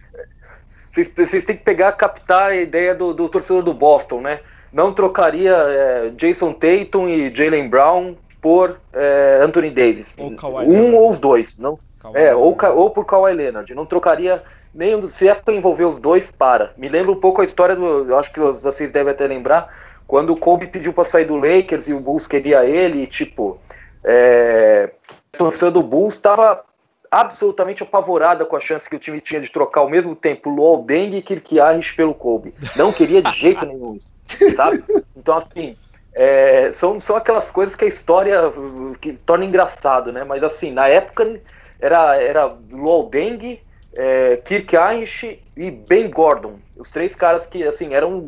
Vocês, 0.93 1.11
vocês 1.17 1.45
têm 1.45 1.57
que 1.57 1.65
pegar, 1.65 1.93
captar 1.93 2.51
a 2.51 2.57
ideia 2.57 2.95
do, 2.95 3.15
do 3.15 3.29
torcedor 3.29 3.63
do 3.63 3.73
Boston, 3.73 4.21
né? 4.21 4.41
Não 4.73 4.93
trocaria 4.93 5.53
é, 5.53 6.11
Jason 6.11 6.53
Tatum 6.53 7.09
e 7.09 7.35
Jalen 7.35 7.69
Brown 7.69 8.17
por 8.41 8.81
é, 8.93 9.41
Anthony 9.43 9.71
Davis. 9.71 10.15
Ou 10.19 10.31
um 10.67 10.95
ou 10.97 11.11
os 11.11 11.19
dois. 11.19 11.59
Não, 11.59 11.79
é, 12.15 12.35
ou, 12.35 12.57
ou 12.75 12.91
por 12.91 13.05
Kawhi 13.05 13.33
Leonard. 13.33 13.75
Não 13.75 13.85
trocaria 13.85 14.43
nenhum. 14.75 15.03
Se 15.03 15.29
é 15.29 15.35
para 15.35 15.55
envolver 15.55 15.85
os 15.85 15.99
dois, 15.99 16.31
para. 16.31 16.73
Me 16.77 16.89
lembra 16.89 17.13
um 17.13 17.21
pouco 17.21 17.43
a 17.43 17.45
história 17.45 17.77
do. 17.77 18.09
Eu 18.09 18.19
acho 18.19 18.33
que 18.33 18.41
vocês 18.41 18.91
devem 18.91 19.13
até 19.13 19.27
lembrar. 19.27 19.69
Quando 20.07 20.31
o 20.31 20.37
Kobe 20.37 20.67
pediu 20.67 20.93
para 20.93 21.05
sair 21.05 21.25
do 21.25 21.37
Lakers 21.37 21.87
e 21.87 21.93
o 21.93 22.01
Bulls 22.01 22.27
queria 22.27 22.65
ele, 22.65 23.03
e, 23.03 23.07
tipo, 23.07 23.61
é, 24.03 24.91
a 25.33 25.39
torcida 25.39 25.71
do 25.71 25.83
Bulls 25.83 26.15
estava 26.15 26.65
absolutamente 27.11 27.83
apavorada 27.83 28.45
com 28.45 28.55
a 28.55 28.61
chance 28.61 28.89
que 28.89 28.95
o 28.95 28.99
time 28.99 29.21
tinha 29.21 29.41
de 29.41 29.51
trocar 29.51 29.81
ao 29.81 29.91
mesmo 29.91 30.15
tempo 30.15 30.49
Luol 30.49 30.83
Deng 30.85 31.17
e 31.17 31.23
Kirk 31.23 31.57
Harris 31.57 31.91
pelo 31.91 32.15
Kobe. 32.15 32.55
Não 32.77 32.93
queria 32.93 33.21
de 33.21 33.33
jeito 33.33 33.67
nenhum 33.67 33.97
isso, 33.97 34.15
sabe? 34.55 34.85
Então, 35.17 35.37
assim, 35.37 35.77
é, 36.15 36.71
são 36.73 37.01
só 37.01 37.17
aquelas 37.17 37.51
coisas 37.51 37.75
que 37.75 37.85
a 37.85 37.89
história 37.89 38.41
que 39.01 39.15
torna 39.15 39.45
engraçado, 39.45 40.13
né? 40.13 40.23
Mas 40.23 40.43
assim, 40.43 40.71
na 40.71 40.87
época 40.87 41.41
era, 41.81 42.17
era 42.17 42.57
Luol 42.71 43.09
Deng, 43.09 43.61
é, 43.93 44.37
Kirk 44.37 44.77
Heinrich 44.77 45.43
e 45.57 45.71
Ben 45.71 46.09
Gordon. 46.11 46.59
Os 46.79 46.91
três 46.91 47.17
caras 47.17 47.45
que, 47.45 47.65
assim, 47.65 47.93
eram 47.93 48.25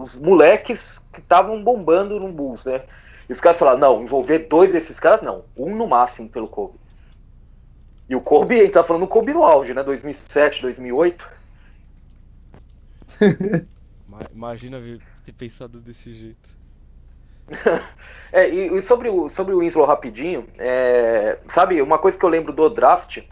os 0.00 0.18
moleques 0.18 1.00
que 1.12 1.20
estavam 1.20 1.62
bombando 1.62 2.18
no 2.20 2.32
Bulls, 2.32 2.64
né? 2.64 2.82
E 3.28 3.32
os 3.32 3.40
caras 3.40 3.58
falaram, 3.58 3.78
não, 3.78 4.02
envolver 4.02 4.40
dois 4.40 4.72
desses 4.72 4.98
caras, 4.98 5.20
não. 5.20 5.44
Um 5.56 5.74
no 5.74 5.86
máximo 5.86 6.28
pelo 6.28 6.48
Kobe. 6.48 6.78
E 8.10 8.16
o 8.16 8.20
Kobe, 8.20 8.58
a 8.58 8.64
gente 8.64 8.72
tá 8.72 8.82
falando 8.82 9.02
do 9.02 9.08
Kobe 9.08 9.32
no 9.32 9.44
auge, 9.44 9.72
né? 9.72 9.84
2007, 9.84 10.62
2008. 10.62 11.32
Imagina 14.34 14.82
ter 15.24 15.32
pensado 15.32 15.78
desse 15.78 16.12
jeito. 16.12 16.50
é, 18.32 18.48
e, 18.48 18.82
sobre 18.82 19.08
o, 19.08 19.28
sobre 19.28 19.54
o 19.54 19.60
Winslow 19.60 19.86
rapidinho, 19.86 20.44
é, 20.58 21.38
sabe, 21.46 21.80
uma 21.80 21.98
coisa 21.98 22.18
que 22.18 22.24
eu 22.24 22.28
lembro 22.28 22.52
do 22.52 22.68
draft 22.68 23.22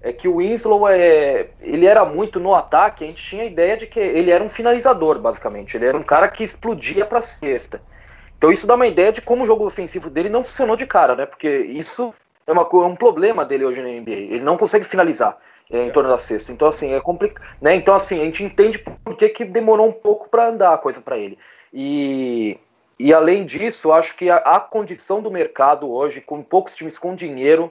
é 0.00 0.12
que 0.12 0.28
o 0.28 0.36
Winslow 0.36 0.88
é, 0.88 1.48
ele 1.60 1.86
era 1.86 2.04
muito 2.04 2.38
no 2.38 2.54
ataque, 2.54 3.02
a 3.02 3.08
gente 3.08 3.20
tinha 3.20 3.42
a 3.42 3.46
ideia 3.46 3.76
de 3.76 3.88
que 3.88 3.98
ele 3.98 4.30
era 4.30 4.44
um 4.44 4.48
finalizador, 4.48 5.18
basicamente. 5.18 5.76
Ele 5.76 5.86
era 5.86 5.98
um 5.98 6.04
cara 6.04 6.28
que 6.28 6.44
explodia 6.44 7.04
para 7.04 7.20
cesta. 7.22 7.82
Então 8.36 8.52
isso 8.52 8.68
dá 8.68 8.76
uma 8.76 8.86
ideia 8.86 9.10
de 9.10 9.20
como 9.20 9.42
o 9.42 9.46
jogo 9.46 9.66
ofensivo 9.66 10.08
dele 10.08 10.28
não 10.28 10.44
funcionou 10.44 10.76
de 10.76 10.86
cara, 10.86 11.16
né? 11.16 11.26
Porque 11.26 11.48
isso 11.48 12.14
é, 12.48 12.52
uma, 12.52 12.62
é 12.62 12.86
um 12.86 12.96
problema 12.96 13.44
dele 13.44 13.66
hoje 13.66 13.82
na 13.82 13.88
NBA. 13.88 14.10
Ele 14.10 14.40
não 14.40 14.56
consegue 14.56 14.86
finalizar 14.86 15.36
é, 15.70 15.84
em 15.84 15.90
torno 15.90 16.08
da 16.08 16.18
cesta. 16.18 16.50
Então 16.50 16.66
assim, 16.66 16.94
é 16.94 17.00
complicado, 17.00 17.46
né? 17.60 17.74
Então 17.74 17.94
assim, 17.94 18.20
a 18.20 18.24
gente 18.24 18.42
entende 18.42 18.78
por 18.78 19.14
que, 19.14 19.28
que 19.28 19.44
demorou 19.44 19.86
um 19.86 19.92
pouco 19.92 20.28
para 20.30 20.48
andar 20.48 20.72
a 20.72 20.78
coisa 20.78 21.00
para 21.00 21.18
ele. 21.18 21.38
E 21.72 22.58
e 22.98 23.14
além 23.14 23.44
disso, 23.44 23.92
acho 23.92 24.16
que 24.16 24.28
a, 24.28 24.38
a, 24.38 24.58
condição 24.58 25.22
do 25.22 25.30
mercado 25.30 25.88
hoje, 25.88 26.20
com 26.20 26.42
poucos 26.42 26.74
times 26.74 26.98
com 26.98 27.14
dinheiro, 27.14 27.70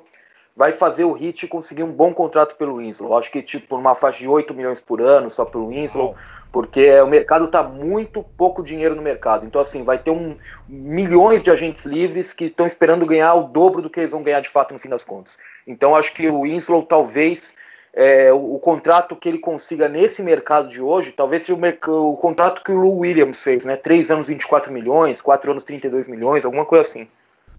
vai 0.58 0.72
fazer 0.72 1.04
o 1.04 1.14
Hit 1.14 1.48
conseguir 1.48 1.84
um 1.84 1.94
bom 1.94 2.12
contrato 2.12 2.56
pelo 2.56 2.78
Winslow. 2.78 3.16
Acho 3.16 3.32
que 3.32 3.44
tipo 3.44 3.76
uma 3.76 3.94
faixa 3.94 4.24
de 4.24 4.28
8 4.28 4.56
milhões 4.56 4.82
por 4.82 5.00
ano 5.00 5.30
só 5.30 5.46
pelo 5.46 5.68
Winslow, 5.68 6.16
porque 6.52 7.00
o 7.00 7.06
mercado 7.06 7.46
está 7.46 7.62
muito 7.62 8.24
pouco 8.24 8.64
dinheiro 8.64 8.96
no 8.96 9.02
mercado. 9.04 9.46
Então 9.46 9.62
assim, 9.62 9.84
vai 9.84 10.00
ter 10.00 10.10
um 10.10 10.36
milhões 10.68 11.44
de 11.44 11.52
agentes 11.52 11.86
livres 11.86 12.34
que 12.34 12.46
estão 12.46 12.66
esperando 12.66 13.06
ganhar 13.06 13.36
o 13.36 13.44
dobro 13.44 13.84
do 13.84 13.90
que 13.90 14.00
eles 14.00 14.12
vão 14.12 14.24
ganhar 14.24 14.40
de 14.40 14.50
fato 14.50 14.74
no 14.74 14.80
fim 14.80 14.90
das 14.90 15.06
contas. 15.06 15.38
Então 15.68 15.96
acho 15.96 16.12
que 16.12 16.28
o 16.28 16.42
Winslow 16.42 16.82
talvez 16.82 17.54
é, 17.94 18.34
o, 18.34 18.56
o, 18.56 18.60
contrato 18.60 19.16
que 19.16 19.30
ele 19.30 19.38
consiga 19.38 19.88
nesse 19.88 20.24
mercado 20.24 20.70
de 20.70 20.82
hoje, 20.82 21.12
talvez 21.12 21.44
seja 21.44 21.54
o, 21.54 22.14
o 22.14 22.18
contrato 22.18 22.64
que 22.64 22.72
o 22.72 22.78
Lou 22.78 22.98
Williams 23.02 23.44
fez, 23.44 23.64
né? 23.64 23.76
3 23.76 24.10
anos 24.10 24.28
24 24.28 24.74
milhões, 24.74 25.22
4 25.22 25.52
anos 25.52 25.64
32 25.64 26.08
milhões, 26.08 26.46
alguma 26.46 26.66
coisa 26.66 26.82
assim. 26.82 27.08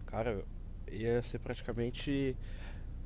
Cara, 0.06 0.40
ia 0.90 1.22
ser 1.22 1.38
praticamente 1.38 2.36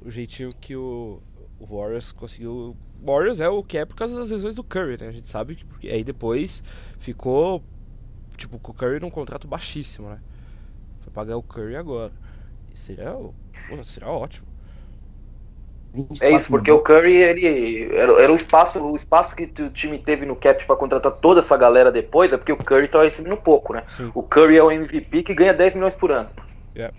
o 0.05 0.11
jeitinho 0.11 0.53
que 0.61 0.77
o, 0.77 1.21
o 1.59 1.77
Warriors 1.77 2.13
conseguiu. 2.13 2.77
O 3.03 3.07
Warriors 3.07 3.41
é 3.41 3.49
o 3.49 3.63
que 3.63 3.79
é 3.79 3.85
por 3.85 3.97
causa 3.97 4.17
das 4.17 4.31
lesões 4.31 4.55
do 4.55 4.65
Curry, 4.65 4.99
né? 5.01 5.09
A 5.09 5.13
gente 5.13 5.29
sabe 5.29 5.57
que 5.57 5.65
porque 5.65 5.89
aí 5.89 6.05
depois 6.05 6.63
ficou 6.99 7.63
tipo 8.37 8.59
com 8.59 8.73
o 8.73 8.75
Curry 8.75 9.01
num 9.01 9.11
contrato 9.11 9.47
baixíssimo, 9.47 10.09
né? 10.09 10.19
Foi 11.01 11.13
pagar 11.13 11.37
o 11.37 11.43
Curry 11.43 11.77
agora. 11.77 12.13
E 12.73 12.79
seria, 12.79 13.13
pô, 13.13 13.85
seria 13.85 14.09
ótimo. 14.09 14.53
É 16.21 16.31
isso, 16.31 16.49
porque 16.49 16.71
o 16.71 16.79
Curry 16.79 17.15
ele 17.15 17.85
era, 17.93 18.13
era, 18.23 18.33
o 18.33 18.35
espaço, 18.35 18.83
o 18.83 18.97
espaço 18.97 19.37
que 19.37 19.45
o 19.63 19.69
time 19.69 19.99
teve 19.99 20.25
no 20.25 20.35
cap 20.35 20.65
para 20.67 20.75
contratar 20.75 21.13
toda 21.13 21.41
essa 21.41 21.55
galera 21.55 21.93
depois, 21.93 22.33
é 22.33 22.39
porque 22.39 22.53
o 22.53 22.57
Curry 22.57 22.89
tá 22.89 23.03
recebendo 23.03 23.37
pouco, 23.37 23.75
né? 23.75 23.85
Sim. 23.89 24.11
O 24.15 24.23
Curry 24.23 24.57
é 24.57 24.63
o 24.63 24.71
MVP 24.71 25.23
que 25.23 25.35
ganha 25.35 25.53
10 25.53 25.75
milhões 25.75 25.95
por 25.95 26.11
ano. 26.11 26.31
Yeah. 26.75 26.97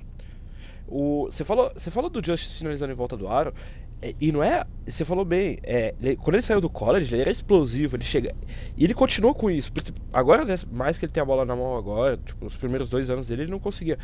O, 0.95 1.25
você, 1.25 1.43
falou, 1.43 1.71
você 1.75 1.89
falou 1.89 2.07
do 2.07 2.23
Justice 2.23 2.55
finalizando 2.55 2.91
em 2.91 2.95
volta 2.95 3.17
do 3.17 3.27
aro, 3.27 3.51
é, 3.99 4.13
e 4.21 4.31
não 4.31 4.43
é. 4.43 4.63
Você 4.85 5.03
falou 5.03 5.25
bem, 5.25 5.57
é, 5.63 5.95
ele, 5.99 6.15
quando 6.15 6.35
ele 6.35 6.43
saiu 6.43 6.61
do 6.61 6.69
college, 6.69 7.15
ele 7.15 7.21
era 7.21 7.31
explosivo, 7.31 7.95
ele 7.95 8.03
chega. 8.03 8.35
E 8.77 8.83
ele 8.83 8.93
continuou 8.93 9.33
com 9.33 9.49
isso. 9.49 9.71
Agora, 10.13 10.45
né, 10.45 10.53
mais 10.71 10.95
que 10.95 11.05
ele 11.05 11.11
tem 11.11 11.23
a 11.23 11.25
bola 11.25 11.45
na 11.45 11.55
mão 11.55 11.75
agora, 11.75 12.17
tipo, 12.17 12.45
os 12.45 12.55
primeiros 12.55 12.89
dois 12.89 13.09
anos 13.09 13.25
dele, 13.25 13.43
ele 13.43 13.51
não 13.51 13.57
conseguia. 13.57 13.97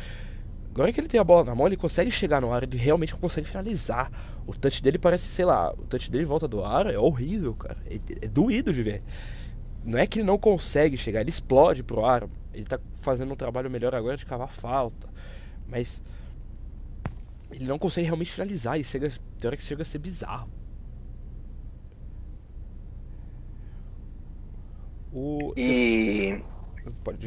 Agora 0.74 0.92
que 0.92 0.98
ele 0.98 1.06
tem 1.06 1.20
a 1.20 1.22
bola 1.22 1.44
na 1.44 1.54
mão, 1.54 1.68
ele 1.68 1.76
consegue 1.76 2.10
chegar 2.10 2.40
no 2.40 2.52
ar, 2.52 2.64
ele 2.64 2.76
realmente 2.76 3.14
consegue 3.14 3.46
finalizar. 3.46 4.10
O 4.48 4.52
touch 4.52 4.82
dele 4.82 4.98
parece, 4.98 5.26
sei 5.26 5.44
lá, 5.44 5.72
o 5.72 5.84
touch 5.84 6.10
dele 6.10 6.24
em 6.24 6.26
volta 6.26 6.48
do 6.48 6.64
ar 6.64 6.86
é 6.92 6.98
horrível, 6.98 7.54
cara. 7.54 7.76
É, 7.88 7.94
é 8.24 8.26
doído 8.26 8.72
de 8.72 8.82
ver. 8.82 9.02
Não 9.84 9.96
é 9.96 10.08
que 10.08 10.18
ele 10.18 10.26
não 10.26 10.38
consegue 10.38 10.96
chegar, 10.96 11.20
ele 11.20 11.30
explode 11.30 11.84
pro 11.84 12.04
ar. 12.04 12.26
Ele 12.52 12.64
tá 12.64 12.80
fazendo 12.96 13.32
um 13.32 13.36
trabalho 13.36 13.70
melhor 13.70 13.94
agora 13.94 14.16
de 14.16 14.26
cavar 14.26 14.48
falta. 14.48 15.08
Mas 15.68 16.02
ele 17.52 17.64
não 17.64 17.78
consegue 17.78 18.06
realmente 18.06 18.32
finalizar 18.32 18.78
e 18.78 18.84
chega, 18.84 19.10
tem 19.38 19.48
hora 19.48 19.56
que 19.56 19.62
chega 19.62 19.82
a 19.82 19.84
ser 19.84 19.98
bizarro. 19.98 20.50
O, 25.12 25.52
e 25.56 26.42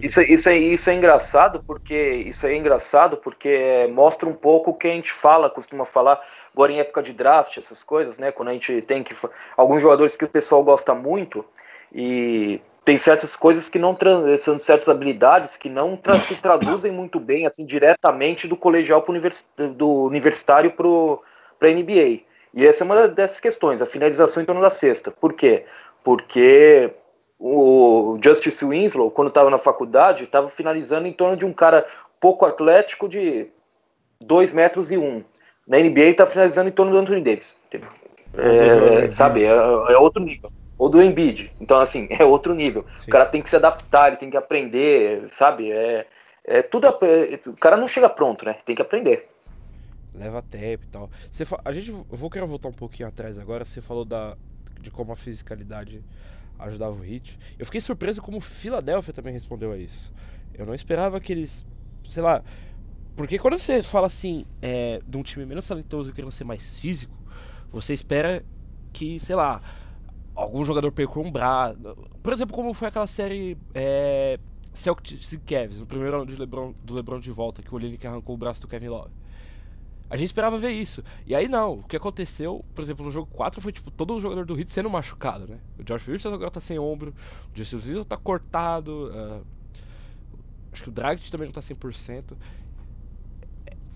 isso, 0.01 0.21
isso, 0.21 0.49
é, 0.49 0.57
isso 0.57 0.89
é 0.89 0.95
engraçado 0.95 1.63
porque 1.65 1.95
isso 1.95 2.45
é 2.47 2.55
engraçado 2.55 3.17
porque 3.17 3.89
mostra 3.93 4.27
um 4.27 4.33
pouco 4.33 4.71
o 4.71 4.73
que 4.73 4.87
a 4.87 4.91
gente 4.91 5.11
fala, 5.11 5.49
costuma 5.49 5.85
falar 5.85 6.19
agora 6.53 6.71
em 6.71 6.79
época 6.79 7.01
de 7.01 7.13
draft, 7.13 7.57
essas 7.57 7.83
coisas, 7.83 8.17
né? 8.17 8.31
Quando 8.31 8.49
a 8.49 8.53
gente 8.53 8.81
tem 8.81 9.03
que 9.03 9.13
alguns 9.57 9.81
jogadores 9.81 10.15
que 10.15 10.25
o 10.25 10.29
pessoal 10.29 10.63
gosta 10.63 10.93
muito 10.95 11.45
e 11.93 12.61
tem 12.85 12.97
certas 12.97 13.35
coisas 13.35 13.69
que 13.69 13.79
não 13.79 13.97
são 14.39 14.59
certas 14.59 14.89
habilidades 14.89 15.55
que 15.55 15.69
não 15.69 15.95
tra 15.95 16.15
se 16.15 16.35
traduzem 16.35 16.91
muito 16.91 17.19
bem 17.19 17.47
assim 17.47 17.65
diretamente 17.65 18.47
do 18.47 18.57
colegial 18.57 19.01
pro 19.01 19.11
univers 19.11 19.45
do 19.75 20.03
universitário 20.03 20.71
para 20.71 21.69
a 21.69 21.71
NBA. 21.71 22.21
E 22.53 22.67
essa 22.67 22.83
é 22.83 22.85
uma 22.85 23.07
dessas 23.07 23.39
questões, 23.39 23.81
a 23.81 23.85
finalização 23.85 24.43
em 24.43 24.45
torno 24.45 24.61
da 24.61 24.69
cesta. 24.69 25.09
Por 25.09 25.33
quê? 25.33 25.65
Porque 26.03 26.93
o 27.39 28.17
Justice 28.23 28.63
Winslow, 28.65 29.09
quando 29.09 29.29
estava 29.29 29.49
na 29.49 29.57
faculdade, 29.57 30.25
estava 30.25 30.49
finalizando 30.49 31.07
em 31.07 31.13
torno 31.13 31.35
de 31.35 31.45
um 31.45 31.53
cara 31.53 31.85
pouco 32.19 32.45
atlético 32.45 33.09
de 33.09 33.47
2 34.21 34.53
metros 34.53 34.91
e 34.91 34.97
1. 34.97 35.03
Um. 35.03 35.23
Na 35.67 35.79
NBA 35.79 36.01
está 36.01 36.25
finalizando 36.25 36.69
em 36.69 36.71
torno 36.71 36.91
do 36.91 36.97
Anthony 36.97 37.21
Davis. 37.21 37.55
É, 38.37 39.09
sabe, 39.09 39.43
é, 39.43 39.49
é, 39.49 39.97
outro 39.97 40.21
nível. 40.21 40.51
Ou 40.77 40.89
do 40.89 41.01
Embiid. 41.01 41.51
Então, 41.59 41.79
assim, 41.79 42.07
é 42.19 42.23
outro 42.23 42.53
nível. 42.53 42.85
Sim. 42.99 43.07
O 43.07 43.11
cara 43.11 43.25
tem 43.25 43.41
que 43.41 43.49
se 43.49 43.55
adaptar, 43.55 44.07
ele 44.07 44.17
tem 44.17 44.29
que 44.29 44.37
aprender, 44.37 45.27
sabe? 45.31 45.71
É, 45.71 46.05
é 46.43 46.61
tudo. 46.61 46.87
É, 46.87 47.39
o 47.47 47.53
cara 47.53 47.77
não 47.77 47.87
chega 47.87 48.09
pronto, 48.09 48.45
né? 48.45 48.53
Tem 48.65 48.75
que 48.75 48.81
aprender. 48.81 49.29
Leva 50.13 50.41
tempo 50.41 50.83
e 50.85 50.87
tal. 50.87 51.09
Você, 51.31 51.43
a 51.63 51.71
gente, 51.71 51.89
eu 51.89 52.05
vou 52.11 52.29
querer 52.29 52.45
voltar 52.45 52.67
um 52.67 52.73
pouquinho 52.73 53.09
atrás 53.09 53.39
agora. 53.39 53.65
Você 53.65 53.81
falou 53.81 54.05
da, 54.05 54.37
de 54.79 54.91
como 54.91 55.11
a 55.11 55.15
fisicalidade 55.15 56.03
ajudava 56.59 56.93
o 56.93 57.01
Hit. 57.01 57.39
Eu 57.57 57.65
fiquei 57.65 57.81
surpreso 57.81 58.21
como 58.21 58.37
o 58.37 58.41
Philadelphia 58.41 59.13
também 59.13 59.33
respondeu 59.33 59.71
a 59.71 59.77
isso. 59.77 60.13
Eu 60.53 60.65
não 60.65 60.73
esperava 60.73 61.19
que 61.19 61.31
eles, 61.31 61.65
sei 62.07 62.21
lá, 62.21 62.43
porque 63.15 63.37
quando 63.37 63.57
você 63.57 63.83
fala 63.83 64.07
assim 64.07 64.45
é, 64.61 65.01
de 65.05 65.17
um 65.17 65.23
time 65.23 65.45
menos 65.45 65.67
talentoso 65.67 66.11
querendo 66.13 66.31
ser 66.31 66.43
mais 66.43 66.79
físico, 66.79 67.15
você 67.71 67.93
espera 67.93 68.43
que, 68.91 69.19
sei 69.19 69.35
lá, 69.35 69.61
algum 70.35 70.63
jogador 70.65 70.91
perca 70.91 71.19
um 71.19 71.31
braço. 71.31 71.77
Por 72.21 72.33
exemplo, 72.33 72.55
como 72.55 72.73
foi 72.73 72.87
aquela 72.87 73.07
série 73.07 73.57
é, 73.73 74.39
Celtics 74.73 75.33
e 75.33 75.37
Cavs, 75.37 75.79
no 75.79 75.85
primeiro 75.85 76.21
ano 76.21 76.35
Lebron, 76.37 76.73
do 76.83 76.95
LeBron 76.95 77.19
de 77.19 77.31
volta, 77.31 77.61
que 77.61 77.71
o 77.71 77.75
Olinick 77.75 78.05
arrancou 78.05 78.35
o 78.35 78.37
braço 78.37 78.61
do 78.61 78.67
Kevin 78.67 78.89
Love. 78.89 79.11
A 80.09 80.17
gente 80.17 80.27
esperava 80.27 80.57
ver 80.57 80.71
isso. 80.71 81.03
E 81.25 81.33
aí 81.33 81.47
não, 81.47 81.79
o 81.79 81.83
que 81.83 81.95
aconteceu, 81.95 82.63
por 82.75 82.81
exemplo, 82.81 83.05
no 83.05 83.11
jogo 83.11 83.27
4 83.31 83.61
foi 83.61 83.71
tipo 83.71 83.89
todo 83.89 84.13
o 84.15 84.21
jogador 84.21 84.45
do 84.45 84.57
Heat 84.57 84.71
sendo 84.71 84.89
machucado, 84.89 85.47
né? 85.47 85.59
O 85.79 85.83
George 85.87 86.11
Richards 86.11 86.33
agora 86.33 86.51
tá 86.51 86.59
sem 86.59 86.77
ombro, 86.77 87.13
o 87.51 87.57
Justice 87.57 87.87
Winslow 87.87 88.05
tá 88.05 88.17
cortado, 88.17 89.09
uh, 89.11 89.43
acho 90.71 90.83
que 90.83 90.89
o 90.89 90.91
Dragic 90.91 91.31
também 91.31 91.47
não 91.47 91.53
tá 91.53 91.61
100%. 91.61 92.35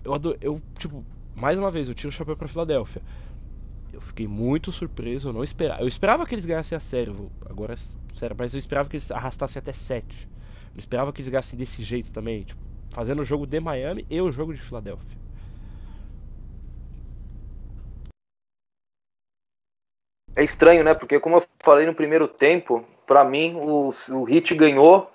Eu, 0.04 0.14
adoro, 0.14 0.38
eu, 0.40 0.60
tipo, 0.76 1.04
mais 1.36 1.58
uma 1.58 1.70
vez, 1.70 1.88
eu 1.88 1.94
tiro 1.94 2.08
o 2.08 2.12
chapéu 2.12 2.36
pra 2.36 2.48
Filadélfia. 2.48 3.02
Eu 3.92 4.00
fiquei 4.00 4.28
muito 4.28 4.70
surpreso, 4.70 5.28
eu 5.28 5.32
não 5.32 5.42
esperava. 5.42 5.82
Eu 5.82 5.88
esperava 5.88 6.26
que 6.26 6.34
eles 6.34 6.44
ganhassem 6.44 6.76
a 6.76 6.80
série, 6.80 7.14
agora, 7.48 7.74
sério, 8.14 8.36
mas 8.38 8.52
eu 8.52 8.58
esperava 8.58 8.88
que 8.88 8.96
eles 8.96 9.10
arrastassem 9.10 9.58
até 9.60 9.72
7. 9.72 10.28
Eu 10.74 10.78
esperava 10.78 11.12
que 11.12 11.20
eles 11.20 11.28
ganhassem 11.28 11.58
desse 11.58 11.82
jeito 11.82 12.10
também, 12.12 12.42
tipo, 12.42 12.60
fazendo 12.90 13.22
o 13.22 13.24
jogo 13.24 13.46
de 13.46 13.58
Miami 13.60 14.06
e 14.10 14.20
o 14.20 14.30
jogo 14.30 14.54
de 14.54 14.60
Filadélfia. 14.60 15.18
É 20.36 20.44
estranho, 20.44 20.84
né? 20.84 20.94
Porque 20.94 21.18
como 21.18 21.36
eu 21.36 21.42
falei 21.58 21.84
no 21.84 21.94
primeiro 21.94 22.28
tempo, 22.28 22.84
para 23.04 23.24
mim 23.24 23.56
o, 23.56 23.90
o 24.12 24.28
Heat 24.28 24.54
ganhou 24.54 25.10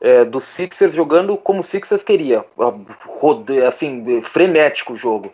é, 0.00 0.24
do 0.24 0.40
Sixers 0.40 0.94
jogando 0.94 1.36
como 1.36 1.60
o 1.60 1.62
Sixers 1.62 2.02
queria, 2.02 2.44
assim, 3.68 4.22
frenético 4.22 4.94
o 4.94 4.96
jogo. 4.96 5.30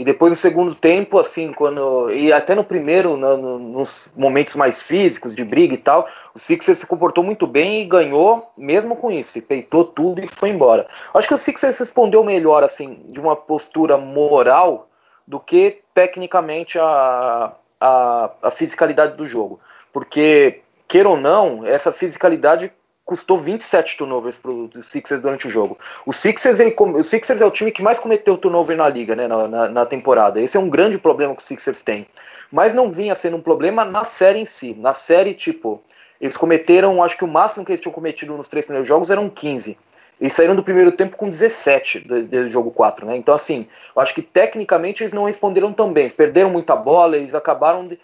E 0.00 0.04
depois 0.04 0.32
no 0.32 0.36
segundo 0.36 0.74
tempo, 0.74 1.18
assim, 1.18 1.52
quando. 1.52 2.10
E 2.10 2.32
até 2.32 2.54
no 2.54 2.64
primeiro, 2.64 3.18
no, 3.18 3.36
no, 3.36 3.58
nos 3.58 4.10
momentos 4.16 4.56
mais 4.56 4.84
físicos, 4.84 5.36
de 5.36 5.44
briga 5.44 5.74
e 5.74 5.76
tal, 5.76 6.08
o 6.34 6.38
Sixers 6.38 6.78
se 6.78 6.86
comportou 6.86 7.22
muito 7.22 7.46
bem 7.46 7.82
e 7.82 7.84
ganhou, 7.84 8.50
mesmo 8.56 8.96
com 8.96 9.10
isso. 9.10 9.36
E 9.36 9.42
peitou 9.42 9.84
tudo 9.84 10.24
e 10.24 10.26
foi 10.26 10.48
embora. 10.48 10.88
Acho 11.12 11.28
que 11.28 11.34
o 11.34 11.38
Sixers 11.38 11.76
respondeu 11.76 12.24
melhor, 12.24 12.64
assim, 12.64 13.02
de 13.08 13.20
uma 13.20 13.36
postura 13.36 13.98
moral 13.98 14.88
do 15.28 15.38
que 15.38 15.82
tecnicamente 15.92 16.78
a, 16.78 17.52
a, 17.78 18.30
a 18.42 18.50
fisicalidade 18.50 19.18
do 19.18 19.26
jogo. 19.26 19.60
Porque, 19.92 20.62
queira 20.88 21.10
ou 21.10 21.18
não, 21.18 21.66
essa 21.66 21.92
fisicalidade 21.92 22.72
custou 23.10 23.36
27 23.36 23.96
turnovers 23.96 24.38
para 24.38 24.52
o 24.52 24.70
Sixers 24.80 25.20
durante 25.20 25.48
o 25.48 25.50
jogo. 25.50 25.76
O 26.06 26.12
Sixers, 26.12 26.60
ele, 26.60 26.72
o 26.78 27.02
Sixers 27.02 27.40
é 27.40 27.44
o 27.44 27.50
time 27.50 27.72
que 27.72 27.82
mais 27.82 27.98
cometeu 27.98 28.38
turnover 28.38 28.76
na 28.76 28.88
liga, 28.88 29.16
né, 29.16 29.26
na, 29.26 29.48
na, 29.48 29.68
na, 29.68 29.84
temporada. 29.84 30.40
Esse 30.40 30.56
é 30.56 30.60
um 30.60 30.70
grande 30.70 30.96
problema 30.96 31.34
que 31.34 31.42
o 31.42 31.44
Sixers 31.44 31.82
tem. 31.82 32.06
Mas 32.52 32.72
não 32.72 32.92
vinha 32.92 33.16
sendo 33.16 33.36
um 33.36 33.40
problema 33.40 33.84
na 33.84 34.04
série 34.04 34.38
em 34.38 34.46
si. 34.46 34.76
Na 34.78 34.92
série, 34.92 35.34
tipo, 35.34 35.82
eles 36.20 36.36
cometeram, 36.36 37.02
acho 37.02 37.18
que 37.18 37.24
o 37.24 37.28
máximo 37.28 37.64
que 37.64 37.72
eles 37.72 37.80
tinham 37.80 37.92
cometido 37.92 38.36
nos 38.36 38.46
três 38.46 38.64
primeiros 38.64 38.86
jogos 38.86 39.10
eram 39.10 39.28
15. 39.28 39.76
Eles 40.20 40.32
saíram 40.32 40.54
do 40.54 40.62
primeiro 40.62 40.92
tempo 40.92 41.16
com 41.16 41.28
17 41.28 42.06
do, 42.06 42.28
do 42.28 42.46
jogo 42.48 42.70
4, 42.70 43.06
né? 43.06 43.16
Então, 43.16 43.34
assim, 43.34 43.66
eu 43.96 44.00
acho 44.00 44.14
que 44.14 44.22
tecnicamente 44.22 45.02
eles 45.02 45.12
não 45.12 45.24
responderam 45.24 45.72
tão 45.72 45.92
bem. 45.92 46.04
Eles 46.04 46.14
perderam 46.14 46.50
muita 46.50 46.76
bola, 46.76 47.16
eles 47.16 47.34
acabaram 47.34 47.88
de, 47.88 47.98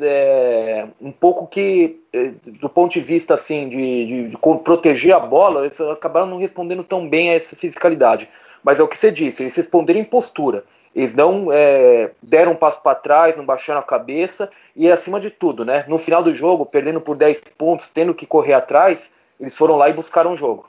é, 0.00 0.86
um 1.00 1.10
pouco 1.10 1.46
que, 1.46 2.00
é, 2.12 2.32
do 2.60 2.68
ponto 2.68 2.92
de 2.92 3.00
vista 3.00 3.34
assim, 3.34 3.68
de, 3.68 4.06
de, 4.06 4.28
de, 4.28 4.38
proteger 4.38 5.14
a 5.14 5.20
bola, 5.20 5.64
eles 5.64 5.80
acabaram 5.80 6.26
não 6.26 6.38
respondendo 6.38 6.84
tão 6.84 7.08
bem 7.08 7.30
a 7.30 7.34
essa 7.34 7.56
fisicalidade. 7.56 8.28
Mas 8.62 8.78
é 8.78 8.82
o 8.82 8.88
que 8.88 8.98
você 8.98 9.10
disse, 9.10 9.42
eles 9.42 9.56
responderam 9.56 9.98
em 9.98 10.04
postura. 10.04 10.64
Eles 10.94 11.14
não 11.14 11.50
é, 11.50 12.10
deram 12.22 12.52
um 12.52 12.56
passo 12.56 12.82
para 12.82 12.94
trás, 12.94 13.38
não 13.38 13.46
baixaram 13.46 13.80
a 13.80 13.84
cabeça 13.84 14.50
e, 14.76 14.90
acima 14.90 15.18
de 15.18 15.30
tudo, 15.30 15.64
né, 15.64 15.86
no 15.88 15.96
final 15.96 16.22
do 16.22 16.34
jogo, 16.34 16.66
perdendo 16.66 17.00
por 17.00 17.16
10 17.16 17.40
pontos, 17.56 17.88
tendo 17.88 18.14
que 18.14 18.26
correr 18.26 18.52
atrás, 18.52 19.10
eles 19.40 19.56
foram 19.56 19.76
lá 19.76 19.88
e 19.88 19.94
buscaram 19.94 20.34
o 20.34 20.36
jogo. 20.36 20.68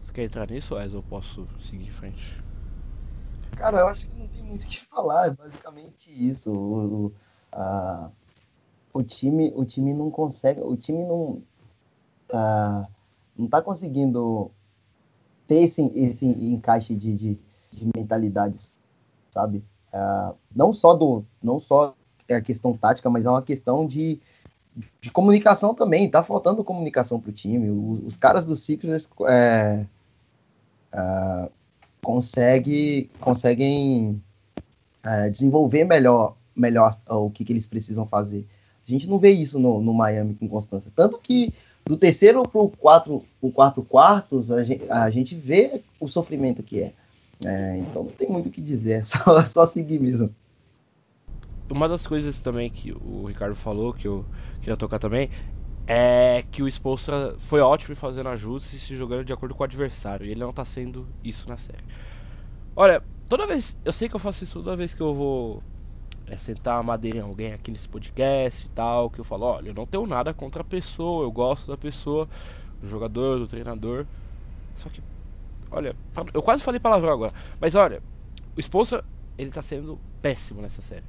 Você 0.00 0.12
quer 0.14 0.22
entrar 0.22 0.48
nisso, 0.48 0.76
Wes, 0.76 0.94
ou 0.94 1.02
posso 1.02 1.46
seguir 1.62 1.84
em 1.84 1.90
frente? 1.90 2.40
Cara, 3.60 3.80
eu 3.80 3.88
acho 3.88 4.06
que 4.06 4.42
muito 4.42 4.62
o 4.62 4.66
que 4.66 4.80
falar, 4.88 5.26
é 5.26 5.30
basicamente 5.30 6.10
isso. 6.10 6.50
O, 6.50 7.12
a, 7.52 8.10
o, 8.90 9.02
time, 9.02 9.52
o 9.54 9.66
time 9.66 9.92
não 9.92 10.10
consegue, 10.10 10.62
o 10.62 10.74
time 10.78 11.04
não, 11.04 11.42
a, 12.32 12.86
não 13.36 13.46
tá 13.46 13.60
conseguindo 13.60 14.50
ter 15.46 15.62
esse, 15.62 15.82
esse 15.94 16.26
encaixe 16.26 16.96
de, 16.96 17.14
de, 17.14 17.38
de 17.70 17.90
mentalidades, 17.94 18.74
sabe? 19.30 19.62
A, 19.92 20.34
não 20.56 20.72
só 20.72 20.94
do, 20.94 21.22
não 21.42 21.60
só 21.60 21.94
é 22.28 22.36
a 22.36 22.40
questão 22.40 22.74
tática, 22.74 23.10
mas 23.10 23.26
é 23.26 23.30
uma 23.30 23.42
questão 23.42 23.86
de, 23.86 24.18
de 25.00 25.12
comunicação 25.12 25.74
também. 25.74 26.10
Tá 26.10 26.22
faltando 26.22 26.64
comunicação 26.64 27.20
pro 27.20 27.30
time. 27.30 27.68
Os, 27.70 28.06
os 28.06 28.16
caras 28.16 28.46
do 28.46 28.56
Sixers 28.56 29.06
é, 29.28 29.86
é, 30.92 31.50
consegue, 32.02 33.10
conseguem 33.20 34.22
é, 35.02 35.30
desenvolver 35.30 35.84
melhor, 35.84 36.36
melhor 36.54 36.90
o 37.08 37.30
que, 37.30 37.44
que 37.44 37.52
eles 37.52 37.66
precisam 37.66 38.06
fazer. 38.06 38.46
A 38.86 38.90
gente 38.90 39.08
não 39.08 39.18
vê 39.18 39.30
isso 39.30 39.58
no, 39.58 39.80
no 39.80 39.94
Miami 39.94 40.34
com 40.34 40.48
constância. 40.48 40.90
Tanto 40.94 41.18
que 41.18 41.52
do 41.84 41.96
terceiro 41.96 42.42
para 42.42 42.60
o 42.60 42.68
quatro, 42.68 43.24
o 43.40 43.50
quarto 43.50 43.82
quartos, 43.82 44.50
a 44.50 44.62
gente, 44.62 44.90
a 44.90 45.10
gente 45.10 45.34
vê 45.34 45.82
o 45.98 46.08
sofrimento 46.08 46.62
que 46.62 46.80
é. 46.80 46.92
é. 47.44 47.78
Então 47.78 48.04
não 48.04 48.10
tem 48.10 48.28
muito 48.28 48.48
o 48.48 48.50
que 48.50 48.60
dizer, 48.60 49.00
é 49.00 49.02
só, 49.04 49.44
só 49.44 49.66
seguir 49.66 50.00
mesmo. 50.00 50.34
Uma 51.70 51.88
das 51.88 52.04
coisas 52.06 52.40
também 52.40 52.68
que 52.68 52.92
o 52.92 53.26
Ricardo 53.26 53.54
falou, 53.54 53.92
que 53.92 54.08
eu 54.08 54.24
queria 54.60 54.76
tocar 54.76 54.98
também, 54.98 55.30
é 55.92 56.44
que 56.50 56.62
o 56.62 56.68
Spolstra 56.68 57.34
foi 57.38 57.60
ótimo 57.60 57.92
em 57.92 57.96
fazendo 57.96 58.28
ajustes 58.28 58.74
e 58.74 58.78
se 58.78 58.96
jogando 58.96 59.24
de 59.24 59.32
acordo 59.32 59.54
com 59.54 59.62
o 59.62 59.64
adversário. 59.64 60.26
E 60.26 60.30
ele 60.30 60.40
não 60.40 60.50
está 60.50 60.64
sendo 60.64 61.08
isso 61.24 61.48
na 61.48 61.56
série. 61.56 61.84
Olha, 62.76 63.02
Toda 63.30 63.46
vez, 63.46 63.78
eu 63.84 63.92
sei 63.92 64.08
que 64.08 64.16
eu 64.16 64.18
faço 64.18 64.42
isso 64.42 64.60
toda 64.60 64.74
vez 64.74 64.92
que 64.92 65.00
eu 65.00 65.14
vou 65.14 65.62
é, 66.26 66.36
sentar 66.36 66.80
a 66.80 66.82
madeira 66.82 67.18
em 67.18 67.20
alguém 67.20 67.52
aqui 67.52 67.70
nesse 67.70 67.88
podcast 67.88 68.66
e 68.66 68.70
tal, 68.70 69.08
que 69.08 69.20
eu 69.20 69.24
falo, 69.24 69.46
olha, 69.46 69.68
eu 69.68 69.74
não 69.74 69.86
tenho 69.86 70.04
nada 70.04 70.34
contra 70.34 70.62
a 70.62 70.64
pessoa, 70.64 71.22
eu 71.22 71.30
gosto 71.30 71.68
da 71.68 71.76
pessoa, 71.76 72.28
do 72.80 72.88
jogador, 72.88 73.38
do 73.38 73.46
treinador. 73.46 74.04
Só 74.74 74.88
que, 74.88 75.00
olha, 75.70 75.94
eu 76.34 76.42
quase 76.42 76.64
falei 76.64 76.80
palavrão 76.80 77.12
agora, 77.12 77.32
mas 77.60 77.76
olha, 77.76 78.02
o 78.56 78.58
esposa, 78.58 79.04
ele 79.38 79.52
tá 79.52 79.62
sendo 79.62 79.96
péssimo 80.20 80.60
nessa 80.60 80.82
série. 80.82 81.06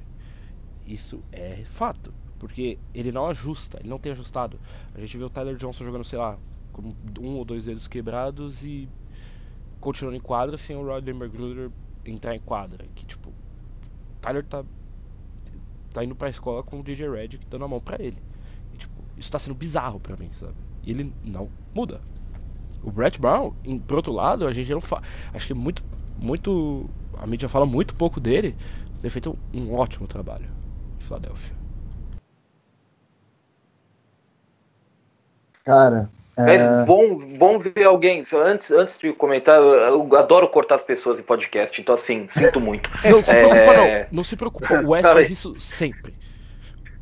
Isso 0.86 1.20
é 1.32 1.64
fato, 1.64 2.14
porque 2.42 2.76
ele 2.92 3.12
não 3.12 3.28
ajusta, 3.28 3.78
ele 3.78 3.88
não 3.88 4.00
tem 4.00 4.10
ajustado. 4.10 4.58
A 4.96 4.98
gente 4.98 5.16
viu 5.16 5.28
o 5.28 5.30
Tyler 5.30 5.54
Johnson 5.54 5.84
jogando, 5.84 6.02
sei 6.02 6.18
lá, 6.18 6.36
com 6.72 6.92
um 7.20 7.36
ou 7.36 7.44
dois 7.44 7.66
dedos 7.66 7.86
quebrados 7.86 8.64
e 8.64 8.88
continuando 9.78 10.16
em 10.16 10.20
quadra 10.20 10.56
sem 10.56 10.74
o 10.74 10.84
Rodney 10.84 11.14
McGruder 11.14 11.70
entrar 12.04 12.34
em 12.34 12.40
quadra. 12.40 12.84
Que 12.96 13.06
tipo, 13.06 13.32
Tyler 14.20 14.44
tá, 14.44 14.64
tá 15.92 16.02
indo 16.02 16.16
pra 16.16 16.30
escola 16.30 16.64
com 16.64 16.80
o 16.80 16.82
DJ 16.82 17.08
Red 17.08 17.38
dando 17.48 17.64
a 17.64 17.68
mão 17.68 17.78
pra 17.78 18.02
ele. 18.04 18.18
E, 18.74 18.76
tipo, 18.76 18.92
isso 19.16 19.30
tá 19.30 19.38
sendo 19.38 19.54
bizarro 19.54 20.00
pra 20.00 20.16
mim, 20.16 20.28
sabe? 20.32 20.56
E 20.82 20.90
ele 20.90 21.12
não 21.22 21.48
muda. 21.72 22.00
O 22.82 22.90
Brett 22.90 23.20
Brown, 23.20 23.54
em, 23.64 23.78
por 23.78 23.98
outro 23.98 24.12
lado, 24.12 24.48
a 24.48 24.52
gente 24.52 24.72
não 24.72 24.80
fala. 24.80 25.04
Acho 25.32 25.46
que 25.46 25.54
muito. 25.54 25.84
muito 26.18 26.90
a 27.16 27.24
mídia 27.24 27.48
fala 27.48 27.64
muito 27.64 27.94
pouco 27.94 28.18
dele. 28.18 28.56
Tem 29.00 29.08
feito 29.08 29.38
um, 29.54 29.60
um 29.60 29.74
ótimo 29.74 30.08
trabalho 30.08 30.48
em 30.98 31.00
Filadélfia. 31.00 31.61
Cara, 35.64 36.08
mas 36.36 36.64
é... 36.64 36.84
bom, 36.84 37.16
bom 37.36 37.58
ver 37.58 37.84
alguém. 37.84 38.22
Antes, 38.34 38.70
antes 38.70 38.98
de 38.98 39.12
comentar, 39.12 39.60
eu 39.60 40.16
adoro 40.16 40.48
cortar 40.48 40.76
as 40.76 40.84
pessoas 40.84 41.18
em 41.18 41.22
podcast, 41.22 41.80
então 41.80 41.94
assim, 41.94 42.26
sinto 42.28 42.60
muito. 42.60 42.90
Não 43.04 43.22
se 43.22 43.34
preocupa, 43.34 43.58
é... 43.58 44.00
não. 44.00 44.06
Não 44.12 44.24
se 44.24 44.36
preocupa. 44.36 44.74
O 44.82 44.90
Wes 44.90 45.02
faz 45.02 45.30
isso 45.30 45.54
sempre. 45.56 46.14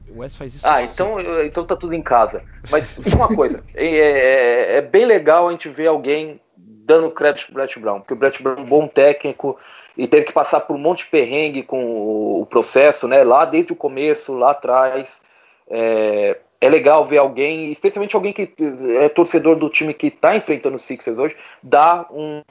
O 0.09 0.21
Wes 0.21 0.35
faz 0.35 0.57
isso 0.57 0.67
Ah, 0.67 0.83
então, 0.83 1.19
então 1.45 1.65
tá 1.65 1.77
tudo 1.77 1.95
em 1.95 2.03
casa. 2.03 2.43
Mas 2.71 2.97
uma 3.15 3.29
coisa, 3.29 3.63
é, 3.75 3.87
é, 3.87 4.77
é, 4.77 4.81
bem 4.81 5.05
legal 5.05 5.49
a 5.49 5.51
gente 5.53 5.69
ver 5.69 5.87
alguém 5.87 6.41
dando 6.57 7.11
crédito 7.11 7.47
pro 7.47 7.55
Brett 7.55 7.79
Brown, 7.79 8.01
porque 8.01 8.15
o 8.15 8.17
Brett 8.17 8.43
Brown 8.43 8.57
é 8.57 8.61
um 8.61 8.65
bom 8.65 8.89
técnico 8.89 9.57
e 9.97 10.09
teve 10.09 10.25
que 10.25 10.33
passar 10.33 10.61
por 10.61 10.75
um 10.75 10.79
monte 10.79 11.05
de 11.05 11.11
perrengue 11.11 11.63
com 11.63 12.41
o 12.41 12.47
processo, 12.47 13.07
né? 13.07 13.23
Lá 13.23 13.45
desde 13.45 13.73
o 13.73 13.77
começo, 13.77 14.35
lá 14.37 14.51
atrás. 14.51 15.23
É, 15.69 16.37
é 16.61 16.69
legal 16.69 17.05
ver 17.05 17.19
alguém, 17.19 17.73
especialmente 17.73 18.15
alguém 18.15 18.33
que 18.33 18.53
é 18.99 19.09
torcedor 19.09 19.57
do 19.57 19.71
time 19.71 19.95
que 19.95 20.09
está 20.09 20.37
enfrentando 20.37 20.77
o 20.77 20.79
Sixers 20.79 21.19
hoje, 21.19 21.35
dar 21.63 22.07
um, 22.13 22.43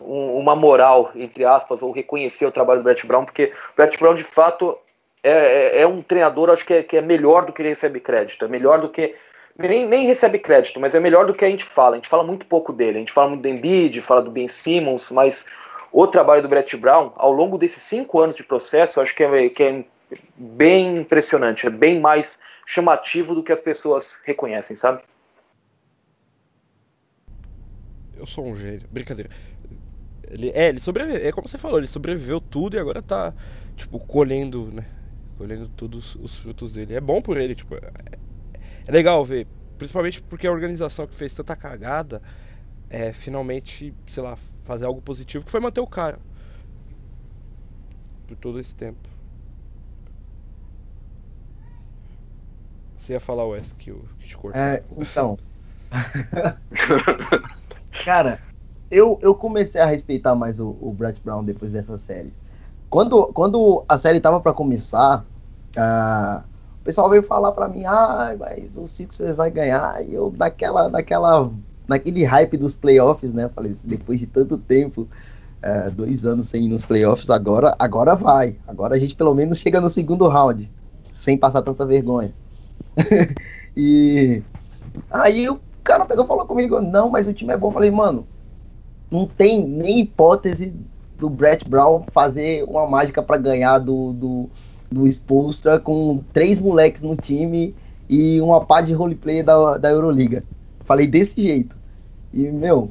um, 0.00 0.38
uma 0.38 0.54
moral, 0.54 1.10
entre 1.16 1.44
aspas, 1.44 1.82
ou 1.82 1.90
reconhecer 1.90 2.46
o 2.46 2.52
trabalho 2.52 2.80
do 2.80 2.84
Brett 2.84 3.04
Brown, 3.06 3.24
porque 3.24 3.46
o 3.72 3.76
Brett 3.76 3.98
Brown, 3.98 4.14
de 4.14 4.22
fato, 4.22 4.78
é, 5.22 5.30
é, 5.30 5.82
é 5.82 5.86
um 5.86 6.00
treinador, 6.00 6.48
acho 6.50 6.64
que 6.64 6.74
é, 6.74 6.82
que 6.82 6.96
é 6.96 7.02
melhor 7.02 7.44
do 7.44 7.52
que 7.52 7.60
ele 7.60 7.70
recebe 7.70 7.98
crédito, 7.98 8.44
é 8.44 8.48
melhor 8.48 8.80
do 8.80 8.88
que. 8.88 9.14
Nem, 9.58 9.86
nem 9.86 10.06
recebe 10.06 10.38
crédito, 10.38 10.80
mas 10.80 10.94
é 10.94 11.00
melhor 11.00 11.26
do 11.26 11.34
que 11.34 11.44
a 11.44 11.48
gente 11.48 11.64
fala. 11.64 11.90
A 11.90 11.96
gente 11.96 12.08
fala 12.08 12.24
muito 12.24 12.46
pouco 12.46 12.72
dele. 12.72 12.96
A 12.96 13.00
gente 13.00 13.12
fala 13.12 13.28
muito 13.28 13.42
do 13.42 13.48
Embiid, 13.48 14.00
fala 14.00 14.22
do 14.22 14.30
Ben 14.30 14.48
Simmons, 14.48 15.10
mas 15.10 15.44
o 15.92 16.06
trabalho 16.06 16.40
do 16.40 16.48
Brett 16.48 16.74
Brown, 16.78 17.12
ao 17.16 17.30
longo 17.30 17.58
desses 17.58 17.82
cinco 17.82 18.20
anos 18.20 18.36
de 18.36 18.44
processo, 18.44 19.02
acho 19.02 19.14
que 19.14 19.22
é, 19.22 19.48
que 19.50 19.62
é 19.62 19.84
bem 20.36 20.98
impressionante, 20.98 21.66
é 21.66 21.70
bem 21.70 22.00
mais 22.00 22.38
chamativo 22.66 23.34
do 23.34 23.42
que 23.42 23.52
as 23.52 23.60
pessoas 23.60 24.20
reconhecem, 24.24 24.76
sabe? 24.76 25.02
Eu 28.16 28.26
sou 28.26 28.46
um 28.46 28.54
gênio, 28.54 28.86
brincadeira. 28.90 29.30
Ele, 30.28 30.50
é, 30.50 30.68
ele 30.68 30.80
sobreviveu, 30.80 31.26
é 31.26 31.32
como 31.32 31.48
você 31.48 31.58
falou, 31.58 31.78
ele 31.78 31.86
sobreviveu 31.86 32.40
tudo 32.40 32.76
e 32.76 32.78
agora 32.78 33.02
tá, 33.02 33.34
tipo, 33.76 33.98
colhendo, 33.98 34.70
né? 34.72 34.84
Colhendo 35.36 35.68
todos 35.68 36.14
os 36.16 36.38
frutos 36.38 36.72
dele. 36.72 36.94
É 36.94 37.00
bom 37.00 37.20
por 37.20 37.36
ele, 37.36 37.54
tipo, 37.54 37.74
é, 37.74 37.80
é 38.86 38.92
legal 38.92 39.24
ver, 39.24 39.46
principalmente 39.78 40.22
porque 40.22 40.46
a 40.46 40.52
organização 40.52 41.06
que 41.06 41.14
fez 41.14 41.34
tanta 41.34 41.56
cagada 41.56 42.22
é 42.88 43.12
finalmente, 43.12 43.94
sei 44.06 44.22
lá, 44.22 44.36
fazer 44.64 44.84
algo 44.84 45.00
positivo, 45.00 45.44
que 45.44 45.50
foi 45.50 45.60
manter 45.60 45.80
o 45.80 45.86
cara 45.86 46.18
por 48.26 48.36
todo 48.36 48.60
esse 48.60 48.76
tempo. 48.76 49.09
Você 53.00 53.14
ia 53.14 53.20
falar, 53.20 53.46
Wes, 53.46 53.72
que, 53.72 53.90
eu, 53.90 54.04
que 54.18 54.28
te 54.28 54.36
cortou. 54.36 54.60
É, 54.60 54.82
então. 54.98 55.38
Cara, 58.04 58.38
eu, 58.90 59.18
eu 59.22 59.34
comecei 59.34 59.80
a 59.80 59.86
respeitar 59.86 60.34
mais 60.34 60.60
o, 60.60 60.76
o 60.80 60.94
Brown 61.24 61.42
depois 61.42 61.72
dessa 61.72 61.98
série. 61.98 62.30
Quando, 62.90 63.28
quando 63.28 63.82
a 63.88 63.96
série 63.96 64.20
tava 64.20 64.38
para 64.38 64.52
começar, 64.52 65.24
uh, 65.76 66.44
o 66.78 66.84
pessoal 66.84 67.08
veio 67.08 67.22
falar 67.22 67.52
para 67.52 67.68
mim, 67.68 67.86
ah, 67.86 68.36
mas 68.38 68.76
o 68.76 68.86
Sixers 68.86 69.34
vai 69.34 69.50
ganhar. 69.50 70.06
E 70.06 70.12
eu, 70.12 70.32
naquela, 70.36 70.90
naquela, 70.90 71.50
naquele 71.88 72.22
hype 72.22 72.58
dos 72.58 72.74
playoffs, 72.74 73.32
né? 73.32 73.48
Falei, 73.54 73.74
depois 73.82 74.20
de 74.20 74.26
tanto 74.26 74.58
tempo, 74.58 75.08
é, 75.62 75.88
dois 75.88 76.26
anos 76.26 76.48
sem 76.48 76.66
ir 76.66 76.68
nos 76.68 76.84
playoffs, 76.84 77.30
agora, 77.30 77.74
agora 77.78 78.14
vai. 78.14 78.58
Agora 78.68 78.94
a 78.94 78.98
gente 78.98 79.16
pelo 79.16 79.34
menos 79.34 79.58
chega 79.58 79.80
no 79.80 79.88
segundo 79.88 80.28
round, 80.28 80.70
sem 81.16 81.38
passar 81.38 81.62
tanta 81.62 81.86
vergonha. 81.86 82.34
e 83.76 84.42
aí 85.10 85.48
o 85.48 85.60
cara 85.82 86.04
pegou 86.04 86.24
e 86.24 86.28
falou 86.28 86.46
comigo, 86.46 86.80
não, 86.80 87.10
mas 87.10 87.26
o 87.26 87.32
time 87.32 87.52
é 87.52 87.56
bom. 87.56 87.68
Eu 87.68 87.72
falei, 87.72 87.90
mano, 87.90 88.26
não 89.10 89.26
tem 89.26 89.66
nem 89.66 90.00
hipótese 90.00 90.74
do 91.18 91.28
Brett 91.28 91.68
Brown 91.68 92.04
fazer 92.12 92.64
uma 92.64 92.86
mágica 92.86 93.22
para 93.22 93.36
ganhar 93.36 93.78
do, 93.78 94.12
do, 94.12 94.50
do 94.90 95.06
Spolstra 95.08 95.78
com 95.78 96.22
três 96.32 96.60
moleques 96.60 97.02
no 97.02 97.16
time 97.16 97.74
e 98.08 98.40
uma 98.40 98.64
pá 98.64 98.80
de 98.80 98.92
roleplay 98.92 99.42
da, 99.42 99.76
da 99.78 99.90
Euroliga. 99.90 100.42
Falei 100.84 101.06
desse 101.06 101.40
jeito. 101.40 101.76
E, 102.32 102.42
meu, 102.50 102.90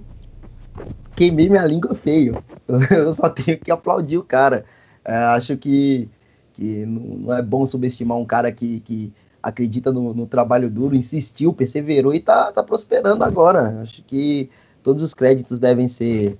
queimei 1.15 1.49
minha 1.49 1.65
língua 1.65 1.95
feio. 1.95 2.41
Eu 2.91 3.13
só 3.13 3.29
tenho 3.29 3.57
que 3.57 3.71
aplaudir 3.71 4.17
o 4.17 4.23
cara. 4.23 4.63
É, 5.03 5.15
acho 5.15 5.57
que, 5.57 6.07
que 6.53 6.85
não 6.85 7.33
é 7.33 7.41
bom 7.41 7.65
subestimar 7.65 8.17
um 8.17 8.25
cara 8.25 8.51
que, 8.51 8.79
que 8.81 9.13
acredita 9.41 9.91
no, 9.91 10.13
no, 10.13 10.25
trabalho 10.25 10.69
duro, 10.69 10.95
insistiu, 10.95 11.53
perseverou 11.53 12.13
e 12.13 12.19
tá, 12.19 12.51
tá 12.51 12.63
prosperando 12.63 13.23
agora. 13.23 13.81
Acho 13.81 14.03
que 14.03 14.49
todos 14.83 15.03
os 15.03 15.13
créditos 15.13 15.59
devem 15.59 15.87
ser 15.87 16.37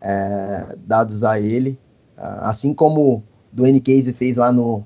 é, 0.00 0.76
dados 0.86 1.24
a 1.24 1.40
ele. 1.40 1.78
Assim 2.16 2.72
como 2.72 3.22
Dwayne 3.52 3.80
Casey 3.80 4.12
fez 4.12 4.36
lá 4.36 4.52
no, 4.52 4.84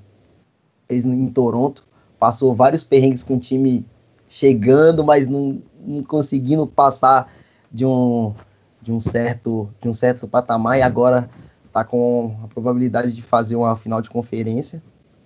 fez 0.87 1.05
em 1.05 1.27
Toronto, 1.27 1.83
passou 2.19 2.55
vários 2.55 2.83
perrengues 2.83 3.23
com 3.23 3.35
o 3.35 3.39
time 3.39 3.85
chegando, 4.29 5.03
mas 5.03 5.27
não, 5.27 5.61
não 5.85 6.03
conseguindo 6.03 6.65
passar 6.65 7.31
de 7.71 7.85
um, 7.85 8.33
de 8.81 8.91
um 8.91 8.99
certo 8.99 9.69
de 9.81 9.89
um 9.89 9.93
certo 9.93 10.27
patamar 10.27 10.79
e 10.79 10.81
agora 10.81 11.29
está 11.65 11.83
com 11.83 12.35
a 12.43 12.47
probabilidade 12.47 13.13
de 13.13 13.21
fazer 13.21 13.55
uma 13.55 13.75
final 13.75 14.01
de 14.01 14.09
conferência, 14.09 14.81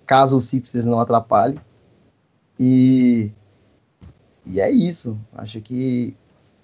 caso 0.06 0.36
o 0.36 0.42
Sixers 0.42 0.84
não 0.84 1.00
atrapalhe. 1.00 1.58
E 2.64 3.32
e 4.46 4.60
é 4.60 4.70
isso. 4.70 5.18
Acho 5.32 5.60
que 5.60 6.14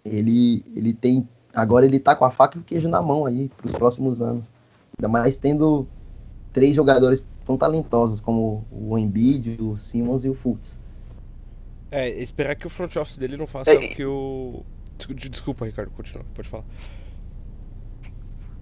ele 0.05 0.65
ele 0.77 0.93
tem 0.93 1.29
agora 1.53 1.85
ele 1.85 1.99
tá 1.99 2.15
com 2.15 2.25
a 2.25 2.31
faca 2.31 2.57
e 2.57 2.61
o 2.61 2.65
queijo 2.65 2.89
na 2.89 3.03
mão 3.03 3.27
aí 3.27 3.51
para 3.57 3.67
os 3.67 3.73
próximos 3.73 4.23
anos. 4.23 4.53
Ainda 4.97 5.09
mais 5.09 5.37
tendo 5.37 5.89
três 6.53 6.77
jogadores 6.77 7.27
tão 7.45 7.57
talentosos 7.57 8.21
como 8.21 8.65
o 8.71 8.97
Embiid, 8.97 9.61
o 9.61 9.77
Simmons 9.77 10.25
e 10.25 10.29
o 10.29 10.35
Fultz. 10.35 10.79
É, 11.91 12.09
esperar 12.09 12.55
que 12.55 12.67
o 12.67 12.71
front 12.71 12.95
office 12.95 13.17
dele 13.17 13.37
não 13.37 13.47
faça 13.47 13.73
é. 13.73 13.77
o 13.77 13.89
que 13.89 14.05
o 14.05 14.65
Desculpa, 15.15 15.65
Ricardo, 15.65 15.91
continua, 15.91 16.25
pode 16.35 16.49
falar. 16.49 16.65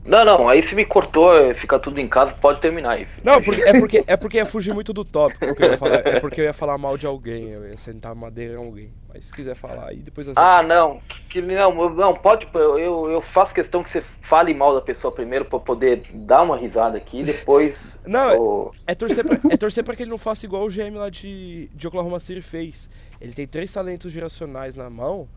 Não, 0.06 0.24
não, 0.24 0.48
aí 0.48 0.62
se 0.62 0.74
me 0.74 0.84
cortou, 0.84 1.32
fica 1.54 1.78
tudo 1.78 2.00
em 2.00 2.06
casa, 2.06 2.34
pode 2.34 2.60
terminar 2.60 2.92
aí. 2.92 3.06
Não, 3.22 3.40
porque, 3.40 3.62
é, 3.62 3.80
porque, 3.80 4.04
é 4.06 4.16
porque 4.16 4.36
ia 4.38 4.46
fugir 4.46 4.72
muito 4.72 4.92
do 4.92 5.04
tópico. 5.04 5.54
Que 5.54 5.62
eu 5.62 5.70
ia 5.72 5.78
falar, 5.78 6.06
é 6.06 6.20
porque 6.20 6.40
eu 6.40 6.44
ia 6.44 6.52
falar 6.52 6.78
mal 6.78 6.96
de 6.96 7.06
alguém, 7.06 7.50
eu 7.50 7.66
ia 7.66 7.76
sentar 7.76 8.14
madeira 8.14 8.54
em 8.54 8.56
alguém. 8.56 8.92
Mas 9.12 9.26
se 9.26 9.32
quiser 9.32 9.54
falar 9.54 9.88
aí, 9.88 9.96
depois... 9.96 10.28
Ah, 10.36 10.62
não, 10.62 11.00
que, 11.28 11.40
não, 11.40 11.90
não, 11.90 12.14
pode, 12.14 12.46
eu, 12.54 13.10
eu 13.10 13.20
faço 13.20 13.54
questão 13.54 13.82
que 13.82 13.88
você 13.88 14.00
fale 14.00 14.52
mal 14.54 14.74
da 14.74 14.80
pessoa 14.80 15.12
primeiro 15.12 15.44
pra 15.44 15.58
poder 15.58 16.02
dar 16.12 16.42
uma 16.42 16.56
risada 16.56 16.96
aqui, 16.96 17.22
depois... 17.22 17.98
não, 18.06 18.30
eu... 18.30 18.74
é, 18.86 18.94
torcer 18.94 19.24
pra, 19.24 19.38
é 19.50 19.56
torcer 19.56 19.82
pra 19.82 19.96
que 19.96 20.02
ele 20.02 20.10
não 20.10 20.18
faça 20.18 20.44
igual 20.44 20.64
o 20.64 20.68
GM 20.68 20.96
lá 20.96 21.08
de, 21.08 21.68
de 21.74 21.88
Oklahoma 21.88 22.20
City 22.20 22.42
fez. 22.42 22.88
Ele 23.20 23.32
tem 23.32 23.46
três 23.46 23.72
talentos 23.72 24.12
geracionais 24.12 24.76
na 24.76 24.90
mão 24.90 25.28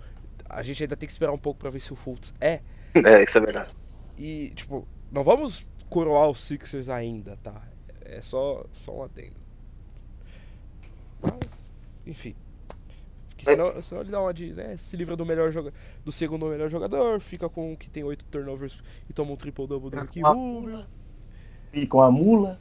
a 0.49 0.63
gente 0.63 0.82
ainda 0.82 0.97
tem 0.97 1.05
que 1.05 1.13
esperar 1.13 1.32
um 1.32 1.38
pouco 1.38 1.59
para 1.59 1.70
ver 1.70 1.80
se 1.80 1.93
o 1.93 1.95
Fultz 1.95 2.34
é. 2.41 2.59
É, 2.95 3.24
isso 3.24 3.38
é 3.38 3.41
verdade. 3.41 3.70
E, 4.20 4.49
tipo, 4.49 4.86
não 5.09 5.24
vamos 5.24 5.65
coroar 5.89 6.30
os 6.30 6.41
Sixers 6.41 6.89
ainda, 6.89 7.38
tá? 7.38 7.63
É 8.01 8.20
só, 8.22 8.65
só 8.74 8.97
um 8.97 9.03
adendo. 9.03 9.38
Mas, 11.22 11.72
enfim. 12.05 12.36
Porque 13.30 13.45
senão, 13.45 13.82
senão 13.82 14.01
ele 14.01 14.11
dá 14.11 14.22
uma 14.22 14.34
de. 14.34 14.53
Né, 14.53 14.76
se 14.76 14.97
livra 14.97 15.15
do 15.15 15.26
melhor 15.26 15.49
joga 15.51 15.74
do 16.03 16.11
segundo 16.11 16.47
melhor 16.47 16.70
jogador, 16.70 17.22
fica 17.22 17.47
com 17.47 17.72
o 17.72 17.78
que 17.78 17.89
tem 17.89 18.03
oito 18.03 18.26
turnovers 18.26 18.84
e 19.09 19.13
toma 19.13 19.32
um 19.32 19.38
triple 19.38 19.65
double 19.65 19.89
do 19.89 20.01
Ricky 20.01 20.20
Rubio. 20.20 20.86
E 21.74 21.86
com 21.86 22.01
a 22.01 22.11
mula. 22.11 22.59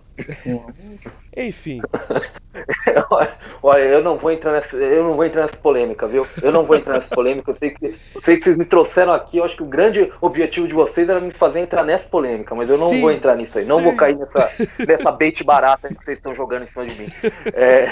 Enfim. 1.36 1.80
Olha, 3.62 3.82
eu 3.82 4.02
não 4.02 4.16
vou 4.16 4.32
entrar 4.32 4.52
nessa, 4.52 4.76
eu 4.76 5.04
não 5.04 5.14
vou 5.14 5.24
entrar 5.24 5.42
nessa 5.42 5.56
polêmica, 5.56 6.06
viu? 6.08 6.26
Eu 6.42 6.50
não 6.50 6.64
vou 6.64 6.76
entrar 6.76 6.94
nessa 6.94 7.14
polêmica. 7.14 7.50
Eu 7.50 7.54
sei 7.54 7.70
que, 7.70 7.86
eu 8.14 8.20
sei 8.20 8.36
que 8.36 8.42
vocês 8.42 8.56
me 8.56 8.64
trouxeram 8.64 9.12
aqui. 9.12 9.38
Eu 9.38 9.44
acho 9.44 9.56
que 9.56 9.62
o 9.62 9.66
grande 9.66 10.12
objetivo 10.20 10.66
de 10.66 10.74
vocês 10.74 11.08
era 11.08 11.20
me 11.20 11.30
fazer 11.30 11.60
entrar 11.60 11.84
nessa 11.84 12.08
polêmica, 12.08 12.54
mas 12.54 12.70
eu 12.70 12.78
não 12.78 12.90
sim, 12.90 13.00
vou 13.00 13.12
entrar 13.12 13.36
nisso 13.36 13.58
aí. 13.58 13.64
Não 13.64 13.78
sim. 13.78 13.84
vou 13.84 13.96
cair 13.96 14.16
nessa, 14.16 14.50
nessa 14.86 15.12
bait 15.12 15.42
barata 15.44 15.88
que 15.88 16.04
vocês 16.04 16.18
estão 16.18 16.34
jogando 16.34 16.64
em 16.64 16.66
cima 16.66 16.86
de 16.86 17.00
mim. 17.00 17.08
É... 17.52 17.86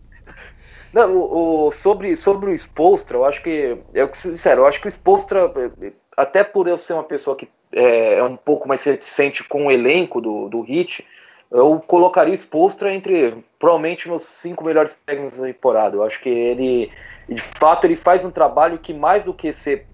Não, 0.92 1.12
o, 1.12 1.66
o, 1.66 1.72
sobre, 1.72 2.16
sobre 2.16 2.50
o 2.50 2.54
Spolstra, 2.54 3.16
eu 3.16 3.24
acho 3.24 3.42
que. 3.42 3.76
Eu, 3.92 4.08
sincero, 4.12 4.60
eu 4.60 4.66
acho 4.66 4.80
que 4.80 4.86
o 4.86 4.90
Spolstra, 4.90 5.52
até 6.16 6.44
por 6.44 6.68
eu 6.68 6.78
ser 6.78 6.92
uma 6.92 7.02
pessoa 7.02 7.34
que 7.34 7.48
é, 7.74 8.14
é 8.14 8.22
um 8.22 8.36
pouco 8.36 8.68
mais 8.68 8.82
reticente 8.84 9.44
com 9.44 9.66
o 9.66 9.70
elenco 9.70 10.20
do, 10.20 10.48
do 10.48 10.60
Hit, 10.60 11.04
eu 11.50 11.80
colocaria 11.86 12.34
Spolstra 12.34 12.92
entre 12.92 13.36
provavelmente 13.58 14.08
meus 14.08 14.24
cinco 14.24 14.64
melhores 14.64 14.96
técnicos 14.96 15.36
da 15.36 15.46
temporada. 15.46 15.96
Eu 15.96 16.02
acho 16.02 16.20
que 16.20 16.28
ele, 16.28 16.90
de 17.28 17.40
fato, 17.40 17.86
ele 17.86 17.94
faz 17.94 18.24
um 18.24 18.30
trabalho 18.30 18.78
que 18.78 18.92
mais 18.92 19.22
do 19.22 19.32
que 19.32 19.52
ser 19.52 19.86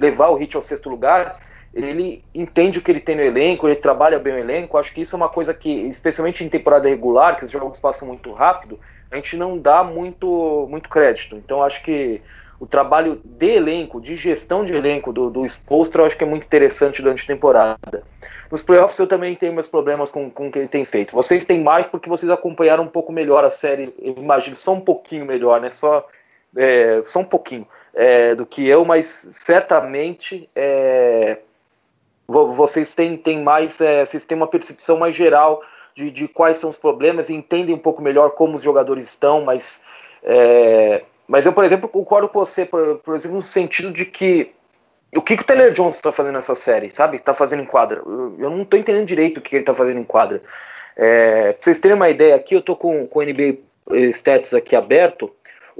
levar 0.00 0.28
o 0.28 0.34
Hit 0.34 0.56
ao 0.56 0.62
sexto 0.62 0.88
lugar, 0.88 1.36
ele 1.72 2.24
entende 2.34 2.78
o 2.78 2.82
que 2.82 2.90
ele 2.90 3.00
tem 3.00 3.14
no 3.14 3.22
elenco, 3.22 3.68
ele 3.68 3.76
trabalha 3.76 4.18
bem 4.18 4.34
o 4.34 4.38
elenco. 4.38 4.78
Acho 4.78 4.92
que 4.92 5.02
isso 5.02 5.14
é 5.14 5.18
uma 5.18 5.28
coisa 5.28 5.52
que, 5.52 5.70
especialmente 5.70 6.42
em 6.42 6.48
temporada 6.48 6.88
regular, 6.88 7.36
que 7.36 7.44
os 7.44 7.50
jogos 7.50 7.80
passam 7.80 8.08
muito 8.08 8.32
rápido, 8.32 8.78
a 9.10 9.16
gente 9.16 9.36
não 9.36 9.58
dá 9.58 9.84
muito, 9.84 10.66
muito 10.70 10.88
crédito. 10.88 11.36
Então 11.36 11.62
acho 11.62 11.82
que 11.82 12.22
o 12.60 12.66
trabalho 12.66 13.20
de 13.24 13.46
elenco, 13.46 14.00
de 14.00 14.16
gestão 14.16 14.64
de 14.64 14.74
elenco 14.74 15.12
do, 15.12 15.30
do 15.30 15.44
Spolstra, 15.44 16.02
eu 16.02 16.06
acho 16.06 16.16
que 16.16 16.24
é 16.24 16.26
muito 16.26 16.44
interessante 16.44 17.00
durante 17.00 17.22
a 17.22 17.26
temporada. 17.26 18.02
Nos 18.50 18.62
playoffs 18.62 18.98
eu 18.98 19.06
também 19.06 19.36
tenho 19.36 19.52
meus 19.52 19.68
problemas 19.68 20.10
com, 20.10 20.28
com 20.28 20.48
o 20.48 20.50
que 20.50 20.58
ele 20.58 20.68
tem 20.68 20.84
feito. 20.84 21.14
Vocês 21.14 21.44
têm 21.44 21.62
mais 21.62 21.86
porque 21.86 22.08
vocês 22.08 22.32
acompanharam 22.32 22.84
um 22.84 22.88
pouco 22.88 23.12
melhor 23.12 23.44
a 23.44 23.50
série, 23.50 23.94
eu 24.00 24.14
imagino, 24.16 24.56
só 24.56 24.72
um 24.72 24.80
pouquinho 24.80 25.24
melhor, 25.24 25.60
né? 25.60 25.70
Só, 25.70 26.04
é, 26.56 27.00
só 27.04 27.20
um 27.20 27.24
pouquinho 27.24 27.66
é, 27.94 28.34
do 28.34 28.44
que 28.44 28.66
eu, 28.66 28.84
mas 28.84 29.28
certamente 29.30 30.50
é, 30.56 31.38
vocês 32.28 32.94
têm, 32.94 33.16
têm 33.16 33.42
mais, 33.42 33.80
é, 33.80 34.04
vocês 34.04 34.24
têm 34.24 34.36
uma 34.36 34.46
percepção 34.46 34.98
mais 34.98 35.14
geral 35.14 35.62
de, 35.94 36.10
de 36.10 36.28
quais 36.28 36.58
são 36.58 36.68
os 36.68 36.78
problemas 36.78 37.30
e 37.30 37.34
entendem 37.34 37.74
um 37.74 37.78
pouco 37.78 38.02
melhor 38.02 38.32
como 38.32 38.54
os 38.54 38.62
jogadores 38.62 39.06
estão, 39.06 39.44
mas 39.44 39.80
é, 40.22 41.02
mas 41.26 41.44
eu, 41.44 41.52
por 41.52 41.64
exemplo, 41.64 41.88
concordo 41.88 42.28
com 42.28 42.38
você, 42.38 42.64
por, 42.64 42.98
por 42.98 43.14
exemplo, 43.14 43.36
no 43.36 43.42
sentido 43.42 43.92
de 43.92 44.06
que 44.06 44.50
o 45.14 45.22
que, 45.22 45.36
que 45.36 45.42
o 45.42 45.46
Taylor 45.46 45.70
Johnson 45.72 45.96
está 45.96 46.12
fazendo 46.12 46.34
nessa 46.34 46.54
série, 46.54 46.90
sabe? 46.90 47.16
Está 47.16 47.32
fazendo 47.32 47.62
em 47.62 47.66
quadra. 47.66 48.02
Eu, 48.04 48.36
eu 48.38 48.50
não 48.50 48.62
estou 48.62 48.78
entendendo 48.78 49.06
direito 49.06 49.38
o 49.38 49.40
que, 49.40 49.50
que 49.50 49.56
ele 49.56 49.62
está 49.62 49.74
fazendo 49.74 50.00
em 50.00 50.04
quadra. 50.04 50.42
É, 50.96 51.52
pra 51.52 51.62
vocês 51.62 51.78
terem 51.78 51.96
uma 51.96 52.10
ideia 52.10 52.34
aqui, 52.34 52.54
eu 52.54 52.60
estou 52.60 52.76
com, 52.76 53.06
com 53.06 53.18
o 53.18 53.22
NBA 53.22 53.58
Stats 54.10 54.52
aqui 54.52 54.76
aberto. 54.76 55.30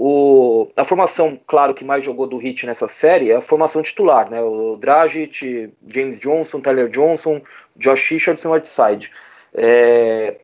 O, 0.00 0.68
a 0.76 0.84
formação, 0.84 1.36
claro, 1.44 1.74
que 1.74 1.84
mais 1.84 2.04
jogou 2.04 2.24
do 2.24 2.36
Hit 2.36 2.64
nessa 2.64 2.86
série 2.86 3.32
é 3.32 3.34
a 3.34 3.40
formação 3.40 3.82
titular, 3.82 4.30
né? 4.30 4.40
O 4.40 4.76
Dragic, 4.76 5.72
James 5.88 6.20
Johnson, 6.20 6.60
Tyler 6.60 6.88
Johnson, 6.88 7.42
Josh 7.76 8.10
Richardson 8.10 8.52
Whiteside. 8.52 9.10
É, 9.52 10.36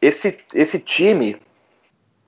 esse, 0.00 0.38
esse 0.54 0.78
time 0.78 1.36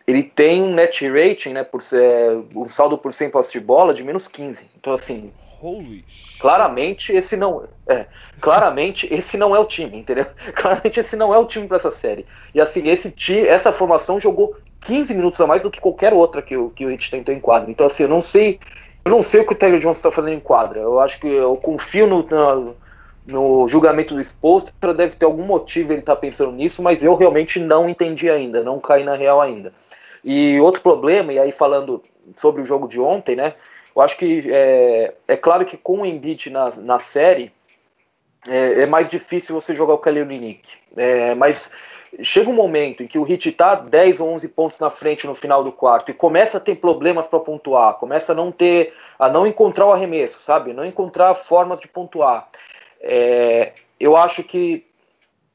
ele 0.05 0.25
tem 0.25 0.65
um 0.65 0.75
net 0.75 1.09
rating, 1.09 1.53
né, 1.53 1.63
por 1.63 1.81
ser 1.81 2.45
um 2.57 2.67
saldo 2.67 2.99
por 2.99 3.13
100 3.13 3.31
posse 3.31 3.53
de 3.53 3.61
bola 3.61 3.95
de 3.95 4.03
menos 4.03 4.27
15. 4.27 4.67
Então 4.77 4.93
assim, 4.93 5.33
Holy 5.63 6.05
claramente 6.41 7.13
esse 7.13 7.37
não 7.37 7.69
é, 7.87 8.07
claramente 8.41 9.07
esse 9.13 9.37
não 9.37 9.55
é 9.55 9.61
o 9.61 9.65
time, 9.65 9.97
entendeu? 9.99 10.27
Claramente 10.57 10.99
esse 10.99 11.15
não 11.15 11.33
é 11.33 11.39
o 11.39 11.47
time 11.47 11.69
para 11.69 11.77
essa 11.77 11.93
série. 11.93 12.27
E 12.53 12.61
assim, 12.61 12.89
esse 12.89 13.13
time, 13.13 13.47
essa 13.47 13.73
formação 13.73 14.19
jogou 14.19 14.57
15 14.85 15.15
minutos 15.15 15.41
a 15.41 15.47
mais 15.47 15.63
do 15.63 15.71
que 15.71 15.81
qualquer 15.81 16.13
outra 16.13 16.41
que 16.41 16.57
o 16.57 16.71
que 16.71 16.87
o 16.87 16.89
Hit 16.89 17.11
tentou 17.11 17.35
em 17.35 17.41
quadra. 17.41 17.71
Então 17.71 17.87
assim, 17.87 18.05
eu 18.05 18.09
não 18.09 18.21
sei, 18.21 18.59
eu 19.05 19.11
não 19.11 19.23
sei 19.23 19.41
o 19.41 19.47
que 19.47 19.53
o 19.53 19.57
Taylor 19.57 19.81
Johnson 19.81 19.99
está 19.99 20.11
fazendo 20.11 20.35
em 20.35 20.41
quadra. 20.41 20.81
Eu 20.81 21.01
acho 21.01 21.19
que 21.19 21.27
eu 21.27 21.57
confio 21.57 22.07
no, 22.07 22.23
no 22.23 22.77
no 23.27 23.67
julgamento 23.69 24.15
do 24.15 24.21
exposto, 24.21 24.75
deve 24.95 25.17
ter 25.17 25.25
algum 25.25 25.45
motivo 25.45 25.93
ele 25.93 26.01
estar 26.01 26.15
tá 26.15 26.21
pensando 26.21 26.53
nisso, 26.53 26.83
mas 26.83 27.03
eu 27.03 27.15
realmente 27.17 27.59
não 27.59 27.89
entendi 27.89 28.29
ainda, 28.29 28.63
não 28.63 28.79
caí 28.79 29.03
na 29.03 29.15
real 29.15 29.41
ainda. 29.41 29.73
E 30.23 30.61
outro 30.61 30.83
problema, 30.83 31.33
e 31.33 31.39
aí 31.39 31.51
falando 31.51 32.03
sobre 32.37 32.61
o 32.61 32.65
jogo 32.65 32.87
de 32.87 33.01
ontem, 33.01 33.37
né? 33.37 33.55
Eu 33.95 34.03
acho 34.03 34.17
que 34.17 34.43
é, 34.51 35.15
é 35.29 35.37
claro 35.37 35.65
que 35.65 35.77
com 35.77 36.01
o 36.01 36.07
Embiid 36.07 36.51
na, 36.51 36.71
na 36.77 36.99
série 36.99 37.53
é, 38.49 38.83
é 38.83 38.87
mais 38.87 39.09
difícil 39.09 39.59
você 39.59 39.75
jogar 39.75 39.95
o 39.95 40.01
Olynyk. 40.05 40.77
É, 40.97 41.35
mas 41.35 41.73
chega 42.23 42.51
um 42.51 42.55
momento 42.55 43.03
em 43.03 43.07
que 43.07 43.19
o 43.19 43.23
Hit 43.23 43.49
está 43.49 43.75
10 43.75 44.21
ou 44.21 44.29
11 44.31 44.49
pontos 44.49 44.79
na 44.79 44.91
frente 44.91 45.27
no 45.27 45.35
final 45.35 45.65
do 45.65 45.73
quarto 45.73 46.11
e 46.11 46.15
começa 46.15 46.59
a 46.59 46.61
ter 46.61 46.77
problemas 46.77 47.27
para 47.27 47.41
pontuar, 47.41 47.95
começa 47.95 48.33
a 48.33 48.35
não 48.35 48.53
ter, 48.53 48.93
a 49.19 49.29
não 49.29 49.47
encontrar 49.47 49.87
o 49.87 49.93
arremesso, 49.93 50.39
sabe? 50.39 50.73
Não 50.73 50.85
encontrar 50.85 51.35
formas 51.35 51.81
de 51.81 51.89
pontuar. 51.89 52.49
É, 53.01 53.73
eu 53.99 54.17
acho 54.17 54.43
que 54.43 54.87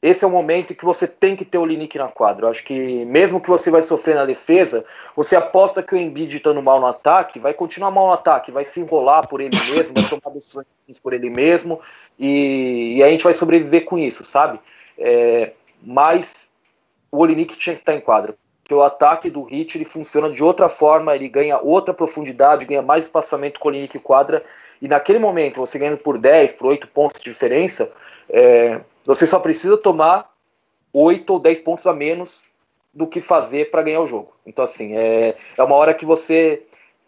esse 0.02 0.24
é 0.24 0.26
o 0.26 0.30
momento 0.30 0.72
em 0.72 0.76
que 0.76 0.84
você 0.84 1.06
tem 1.06 1.36
que 1.36 1.44
ter 1.44 1.58
o 1.58 1.66
Linick 1.66 1.98
na 1.98 2.08
quadra. 2.08 2.46
Eu 2.46 2.50
acho 2.50 2.64
que 2.64 3.04
mesmo 3.04 3.40
que 3.40 3.50
você 3.50 3.70
vai 3.70 3.82
sofrer 3.82 4.14
na 4.14 4.24
defesa, 4.24 4.82
você 5.14 5.36
aposta 5.36 5.82
que 5.82 5.94
o 5.94 5.98
Embiid 5.98 6.36
estando 6.36 6.62
mal 6.62 6.80
no 6.80 6.86
ataque, 6.86 7.38
vai 7.38 7.52
continuar 7.52 7.90
mal 7.90 8.06
no 8.06 8.12
ataque, 8.14 8.50
vai 8.50 8.64
se 8.64 8.80
enrolar 8.80 9.28
por 9.28 9.42
ele 9.42 9.56
mesmo, 9.72 9.94
vai 9.94 10.08
tomar 10.08 10.34
decisões 10.34 10.66
por 11.02 11.12
ele 11.12 11.28
mesmo, 11.28 11.80
e, 12.18 12.96
e 12.96 13.02
a 13.02 13.10
gente 13.10 13.24
vai 13.24 13.34
sobreviver 13.34 13.84
com 13.84 13.98
isso, 13.98 14.24
sabe? 14.24 14.58
É, 14.98 15.52
mas 15.82 16.49
o 17.10 17.18
Olinick 17.18 17.56
tinha 17.56 17.74
que 17.74 17.82
estar 17.82 17.94
em 17.94 18.00
quadra. 18.00 18.34
Porque 18.62 18.74
o 18.74 18.82
ataque 18.82 19.28
do 19.28 19.42
Hit 19.42 19.76
ele 19.76 19.84
funciona 19.84 20.30
de 20.30 20.44
outra 20.44 20.68
forma, 20.68 21.14
ele 21.14 21.28
ganha 21.28 21.58
outra 21.58 21.92
profundidade, 21.92 22.66
ganha 22.66 22.82
mais 22.82 23.06
espaçamento 23.06 23.58
com 23.58 23.68
o 23.68 23.72
Olinick 23.72 23.98
quadra, 23.98 24.44
e 24.80 24.86
naquele 24.86 25.18
momento, 25.18 25.58
você 25.58 25.78
ganhando 25.78 25.98
por 25.98 26.16
10, 26.16 26.54
por 26.54 26.68
8 26.68 26.88
pontos 26.88 27.20
de 27.20 27.30
diferença, 27.30 27.90
é, 28.28 28.80
você 29.04 29.26
só 29.26 29.40
precisa 29.40 29.76
tomar 29.76 30.30
8 30.92 31.32
ou 31.32 31.38
10 31.38 31.60
pontos 31.62 31.86
a 31.86 31.92
menos 31.92 32.44
do 32.92 33.06
que 33.06 33.20
fazer 33.20 33.70
para 33.70 33.82
ganhar 33.82 34.00
o 34.00 34.06
jogo. 34.06 34.32
Então, 34.46 34.64
assim, 34.64 34.96
é, 34.96 35.34
é 35.56 35.62
uma 35.62 35.76
hora 35.76 35.94
que 35.94 36.06
você 36.06 36.62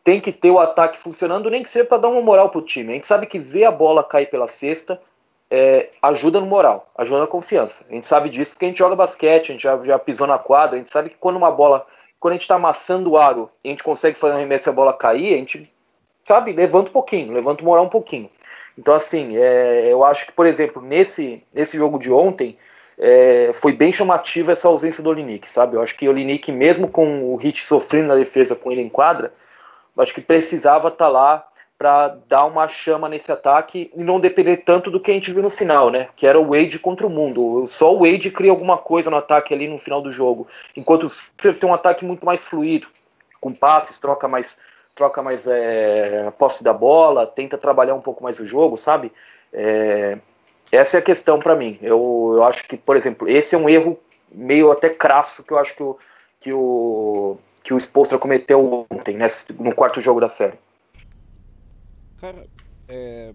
tem 0.05 0.21
que 0.21 0.33
ter 0.33 0.51
o 0.51 0.59
ataque 0.59 0.99
funcionando, 0.99 1.49
nem 1.49 1.63
que 1.63 1.69
seja 1.69 1.85
para 1.85 1.99
dar 1.99 2.09
uma 2.09 2.23
moral 2.23 2.51
pro 2.51 2.61
time. 2.61 2.91
A 2.91 2.95
gente 2.95 3.07
sabe 3.07 3.27
que 3.27 3.39
ver 3.39 3.65
a 3.65 3.71
bola 3.71 4.03
cair 4.03 4.27
pela 4.27 4.49
cesta 4.49 5.01
é, 5.55 5.91
ajuda 6.01 6.41
no 6.41 6.47
moral, 6.47 6.91
ajuda 6.97 7.21
na 7.21 7.27
confiança. 7.27 7.85
A 7.91 7.93
gente 7.93 8.07
sabe 8.07 8.31
disso 8.31 8.53
porque 8.53 8.65
a 8.65 8.69
gente 8.69 8.79
joga 8.79 8.97
basquete, 8.97 9.51
a 9.51 9.53
gente 9.53 9.63
já, 9.63 9.79
já 9.85 9.99
pisou 9.99 10.27
na 10.27 10.39
quadra, 10.39 10.77
a 10.77 10.79
gente 10.79 10.91
sabe 10.91 11.11
que 11.11 11.17
quando 11.17 11.37
uma 11.37 11.51
bola, 11.51 11.87
quando 12.19 12.33
a 12.33 12.35
gente 12.37 12.41
está 12.41 12.55
amassando 12.55 13.11
o 13.11 13.19
aro 13.19 13.51
e 13.63 13.69
a 13.69 13.71
gente 13.71 13.83
consegue 13.83 14.17
fazer 14.17 14.33
um 14.33 14.37
arremesso 14.39 14.67
e 14.67 14.71
a 14.71 14.73
bola 14.73 14.95
cair, 14.95 15.35
a 15.35 15.37
gente, 15.37 15.71
sabe, 16.25 16.55
levanta 16.55 16.89
um 16.89 16.93
pouquinho, 16.95 17.35
levanta 17.35 17.63
o 17.63 17.67
moral 17.67 17.85
um 17.85 17.91
pouquinho. 17.91 18.31
Então, 18.79 18.95
assim, 18.95 19.37
é, 19.37 19.93
eu 19.93 20.03
acho 20.03 20.25
que, 20.25 20.33
por 20.33 20.47
exemplo, 20.47 20.81
nesse, 20.81 21.45
nesse 21.53 21.77
jogo 21.77 21.99
de 21.99 22.11
ontem, 22.11 22.57
é, 22.97 23.51
foi 23.53 23.75
bem 23.75 23.93
chamativa 23.93 24.53
essa 24.53 24.69
ausência 24.69 25.03
do 25.03 25.11
Olinick, 25.11 25.47
sabe? 25.47 25.77
Eu 25.77 25.83
acho 25.83 25.95
que 25.99 26.09
o 26.09 26.11
Olinick, 26.11 26.51
mesmo 26.51 26.89
com 26.89 27.31
o 27.31 27.37
Hit 27.37 27.63
sofrendo 27.67 28.09
na 28.09 28.15
defesa 28.15 28.57
com 28.57 28.73
ele 28.73 28.81
em 28.81 28.89
quadra, 28.89 29.35
acho 29.99 30.15
que 30.15 30.23
precisava 30.23 30.89
estar 30.89 31.05
tá 31.05 31.11
lá 31.11 31.47
para 31.83 32.17
dar 32.29 32.45
uma 32.45 32.69
chama 32.69 33.09
nesse 33.09 33.33
ataque 33.33 33.91
e 33.97 34.05
não 34.05 34.21
depender 34.21 34.59
tanto 34.59 34.89
do 34.89 35.01
que 35.01 35.11
a 35.11 35.15
gente 35.15 35.33
viu 35.33 35.43
no 35.43 35.51
final, 35.51 35.91
né? 35.91 36.09
Que 36.15 36.29
era 36.29 36.39
o 36.39 36.51
Wade 36.51 36.79
contra 36.79 37.05
o 37.05 37.11
mundo. 37.11 37.67
Só 37.67 37.93
o 37.93 38.05
Wade 38.05 38.31
cria 38.31 38.53
alguma 38.53 38.79
coisa 38.79 39.11
no 39.11 39.17
ataque 39.17 39.53
ali 39.53 39.67
no 39.67 39.77
final 39.77 40.01
do 40.01 40.13
jogo, 40.13 40.47
enquanto 40.77 41.07
o 41.07 41.09
Sixers 41.09 41.59
tem 41.59 41.69
um 41.69 41.75
ataque 41.75 42.05
muito 42.05 42.25
mais 42.25 42.47
fluido, 42.47 42.87
com 43.41 43.53
passes, 43.53 43.99
troca 43.99 44.29
mais 44.29 44.57
troca 44.95 45.23
mais 45.23 45.45
é, 45.49 46.31
posse 46.39 46.63
da 46.63 46.73
bola, 46.73 47.27
tenta 47.27 47.59
trabalhar 47.59 47.97
um 47.97 48.01
pouco 48.01 48.23
mais 48.23 48.39
o 48.39 48.47
jogo, 48.47 48.77
sabe? 48.77 49.11
É, 49.53 50.19
essa 50.71 50.99
é 50.99 51.01
a 51.01 51.03
questão 51.03 51.41
para 51.41 51.57
mim. 51.57 51.81
Eu, 51.83 52.35
eu 52.37 52.45
acho 52.45 52.63
que, 52.69 52.77
por 52.77 52.97
exemplo, 52.97 53.29
esse 53.29 53.57
é 53.57 53.59
um 53.59 53.69
erro 53.69 53.99
meio 54.31 54.71
até 54.71 54.89
crasso 54.89 55.43
que 55.43 55.53
eu 55.53 55.59
acho 55.59 55.75
que 55.75 55.83
o, 55.83 55.99
que 56.39 56.53
o, 56.53 57.39
que 57.65 57.75
o 57.75 57.81
Spolstra 57.81 58.21
cometeu 58.21 58.87
ontem, 58.89 59.17
né, 59.17 59.27
no 59.59 59.75
quarto 59.75 60.01
jogo 60.01 60.21
da 60.21 60.29
série. 60.29 60.57
Cara, 62.23 62.47
é... 62.87 63.35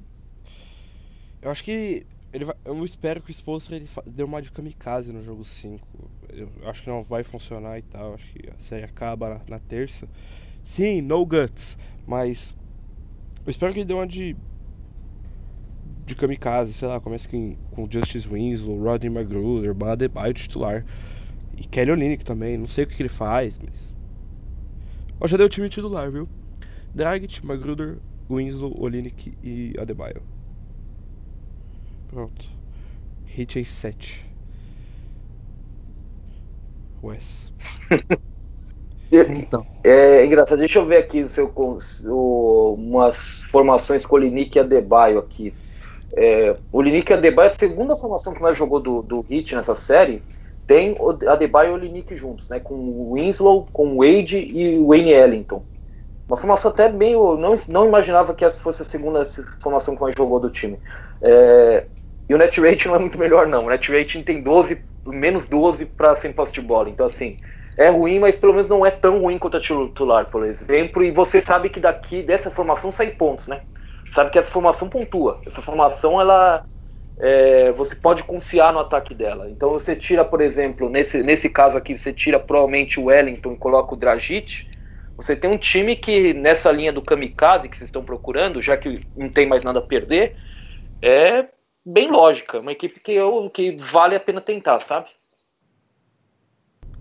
eu 1.42 1.52
acho 1.52 1.62
que 1.62 2.06
ele 2.32 2.46
vai... 2.46 2.56
eu 2.64 2.86
espero 2.86 3.22
que 3.22 3.30
o 3.30 3.34
Spolstra 3.34 3.76
ele 3.76 3.86
dê 4.06 4.24
uma 4.24 4.42
de 4.42 4.50
kamikaze 4.50 5.12
no 5.12 5.22
jogo 5.22 5.44
5. 5.44 5.86
Eu 6.32 6.50
acho 6.64 6.84
que 6.84 6.90
não 6.90 7.04
vai 7.04 7.22
funcionar 7.22 7.78
e 7.78 7.82
tal. 7.82 8.14
Acho 8.14 8.32
que 8.32 8.50
a 8.50 8.58
série 8.60 8.86
acaba 8.86 9.28
na, 9.28 9.42
na 9.50 9.60
terça. 9.60 10.08
Sim, 10.64 11.02
no 11.02 11.26
guts. 11.26 11.78
Mas 12.08 12.56
eu 13.46 13.52
espero 13.52 13.74
que 13.74 13.80
ele 13.80 13.88
dê 13.88 13.94
uma 13.94 14.08
de. 14.08 14.38
De 16.06 16.16
kamikaze, 16.16 16.72
sei 16.72 16.88
lá, 16.88 17.02
comece 17.02 17.28
com, 17.28 17.58
com 17.72 17.86
Justice 17.92 18.26
Winslow, 18.26 18.82
Rodney 18.82 19.14
McGruder, 19.14 19.74
Badebaio 19.74 20.34
titular. 20.34 20.86
E 21.58 21.66
Kelly 21.66 21.92
Olynyk 21.92 22.24
também, 22.24 22.58
não 22.58 22.70
sei 22.70 22.86
o 22.86 22.88
que, 22.88 22.96
que 22.96 23.02
ele 23.02 23.10
faz, 23.10 23.60
mas. 23.60 23.94
Ó, 25.20 25.28
já 25.28 25.36
deu 25.36 25.48
o 25.48 25.50
time 25.50 25.68
titular, 25.68 26.10
viu? 26.10 26.26
Dragic, 26.96 27.46
Magruder, 27.46 27.98
Winslow, 28.30 28.76
Olynyk 28.80 29.38
e 29.44 29.74
Adebayo. 29.80 30.22
Pronto. 32.08 32.46
Hit 33.26 33.60
em 33.60 33.64
7. 33.64 34.26
Wes. 37.04 37.54
Então. 39.10 39.66
É, 39.84 40.18
é 40.18 40.26
engraçado, 40.26 40.60
deixa 40.60 40.80
eu 40.80 40.86
ver 40.86 40.98
aqui 40.98 41.24
o 41.24 41.30
seu, 41.30 41.50
o, 41.56 42.74
umas 42.74 43.46
formações 43.46 44.06
com 44.06 44.18
o 44.18 44.20
Linick 44.20 44.58
e 44.58 44.60
Adebayo 44.60 45.20
aqui. 45.20 45.54
É, 46.14 46.54
o 46.72 46.82
Linick 46.82 47.12
e 47.12 47.14
Adebayo, 47.14 47.48
a 47.48 47.52
segunda 47.52 47.96
formação 47.96 48.34
que 48.34 48.42
mais 48.42 48.58
jogou 48.58 48.80
do, 48.80 49.02
do 49.02 49.22
Hit 49.22 49.56
nessa 49.56 49.76
série, 49.76 50.22
tem 50.66 50.94
o 51.00 51.12
Adebayo 51.30 51.72
e 51.72 51.74
o 51.74 51.78
Linick 51.78 52.16
juntos, 52.16 52.50
né, 52.50 52.60
com 52.60 52.76
o 52.76 53.14
Winslow, 53.14 53.68
com 53.72 53.94
o 53.94 53.98
Wade 54.00 54.38
e 54.38 54.78
o 54.78 54.88
Wayne 54.88 55.12
Ellington. 55.12 55.64
Uma 56.28 56.38
formação 56.38 56.72
até 56.72 56.90
bem. 56.90 57.14
Eu 57.14 57.38
não, 57.38 57.54
não 57.70 57.88
imaginava 57.88 58.34
que 58.34 58.44
essa 58.44 58.62
fosse 58.62 58.82
a 58.82 58.86
segunda 58.86 59.24
formação 59.62 59.96
que 59.96 60.02
mais 60.02 60.16
jogou 60.16 60.40
do 60.40 60.50
time. 60.50 60.80
É, 61.22 61.86
e 62.30 62.36
o 62.36 62.38
net 62.38 62.60
rate 62.60 62.88
não 62.88 62.96
é 62.96 63.00
muito 63.00 63.18
melhor, 63.18 63.48
não. 63.48 63.66
O 63.66 63.70
net 63.70 63.92
rating 63.92 64.22
tem 64.22 64.42
12, 64.42 64.84
menos 65.06 65.48
12 65.48 65.86
para 65.86 66.16
sem 66.16 66.34
posse 66.34 66.54
de 66.54 66.62
bola. 66.62 66.90
Então, 66.90 67.06
assim, 67.06 67.38
é 67.78 67.90
ruim, 67.90 68.20
mas 68.20 68.36
pelo 68.36 68.54
menos 68.54 68.68
não 68.68 68.86
é 68.86 68.92
tão 68.92 69.20
ruim 69.22 69.38
quanto 69.38 69.58
a 69.58 69.62
titular, 69.62 70.26
por 70.26 70.44
exemplo. 70.44 71.04
E 71.04 71.12
você 71.12 71.40
sabe 71.40 71.70
que 71.70 71.80
daqui 71.80 72.24
dessa 72.24 72.52
formação 72.52 72.92
sai 72.92 73.12
pontos, 73.12 73.48
né? 73.48 73.62
Sabe 74.14 74.32
que 74.32 74.40
essa 74.40 74.52
formação 74.52 74.90
pontua. 74.90 75.40
Essa 75.46 75.62
formação, 75.62 76.20
ela. 76.20 76.66
É, 77.20 77.72
você 77.72 77.96
pode 77.96 78.24
confiar 78.24 78.72
no 78.72 78.80
ataque 78.80 79.14
dela. 79.16 79.50
Então 79.50 79.70
você 79.70 79.96
tira, 79.96 80.24
por 80.24 80.40
exemplo, 80.40 80.88
nesse, 80.88 81.24
nesse 81.24 81.50
caso 81.50 81.76
aqui, 81.78 81.98
você 81.98 82.14
tira 82.14 82.40
provavelmente 82.40 83.00
o 83.00 83.06
Wellington 83.06 83.54
e 83.54 83.58
coloca 83.58 83.94
o 83.94 83.98
Dragic. 83.98 84.68
Você 85.18 85.36
tem 85.36 85.50
um 85.50 85.58
time 85.58 85.96
que, 85.96 86.34
nessa 86.34 86.72
linha 86.72 86.94
do 86.94 87.02
kamikaze 87.02 87.68
que 87.68 87.76
vocês 87.76 87.88
estão 87.88 88.04
procurando, 88.04 88.62
já 88.62 88.78
que 88.78 89.02
não 89.16 89.28
tem 89.28 89.46
mais 89.46 89.64
nada 89.64 89.80
a 89.80 89.82
perder, 89.82 90.36
é 91.02 91.48
bem 91.86 92.12
lógica. 92.12 92.60
Uma 92.60 92.72
equipe 92.72 93.00
que, 93.00 93.12
eu, 93.12 93.50
que 93.50 93.76
vale 93.78 94.16
a 94.16 94.20
pena 94.20 94.40
tentar, 94.40 94.80
sabe? 94.80 95.10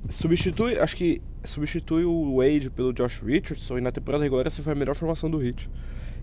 substitui, 0.09 0.79
acho 0.79 0.97
que 0.97 1.21
substitui 1.45 2.05
o 2.05 2.37
Wade 2.37 2.71
pelo 2.71 2.93
Josh 2.93 3.21
Richardson 3.21 3.79
e 3.79 3.81
na 3.81 3.93
temporada 3.93 4.23
regular 4.23 4.47
essa 4.47 4.62
foi 4.62 4.73
a 4.73 4.77
melhor 4.77 4.95
formação 4.95 5.31
do 5.31 5.45
Heat. 5.45 5.69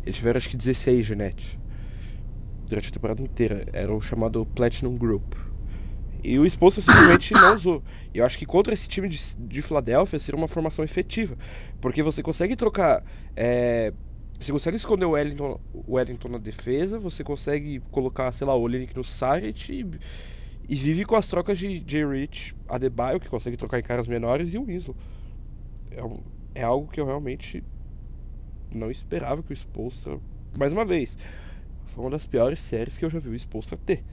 Eles 0.03 0.15
tiveram 0.15 0.37
acho 0.37 0.49
que 0.49 0.57
16 0.57 1.05
Genet 1.05 1.59
durante 2.67 2.89
a 2.89 2.91
temporada 2.91 3.21
inteira. 3.21 3.65
Era 3.73 3.93
o 3.93 4.01
chamado 4.01 4.45
Platinum 4.45 4.95
Group. 4.95 5.33
E 6.23 6.39
o 6.39 6.45
Spolstra 6.45 6.81
simplesmente 6.81 7.33
não 7.33 7.55
usou. 7.55 7.83
E 8.13 8.19
eu 8.19 8.25
acho 8.25 8.37
que 8.37 8.45
contra 8.45 8.73
esse 8.73 8.87
time 8.87 9.09
de, 9.09 9.19
de 9.37 9.61
Filadélfia 9.61 10.17
seria 10.17 10.37
uma 10.37 10.47
formação 10.47 10.83
efetiva. 10.83 11.37
Porque 11.81 12.01
você 12.01 12.23
consegue 12.23 12.55
trocar. 12.55 13.03
É, 13.35 13.91
você 14.39 14.51
consegue 14.51 14.77
esconder 14.77 15.05
o 15.05 15.11
Wellington, 15.11 15.59
o 15.73 15.95
Wellington 15.95 16.29
na 16.29 16.37
defesa, 16.37 16.97
você 16.97 17.23
consegue 17.23 17.81
colocar, 17.91 18.31
sei 18.31 18.47
lá, 18.47 18.55
o 18.55 18.61
Olinick 18.61 18.95
no 18.95 19.03
Sargent 19.03 19.69
e 19.69 19.85
e 20.67 20.75
vive 20.75 21.05
com 21.05 21.15
as 21.15 21.27
trocas 21.27 21.59
de 21.59 21.79
J. 21.79 22.05
Rich, 22.05 22.55
Adebayo, 22.67 23.19
que 23.19 23.29
consegue 23.29 23.57
trocar 23.57 23.79
em 23.79 23.83
caras 23.83 24.07
menores, 24.07 24.53
e 24.53 24.57
o 24.57 24.65
Winslow. 24.65 24.95
É, 25.91 26.03
um, 26.03 26.19
é 26.55 26.63
algo 26.63 26.89
que 26.89 26.99
eu 26.99 27.05
realmente 27.05 27.63
não 28.73 28.89
esperava 28.89 29.43
que 29.43 29.51
o 29.51 29.53
Spolstra. 29.53 30.19
Mais 30.57 30.71
uma 30.71 30.85
vez, 30.85 31.17
foi 31.87 32.03
uma 32.03 32.09
das 32.09 32.25
piores 32.25 32.59
séries 32.59 32.97
que 32.97 33.05
eu 33.05 33.09
já 33.09 33.19
vi 33.19 33.29
o 33.29 33.35
Spolstra 33.35 33.77
ter. 33.77 34.03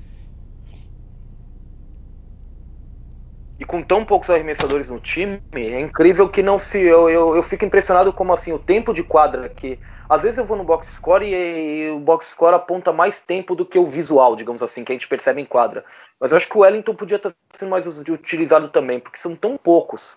E 3.60 3.64
com 3.66 3.82
tão 3.82 4.06
poucos 4.06 4.30
arremessadores 4.30 4.88
no 4.88 4.98
time, 4.98 5.38
é 5.52 5.78
incrível 5.78 6.26
que 6.30 6.42
não 6.42 6.58
se. 6.58 6.78
Eu, 6.78 7.10
eu, 7.10 7.36
eu 7.36 7.42
fico 7.42 7.62
impressionado 7.62 8.10
como 8.10 8.32
assim, 8.32 8.52
o 8.52 8.58
tempo 8.58 8.94
de 8.94 9.04
quadra 9.04 9.50
que. 9.50 9.78
Às 10.08 10.22
vezes 10.22 10.38
eu 10.38 10.46
vou 10.46 10.56
no 10.56 10.64
box 10.64 10.94
score 10.94 11.26
e, 11.26 11.34
e, 11.34 11.90
o 11.90 12.00
box 12.00 12.30
score 12.30 12.54
aponta 12.54 12.90
mais 12.90 13.20
tempo 13.20 13.54
do 13.54 13.66
que 13.66 13.78
o 13.78 13.84
visual, 13.84 14.34
digamos 14.34 14.62
assim, 14.62 14.82
que 14.82 14.92
a 14.92 14.94
gente 14.94 15.06
percebe 15.06 15.42
em 15.42 15.44
quadra. 15.44 15.84
Mas 16.18 16.30
eu 16.30 16.38
acho 16.38 16.48
que 16.48 16.56
o 16.56 16.62
Wellington 16.62 16.94
podia 16.94 17.16
estar 17.16 17.34
sendo 17.54 17.68
mais 17.68 17.86
utilizado 17.86 18.68
também, 18.68 18.98
porque 18.98 19.18
são 19.18 19.36
tão 19.36 19.58
poucos 19.58 20.16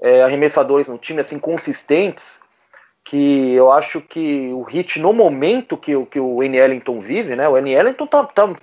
é, 0.00 0.22
arremessadores 0.22 0.88
no 0.88 0.96
time, 0.96 1.20
assim, 1.20 1.38
consistentes, 1.38 2.40
que 3.04 3.52
eu 3.54 3.70
acho 3.70 4.00
que 4.00 4.50
o 4.54 4.62
hit 4.62 4.98
no 4.98 5.12
momento 5.12 5.76
que, 5.76 5.92
que 6.06 6.18
o 6.18 6.42
N. 6.42 6.56
Ellington 6.56 6.98
vive, 6.98 7.36
né? 7.36 7.46
O 7.48 7.56
N. 7.58 7.70
Ellington 7.70 8.06
tá, 8.06 8.24
tá 8.24 8.54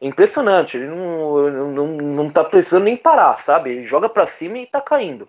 impressionante. 0.00 0.76
Ele 0.76 0.88
não, 0.88 1.50
não, 1.50 1.86
não 1.86 2.30
tá 2.30 2.44
precisando 2.44 2.84
nem 2.84 2.96
parar, 2.96 3.38
sabe? 3.38 3.70
Ele 3.70 3.86
joga 3.86 4.08
para 4.08 4.26
cima 4.26 4.58
e 4.58 4.66
tá 4.66 4.80
caindo. 4.80 5.28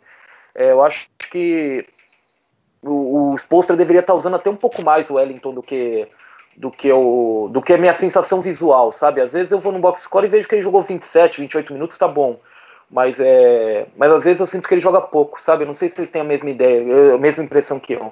É, 0.53 0.71
eu 0.71 0.83
acho 0.83 1.07
que 1.31 1.85
o, 2.81 3.31
o 3.31 3.35
Spolstra 3.35 3.75
deveria 3.75 4.01
estar 4.01 4.13
tá 4.13 4.17
usando 4.17 4.35
até 4.35 4.49
um 4.49 4.55
pouco 4.55 4.81
mais 4.81 5.09
o 5.09 5.15
Wellington 5.15 5.53
do 5.53 5.61
que 5.61 6.07
do 6.55 6.71
que 6.71 6.91
o 6.91 7.49
do 7.51 7.61
que 7.61 7.73
a 7.73 7.77
minha 7.77 7.93
sensação 7.93 8.41
visual, 8.41 8.91
sabe? 8.91 9.21
Às 9.21 9.33
vezes 9.33 9.51
eu 9.51 9.59
vou 9.59 9.71
no 9.71 9.79
box 9.79 10.01
score 10.01 10.25
e 10.25 10.29
vejo 10.29 10.47
que 10.47 10.55
ele 10.55 10.63
jogou 10.63 10.81
27, 10.81 11.41
28 11.41 11.73
minutos, 11.73 11.97
tá 11.97 12.07
bom. 12.07 12.39
Mas 12.89 13.19
é, 13.19 13.85
mas 13.95 14.11
às 14.11 14.23
vezes 14.23 14.39
eu 14.39 14.47
sinto 14.47 14.67
que 14.67 14.73
ele 14.73 14.81
joga 14.81 15.01
pouco, 15.01 15.41
sabe? 15.41 15.63
Eu 15.63 15.67
não 15.67 15.73
sei 15.73 15.89
se 15.89 15.95
vocês 15.95 16.09
têm 16.09 16.21
a 16.21 16.25
mesma 16.25 16.49
ideia, 16.49 17.13
a 17.13 17.17
mesma 17.17 17.43
impressão 17.43 17.79
que 17.79 17.93
eu. 17.93 18.11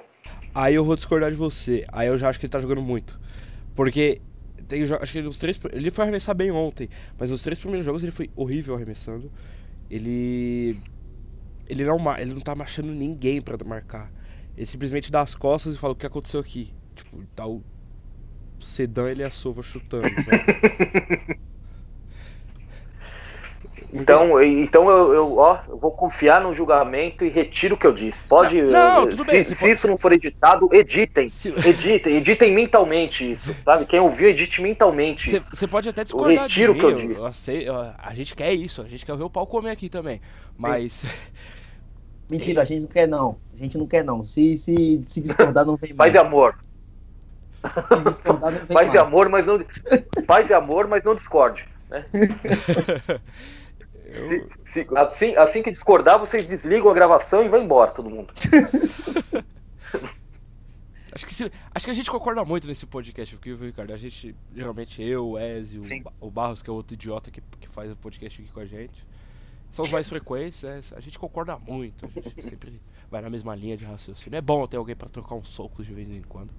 Aí 0.54 0.74
eu 0.74 0.84
vou 0.84 0.94
discordar 0.94 1.30
de 1.30 1.36
você. 1.36 1.84
Aí 1.92 2.08
eu 2.08 2.16
já 2.16 2.28
acho 2.28 2.38
que 2.38 2.46
ele 2.46 2.52
tá 2.52 2.60
jogando 2.60 2.82
muito. 2.82 3.18
Porque 3.74 4.20
tem, 4.68 4.82
acho 4.82 5.12
que 5.12 5.20
os 5.20 5.38
três, 5.38 5.60
ele 5.72 5.90
foi 5.90 6.04
arremessar 6.04 6.34
bem 6.34 6.50
ontem, 6.50 6.88
mas 7.18 7.30
os 7.30 7.42
três 7.42 7.58
primeiros 7.58 7.84
jogos 7.84 8.02
ele 8.02 8.12
foi 8.12 8.30
horrível 8.34 8.74
arremessando. 8.74 9.30
Ele 9.90 10.78
ele 11.68 11.84
não 11.84 11.98
ele 12.18 12.34
não 12.34 12.40
tá 12.40 12.54
achando 12.58 12.92
ninguém 12.92 13.40
para 13.40 13.56
marcar. 13.64 14.12
Ele 14.56 14.66
simplesmente 14.66 15.10
dá 15.10 15.20
as 15.20 15.34
costas 15.34 15.74
e 15.74 15.78
fala 15.78 15.92
o 15.92 15.96
que 15.96 16.06
aconteceu 16.06 16.40
aqui. 16.40 16.72
Tipo, 16.94 17.22
tá 17.34 17.46
o 17.46 17.62
Sedan 18.58 19.10
ele 19.10 19.22
é 19.22 19.26
a 19.26 19.30
sova 19.30 19.62
chutando. 19.62 20.08
Então, 24.00 24.42
então 24.42 24.90
eu, 24.90 25.14
eu, 25.14 25.38
ó, 25.38 25.58
eu 25.68 25.78
vou 25.78 25.90
confiar 25.90 26.40
no 26.40 26.54
julgamento 26.54 27.24
e 27.24 27.30
retiro 27.30 27.74
o 27.74 27.78
que 27.78 27.86
eu 27.86 27.92
disse. 27.92 28.24
Pode. 28.24 28.60
Não, 28.62 29.02
não 29.02 29.08
tudo 29.08 29.24
se, 29.24 29.30
bem. 29.30 29.44
Se, 29.44 29.56
pode... 29.56 29.72
isso 29.72 29.88
não 29.88 29.96
for 29.96 30.12
editado, 30.12 30.68
editem. 30.70 31.28
Se... 31.28 31.48
Editem, 31.48 32.16
editem 32.16 32.52
mentalmente 32.52 33.30
isso, 33.30 33.54
sabe? 33.64 33.86
Quem 33.86 33.98
ouviu, 33.98 34.28
edite 34.28 34.60
mentalmente. 34.60 35.40
Você 35.40 35.66
pode 35.66 35.88
até 35.88 36.04
discordar. 36.04 36.34
Eu 36.34 36.42
retiro 36.42 36.72
o 36.72 36.74
que 36.74 36.84
eu 36.84 36.92
disse. 36.94 37.20
Eu 37.20 37.32
sei, 37.32 37.66
a 37.68 38.14
gente 38.14 38.34
quer 38.34 38.52
isso, 38.52 38.82
a 38.82 38.88
gente 38.88 39.04
quer 39.04 39.16
ver 39.16 39.24
o 39.24 39.30
pau 39.30 39.46
comer 39.46 39.70
aqui 39.70 39.88
também. 39.88 40.20
Mas. 40.58 41.04
Mentira, 42.30 42.62
a 42.62 42.64
gente 42.64 42.82
não 42.82 42.88
quer 42.88 43.08
não. 43.08 43.38
A 43.54 43.56
gente 43.56 43.78
não 43.78 43.86
quer 43.86 44.04
não. 44.04 44.24
Se, 44.24 44.58
se, 44.58 45.02
se 45.06 45.20
discordar, 45.22 45.64
não 45.64 45.76
vem 45.76 45.94
mais. 45.94 45.96
Pai 45.96 46.10
de 46.10 46.18
amor. 46.18 46.58
Se 47.64 48.00
discordar, 48.10 48.52
não 48.52 48.58
vem 48.66 48.76
Paz 48.76 48.90
de 48.90 48.98
amor, 48.98 49.28
mas 49.28 49.46
não. 49.46 49.64
Paz 50.26 50.46
de 50.46 50.52
amor, 50.52 50.86
mas 50.86 51.02
não 51.02 51.14
discorde. 51.14 51.66
Né? 51.88 52.04
Eu... 54.16 54.28
Se, 54.28 54.46
se, 54.72 54.86
assim, 54.96 55.36
assim 55.36 55.62
que 55.62 55.70
discordar, 55.70 56.18
vocês 56.18 56.48
desligam 56.48 56.90
a 56.90 56.94
gravação 56.94 57.44
e 57.44 57.48
vão 57.48 57.62
embora, 57.62 57.90
todo 57.90 58.10
mundo. 58.10 58.32
acho, 61.12 61.26
que 61.26 61.34
se, 61.34 61.50
acho 61.74 61.84
que 61.84 61.90
a 61.90 61.94
gente 61.94 62.10
concorda 62.10 62.44
muito 62.44 62.66
nesse 62.66 62.86
podcast, 62.86 63.36
porque, 63.36 63.54
Ricardo, 63.54 63.92
a 63.92 63.96
gente, 63.96 64.34
geralmente 64.54 65.02
eu, 65.02 65.30
o 65.30 65.38
Ezio, 65.38 65.82
o 66.20 66.30
Barros, 66.30 66.62
que 66.62 66.70
é 66.70 66.72
outro 66.72 66.94
idiota 66.94 67.30
que, 67.30 67.42
que 67.60 67.68
faz 67.68 67.92
o 67.92 67.96
podcast 67.96 68.40
aqui 68.40 68.50
com 68.50 68.60
a 68.60 68.66
gente, 68.66 68.94
são 69.70 69.84
os 69.84 69.90
mais 69.90 70.08
frequentes, 70.08 70.62
né? 70.62 70.80
A 70.96 71.00
gente 71.00 71.18
concorda 71.18 71.58
muito, 71.58 72.06
a 72.06 72.08
gente 72.08 72.42
sempre 72.48 72.80
vai 73.10 73.20
na 73.20 73.28
mesma 73.28 73.54
linha 73.54 73.76
de 73.76 73.84
raciocínio. 73.84 74.36
É 74.36 74.40
bom 74.40 74.66
ter 74.66 74.76
alguém 74.76 74.96
para 74.96 75.08
trocar 75.08 75.34
uns 75.34 75.48
socos 75.48 75.86
de 75.86 75.92
vez 75.92 76.08
em 76.08 76.22
quando. 76.22 76.50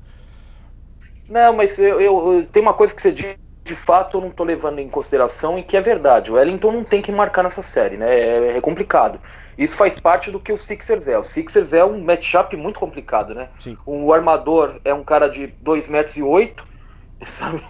Não, 1.30 1.53
mas 1.53 1.78
eu, 1.78 1.99
eu, 1.99 2.34
eu 2.34 2.45
tem 2.45 2.62
uma 2.62 2.74
coisa 2.74 2.95
que 2.95 3.01
você 3.01 3.12
diz 3.12 3.38
de 3.68 3.76
fato 3.76 4.18
eu 4.18 4.22
não 4.22 4.30
estou 4.30 4.45
levando 4.45 4.80
em 4.80 4.88
consideração 4.88 5.59
e 5.59 5.63
que 5.63 5.76
é 5.76 5.82
verdade. 5.82 6.32
O 6.32 6.36
Wellington 6.36 6.72
não 6.72 6.84
tem 6.84 7.01
que 7.01 7.11
marcar 7.11 7.43
nessa 7.43 7.61
série, 7.61 7.97
né? 7.97 8.07
É, 8.07 8.57
é, 8.57 8.61
complicado. 8.61 9.20
Isso 9.57 9.76
faz 9.76 9.99
parte 9.99 10.32
do 10.32 10.39
que 10.39 10.53
o 10.53 10.57
Sixers 10.57 11.05
é. 11.07 11.18
O 11.18 11.24
Sixers 11.24 11.74
é 11.74 11.84
um 11.84 12.01
matchup 12.01 12.55
muito 12.55 12.80
complicado, 12.80 13.36
né? 13.36 13.49
Sim. 13.59 13.78
O 13.86 14.13
armador 14.13 14.80
é 14.86 14.93
um 14.93 15.03
cara 15.03 15.28
de 15.28 15.47
2 15.59 15.89
metros 15.89 16.15
e 16.15 16.24
8, 16.24 16.63
sabe? 17.22 17.61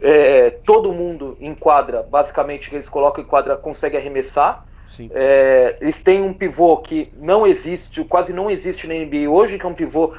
É, 0.00 0.50
todo 0.50 0.92
mundo 0.92 1.38
em 1.40 1.54
quadra, 1.54 2.02
basicamente, 2.02 2.68
que 2.68 2.76
eles 2.76 2.88
colocam 2.90 3.24
em 3.24 3.26
quadra, 3.26 3.56
consegue 3.56 3.96
arremessar. 3.96 4.66
É, 5.12 5.76
eles 5.80 5.98
têm 5.98 6.22
um 6.22 6.32
pivô 6.32 6.76
que 6.76 7.10
não 7.16 7.46
existe, 7.46 8.04
quase 8.04 8.32
não 8.32 8.50
existe 8.50 8.86
na 8.86 8.94
NBA 8.94 9.28
hoje, 9.28 9.58
que 9.58 9.66
é 9.66 9.68
um 9.68 9.74
pivô 9.74 10.14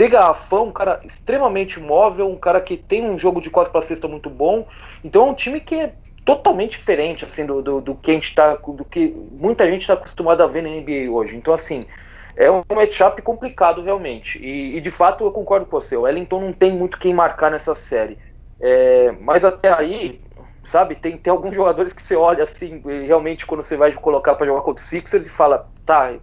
de 0.00 0.08
garrafão, 0.08 0.68
um 0.68 0.72
cara 0.72 0.98
extremamente 1.04 1.78
móvel, 1.78 2.26
um 2.26 2.36
cara 2.36 2.58
que 2.58 2.74
tem 2.74 3.04
um 3.04 3.18
jogo 3.18 3.38
de 3.38 3.50
costas 3.50 3.70
para 3.70 3.82
cesta 3.82 4.08
muito 4.08 4.30
bom. 4.30 4.66
Então 5.04 5.28
é 5.28 5.30
um 5.30 5.34
time 5.34 5.60
que 5.60 5.74
é 5.74 5.94
totalmente 6.24 6.78
diferente 6.78 7.22
assim 7.22 7.44
do, 7.44 7.60
do, 7.60 7.80
do 7.82 7.94
que 7.94 8.10
a 8.10 8.14
gente 8.14 8.34
tá, 8.34 8.54
do 8.54 8.82
que 8.82 9.14
muita 9.30 9.70
gente 9.70 9.82
está 9.82 9.92
acostumado 9.92 10.42
a 10.42 10.46
ver 10.46 10.62
na 10.62 10.70
NBA 10.70 11.10
hoje. 11.10 11.36
Então 11.36 11.52
assim 11.52 11.86
é 12.34 12.50
um 12.50 12.62
matchup 12.74 13.20
complicado 13.20 13.82
realmente. 13.82 14.38
E, 14.38 14.78
e, 14.78 14.80
de 14.80 14.90
fato 14.90 15.22
eu 15.22 15.32
concordo 15.32 15.66
com 15.66 15.78
você. 15.78 15.94
O 15.96 16.02
Wellington 16.02 16.40
não 16.40 16.52
tem 16.54 16.72
muito 16.72 16.98
quem 16.98 17.12
marcar 17.12 17.50
nessa 17.50 17.74
série. 17.74 18.16
É, 18.58 19.12
mas 19.20 19.44
até 19.44 19.70
aí, 19.70 20.22
sabe, 20.64 20.94
tem, 20.94 21.18
tem 21.18 21.30
alguns 21.30 21.54
jogadores 21.54 21.92
que 21.92 22.00
você 22.00 22.16
olha 22.16 22.44
assim, 22.44 22.80
realmente 23.06 23.44
quando 23.44 23.62
você 23.62 23.76
vai 23.76 23.92
colocar 23.92 24.34
para 24.34 24.46
jogar 24.46 24.62
contra 24.62 24.82
o 24.82 24.86
Sixers 24.86 25.26
e 25.26 25.30
fala, 25.30 25.68
tá, 25.84 26.14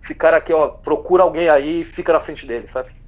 ficar 0.00 0.32
aqui, 0.32 0.52
ó, 0.52 0.68
procura 0.68 1.24
alguém 1.24 1.50
aí 1.50 1.82
e 1.82 1.84
fica 1.84 2.12
na 2.12 2.20
frente 2.20 2.46
dele, 2.46 2.66
sabe? 2.66 3.01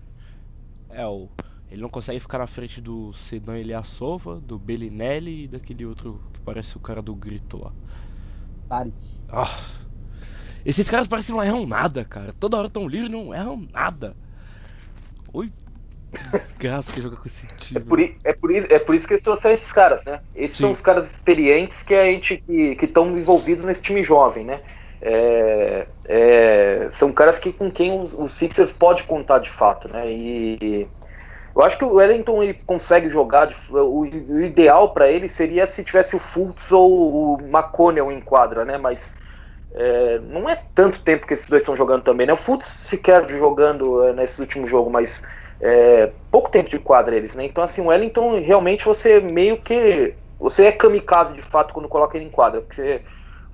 É, 0.94 1.04
o, 1.06 1.28
ele 1.70 1.82
não 1.82 1.88
consegue 1.88 2.20
ficar 2.20 2.38
na 2.38 2.46
frente 2.46 2.80
do 2.80 3.12
Sedan 3.12 3.58
Eliasova, 3.58 4.40
do 4.40 4.58
Bellinelli 4.58 5.44
e 5.44 5.48
daquele 5.48 5.84
outro 5.84 6.20
que 6.32 6.40
parece 6.40 6.76
o 6.76 6.80
cara 6.80 7.02
do 7.02 7.14
grito 7.14 7.58
lá. 7.58 7.72
Tarik. 8.68 8.94
Ah, 9.28 9.58
esses 10.64 10.88
caras 10.88 11.06
parecem 11.06 11.34
que 11.34 11.38
não 11.38 11.44
erram 11.44 11.66
nada, 11.66 12.04
cara. 12.04 12.32
Toda 12.38 12.56
hora 12.56 12.70
tão 12.70 12.86
livres 12.86 13.10
e 13.10 13.12
não 13.12 13.34
erram 13.34 13.66
nada. 13.72 14.16
Oi, 15.32 15.52
desgraça 16.12 16.92
que 16.92 17.00
joga 17.00 17.16
com 17.16 17.26
esse 17.26 17.46
time. 17.58 17.80
É 17.80 17.84
por, 17.84 18.00
é 18.00 18.32
por, 18.32 18.52
é 18.52 18.78
por 18.78 18.94
isso 18.94 19.06
que 19.06 19.14
eles 19.14 19.24
trouxeram 19.24 19.56
esses 19.56 19.72
caras, 19.72 20.04
né? 20.04 20.20
Esses 20.34 20.56
Sim. 20.56 20.62
são 20.62 20.70
os 20.70 20.80
caras 20.80 21.10
experientes 21.10 21.82
que 21.82 21.94
a 21.94 22.04
gente 22.04 22.38
que 22.46 22.84
estão 22.84 23.18
envolvidos 23.18 23.64
nesse 23.64 23.82
time 23.82 24.02
jovem, 24.02 24.44
né? 24.44 24.62
É, 25.06 25.86
é, 26.06 26.88
são 26.90 27.12
caras 27.12 27.38
que, 27.38 27.52
com 27.52 27.70
quem 27.70 28.00
os, 28.00 28.14
os, 28.14 28.32
Sixers 28.32 28.72
pode 28.72 29.04
contar 29.04 29.38
de 29.38 29.50
fato, 29.50 29.86
né? 29.92 30.06
E 30.08 30.88
eu 31.54 31.62
acho 31.62 31.76
que 31.76 31.84
o 31.84 31.96
Wellington 31.96 32.42
ele 32.42 32.54
consegue 32.54 33.10
jogar. 33.10 33.46
De, 33.46 33.54
o, 33.70 34.00
o, 34.00 34.06
ideal 34.06 34.94
para 34.94 35.06
ele 35.06 35.28
seria 35.28 35.66
se 35.66 35.84
tivesse 35.84 36.16
o 36.16 36.18
Fultz 36.18 36.72
ou 36.72 37.34
o 37.34 37.38
McConnell 37.42 38.10
em 38.10 38.20
quadra, 38.22 38.64
né? 38.64 38.78
Mas 38.78 39.14
é, 39.74 40.20
não 40.20 40.48
é 40.48 40.58
tanto 40.74 41.02
tempo 41.02 41.26
que 41.26 41.34
esses 41.34 41.50
dois 41.50 41.60
estão 41.60 41.76
jogando 41.76 42.02
também, 42.02 42.26
né? 42.26 42.32
O 42.32 42.36
Fultz 42.36 42.66
sequer 42.66 43.28
jogando 43.28 44.04
é, 44.04 44.14
nesse 44.14 44.40
último 44.40 44.66
jogo, 44.66 44.88
mas 44.88 45.22
é, 45.60 46.12
pouco 46.30 46.48
tempo 46.48 46.70
de 46.70 46.78
quadra 46.78 47.14
eles, 47.14 47.36
né? 47.36 47.44
Então 47.44 47.62
assim, 47.62 47.82
o 47.82 47.88
Wellington 47.88 48.40
realmente 48.40 48.86
você 48.86 49.20
meio 49.20 49.58
que 49.58 50.14
você 50.40 50.64
é 50.64 50.72
kamikaze 50.72 51.34
de 51.34 51.42
fato 51.42 51.74
quando 51.74 51.90
coloca 51.90 52.16
ele 52.16 52.24
em 52.24 52.30
quadra, 52.30 52.62
porque 52.62 52.74
você 52.74 53.02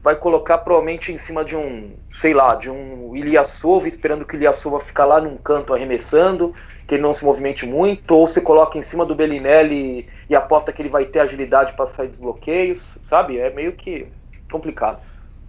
vai 0.03 0.17
colocar 0.17 0.59
provavelmente 0.59 1.13
em 1.13 1.19
cima 1.19 1.45
de 1.45 1.55
um, 1.55 1.95
sei 2.11 2.33
lá, 2.33 2.55
de 2.55 2.71
um 2.71 3.15
Ilyasova, 3.15 3.87
esperando 3.87 4.25
que 4.25 4.35
o 4.35 4.39
Ilyasova 4.39 4.79
ficar 4.79 5.05
lá 5.05 5.21
num 5.21 5.37
canto 5.37 5.75
arremessando, 5.75 6.55
que 6.87 6.95
ele 6.95 7.03
não 7.03 7.13
se 7.13 7.25
movimente 7.25 7.67
muito, 7.67 8.11
ou 8.13 8.27
você 8.27 8.41
coloca 8.41 8.79
em 8.79 8.83
cima 8.83 9.05
do 9.05 9.15
Bellinelli 9.15 10.09
e 10.29 10.35
aposta 10.35 10.73
que 10.73 10.81
ele 10.81 10.89
vai 10.89 11.05
ter 11.05 11.21
agilidade 11.21 11.75
para 11.75 11.87
sair 11.87 12.09
dos 12.09 12.19
bloqueios, 12.19 12.99
sabe? 13.07 13.39
É 13.39 13.53
meio 13.53 13.73
que 13.73 14.07
complicado. 14.51 15.01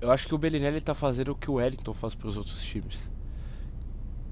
Eu 0.01 0.11
acho 0.11 0.27
que 0.27 0.35
o 0.35 0.37
Bellinelli 0.37 0.81
tá 0.81 0.93
fazendo 0.93 1.31
o 1.31 1.35
que 1.35 1.49
o 1.49 1.55
Wellington 1.55 1.93
faz 1.93 2.13
para 2.13 2.27
os 2.27 2.35
outros 2.35 2.61
times. 2.61 2.99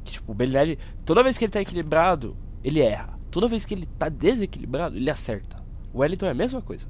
Que, 0.04 0.14
tipo, 0.14 0.32
o 0.32 0.36
Bellinelli, 0.36 0.78
toda 1.06 1.24
vez 1.24 1.38
que 1.38 1.46
ele 1.46 1.52
tá 1.52 1.62
equilibrado, 1.62 2.36
ele 2.62 2.82
erra. 2.82 3.18
Toda 3.32 3.48
vez 3.48 3.64
que 3.64 3.74
ele 3.74 3.86
tá 3.98 4.10
desequilibrado, 4.10 4.98
ele 4.98 5.10
acerta. 5.10 5.64
O 5.94 6.00
Wellington 6.00 6.26
é 6.26 6.32
a 6.32 6.34
mesma 6.34 6.62
coisa. 6.62 6.88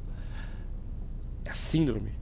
É 1.45 1.51
a 1.51 1.53
síndrome. 1.53 2.18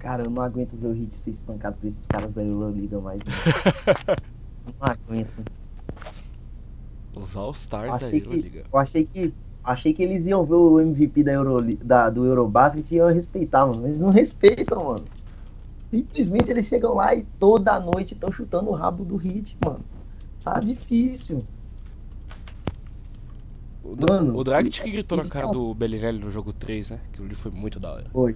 Cara, 0.00 0.24
eu 0.24 0.30
não 0.30 0.42
aguento 0.42 0.76
ver 0.76 0.88
o 0.88 0.92
Hit 0.92 1.14
ser 1.14 1.30
espancado 1.30 1.76
por 1.76 1.86
esses 1.86 2.04
caras 2.06 2.30
da 2.32 2.42
Euroliga 2.42 2.98
mais. 3.00 3.20
não 4.66 4.74
aguento. 4.80 5.44
Os 7.14 7.36
All-Stars 7.36 8.00
da 8.00 8.10
Euroliga. 8.10 8.64
eu 8.72 8.78
achei 8.78 9.04
que. 9.04 9.32
Achei 9.62 9.92
que 9.92 10.02
eles 10.02 10.26
iam 10.26 10.42
ver 10.42 10.54
o 10.54 10.80
MVP 10.80 11.22
da 11.22 11.32
Euroliga, 11.32 11.84
da, 11.84 12.08
do 12.08 12.24
Eurobasket 12.24 12.90
e 12.90 12.94
iam 12.94 13.12
respeitar, 13.12 13.66
mano. 13.66 13.86
Eles 13.86 14.00
não 14.00 14.10
respeitam, 14.10 14.82
mano. 14.82 15.04
Simplesmente 15.90 16.50
eles 16.50 16.66
chegam 16.66 16.94
lá 16.94 17.14
e 17.14 17.24
toda 17.38 17.78
noite 17.78 18.14
estão 18.14 18.32
chutando 18.32 18.70
o 18.70 18.72
rabo 18.72 19.04
do 19.04 19.16
Hit, 19.16 19.58
mano. 19.62 19.80
Tá 20.42 20.60
difícil. 20.60 21.44
O, 23.84 23.96
mano, 24.08 24.38
o 24.38 24.42
Dragic 24.42 24.80
que 24.80 24.90
gritou 24.90 25.18
na 25.18 25.26
cara 25.26 25.46
tá... 25.46 25.52
do 25.52 25.74
Bellinelli 25.74 26.18
no 26.18 26.30
jogo 26.30 26.54
3, 26.54 26.90
né? 26.90 27.00
Aquilo 27.12 27.26
ali 27.26 27.34
foi 27.34 27.50
muito 27.50 27.78
da 27.78 27.92
hora. 27.92 28.06
Foi. 28.10 28.34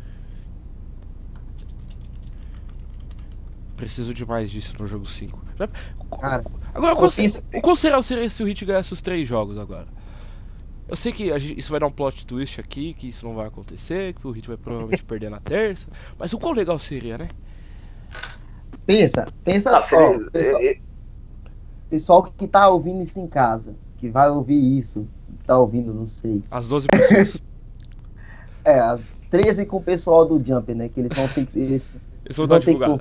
Preciso 3.76 4.14
de 4.14 4.24
mais 4.24 4.50
disso 4.50 4.74
no 4.78 4.86
jogo 4.86 5.06
5. 5.06 5.44
Cara, 6.20 6.44
agora, 6.72 6.94
qual, 6.94 7.10
penso... 7.10 7.42
qual 7.60 7.76
será 7.76 8.00
seria 8.02 8.30
se 8.30 8.42
o 8.42 8.46
Hit 8.46 8.64
ganhasse 8.64 8.92
os 8.92 9.02
três 9.02 9.26
jogos 9.26 9.58
agora? 9.58 9.86
Eu 10.86 10.96
sei 10.96 11.12
que 11.12 11.36
gente, 11.38 11.58
isso 11.58 11.70
vai 11.70 11.80
dar 11.80 11.86
um 11.86 11.90
plot 11.90 12.26
twist 12.26 12.60
aqui, 12.60 12.94
que 12.94 13.08
isso 13.08 13.26
não 13.26 13.34
vai 13.34 13.46
acontecer, 13.48 14.14
que 14.14 14.26
o 14.26 14.30
Hit 14.30 14.46
vai 14.46 14.56
provavelmente 14.56 15.02
perder 15.04 15.30
na 15.30 15.40
terça. 15.40 15.88
Mas 16.18 16.32
o 16.32 16.38
quão 16.38 16.52
legal 16.52 16.78
seria, 16.78 17.18
né? 17.18 17.28
Pensa, 18.86 19.26
pensa 19.42 19.80
só. 19.80 20.18
Pessoal, 20.30 20.62
pessoal 21.88 22.22
que 22.22 22.46
tá 22.46 22.68
ouvindo 22.68 23.02
isso 23.02 23.18
em 23.18 23.26
casa, 23.26 23.74
que 23.98 24.08
vai 24.08 24.30
ouvir 24.30 24.78
isso, 24.78 25.08
tá 25.46 25.58
ouvindo, 25.58 25.94
não 25.94 26.06
sei. 26.06 26.42
As 26.50 26.68
12 26.68 26.86
pessoas. 26.88 27.42
é, 28.64 28.78
as 28.78 29.00
13 29.30 29.66
com 29.66 29.78
o 29.78 29.82
pessoal 29.82 30.24
do 30.26 30.44
Jump, 30.44 30.74
né? 30.74 30.88
Que 30.88 31.00
eles 31.00 31.16
vão 31.16 31.26
ter 31.28 31.46
que. 31.46 31.58
Eles, 31.58 31.94
eles 32.24 32.36
vão, 32.36 32.46
vão 32.46 32.58
divulgar. 32.58 32.98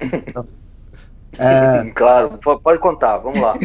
É... 1.38 1.90
Claro, 1.96 2.40
pode 2.62 2.80
contar, 2.80 3.18
vamos 3.18 3.40
lá. 3.40 3.58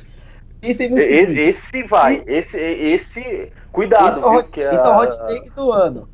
esse, 0.62 0.84
esse, 0.84 1.82
vai, 1.84 2.22
esse, 2.26 2.58
esse. 2.58 3.52
Cuidado, 3.72 4.18
esse, 4.18 4.26
é 4.26 4.30
viu, 4.30 4.44
que 4.44 4.60
é... 4.60 4.74
esse 4.74 4.84
é 4.84 4.88
o 4.88 4.98
hot 4.98 5.18
take 5.18 5.50
do 5.50 5.72
ano. 5.72 6.08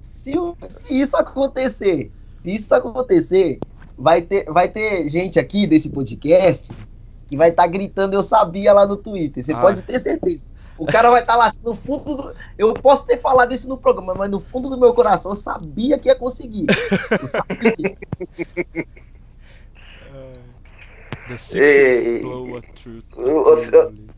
Se, 0.00 0.32
se 0.68 1.00
isso 1.00 1.16
acontecer, 1.16 2.10
se 2.42 2.54
isso 2.54 2.74
acontecer, 2.74 3.58
vai 3.96 4.22
ter, 4.22 4.44
vai 4.44 4.68
ter 4.68 5.08
gente 5.08 5.38
aqui 5.38 5.66
desse 5.66 5.90
podcast 5.90 6.72
que 7.28 7.36
vai 7.36 7.48
estar 7.48 7.62
tá 7.62 7.68
gritando, 7.68 8.14
eu 8.14 8.22
sabia 8.22 8.72
lá 8.72 8.86
no 8.86 8.96
Twitter. 8.96 9.42
Você 9.42 9.52
ah. 9.52 9.60
pode 9.60 9.82
ter 9.82 10.00
certeza. 10.00 10.52
O 10.76 10.86
cara 10.86 11.10
vai 11.10 11.20
estar 11.20 11.34
tá 11.34 11.38
lá 11.38 11.46
assim, 11.46 11.60
no 11.64 11.74
fundo 11.74 12.16
do. 12.16 12.34
Eu 12.58 12.74
posso 12.74 13.06
ter 13.06 13.16
falado 13.16 13.54
isso 13.54 13.68
no 13.68 13.76
programa, 13.76 14.14
mas 14.14 14.30
no 14.30 14.40
fundo 14.40 14.68
do 14.68 14.78
meu 14.78 14.92
coração 14.92 15.32
eu 15.32 15.36
sabia 15.36 15.98
que 15.98 16.08
ia 16.08 16.14
conseguir. 16.14 16.66
Eu 16.68 17.28
sabia. 17.28 17.96
Truth 22.82 24.12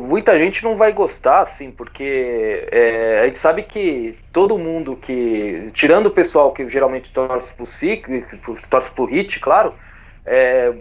muita 0.00 0.38
gente 0.38 0.62
não 0.62 0.76
vai 0.76 0.92
gostar, 0.92 1.40
assim, 1.40 1.70
porque 1.70 2.68
é, 2.70 3.20
a 3.22 3.26
gente 3.26 3.38
sabe 3.38 3.62
que 3.62 4.16
todo 4.32 4.58
mundo 4.58 4.96
que, 4.96 5.68
tirando 5.72 6.06
o 6.06 6.10
pessoal 6.10 6.52
que 6.52 6.68
geralmente 6.68 7.10
torce 7.10 7.54
pro 7.54 7.66
SIC, 7.66 8.06
torce 8.68 8.92
pro 8.92 9.08
HIT, 9.08 9.40
claro, 9.40 9.74
é, 10.24 10.72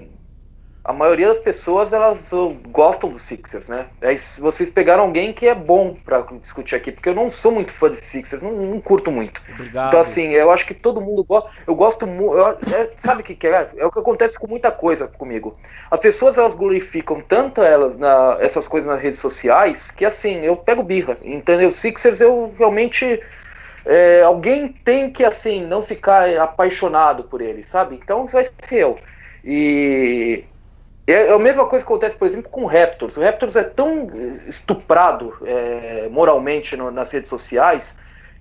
a 0.86 0.92
maioria 0.92 1.30
das 1.30 1.40
pessoas 1.40 1.94
elas 1.94 2.30
gostam 2.68 3.10
dos 3.10 3.22
Sixers, 3.22 3.70
né? 3.70 3.88
Aí 4.02 4.18
vocês 4.40 4.70
pegaram 4.70 5.04
alguém 5.04 5.32
que 5.32 5.48
é 5.48 5.56
bom 5.56 5.94
para 5.94 6.22
discutir 6.42 6.76
aqui, 6.76 6.92
porque 6.92 7.08
eu 7.08 7.16
não 7.16 7.30
sou 7.30 7.54
muito 7.54 7.72
fã 7.72 7.90
de 7.90 7.96
Sixers, 7.96 8.44
não, 8.44 8.52
não 8.52 8.82
curto 8.82 9.10
muito. 9.10 9.42
Obrigado. 9.54 9.88
Então 9.88 10.02
assim, 10.02 10.32
eu 10.32 10.52
acho 10.52 10.66
que 10.66 10.74
todo 10.74 11.00
mundo 11.00 11.24
gosta. 11.24 11.50
Eu 11.66 11.74
gosto 11.74 12.06
muito. 12.06 12.38
É, 12.76 12.92
sabe 12.98 13.22
o 13.22 13.24
que, 13.24 13.34
que 13.34 13.48
é? 13.48 13.70
É 13.78 13.86
o 13.86 13.92
que 13.92 14.00
acontece 14.00 14.38
com 14.38 14.46
muita 14.46 14.72
coisa 14.72 15.08
comigo. 15.08 15.58
As 15.90 16.00
pessoas 16.02 16.38
elas 16.38 16.54
glorificam 16.54 17.22
tanto 17.22 17.62
elas 17.64 17.96
na, 17.96 18.38
essas 18.42 18.68
coisas 18.68 18.92
nas 18.92 19.02
redes 19.02 19.20
sociais 19.20 19.90
que 19.90 20.04
assim 20.04 20.42
eu 20.42 20.58
pego 20.58 20.84
birra, 20.84 21.18
entendeu? 21.24 21.72
Sixers 21.72 22.20
eu 22.20 22.54
realmente 22.60 23.22
é, 23.86 24.22
alguém 24.24 24.68
tem 24.68 25.10
que 25.10 25.24
assim 25.24 25.66
não 25.66 25.82
ficar 25.82 26.28
apaixonado 26.40 27.24
por 27.24 27.42
ele, 27.42 27.64
sabe? 27.64 27.96
Então 27.96 28.28
vai 28.28 28.44
ser 28.44 28.80
eu. 28.80 28.98
E 29.46 30.44
é, 31.06 31.14
é 31.28 31.34
a 31.34 31.40
mesma 31.40 31.66
coisa 31.66 31.86
que 31.86 31.92
acontece, 31.92 32.18
por 32.18 32.28
exemplo, 32.28 32.50
com 32.50 32.64
o 32.64 32.68
Raptors. 32.68 33.18
O 33.18 33.22
Raptors 33.22 33.56
é 33.56 33.64
tão 33.64 34.10
estuprado 34.48 35.34
é, 35.46 36.08
moralmente 36.10 36.76
no, 36.78 36.92
nas 36.92 37.12
redes 37.12 37.30
sociais 37.30 37.96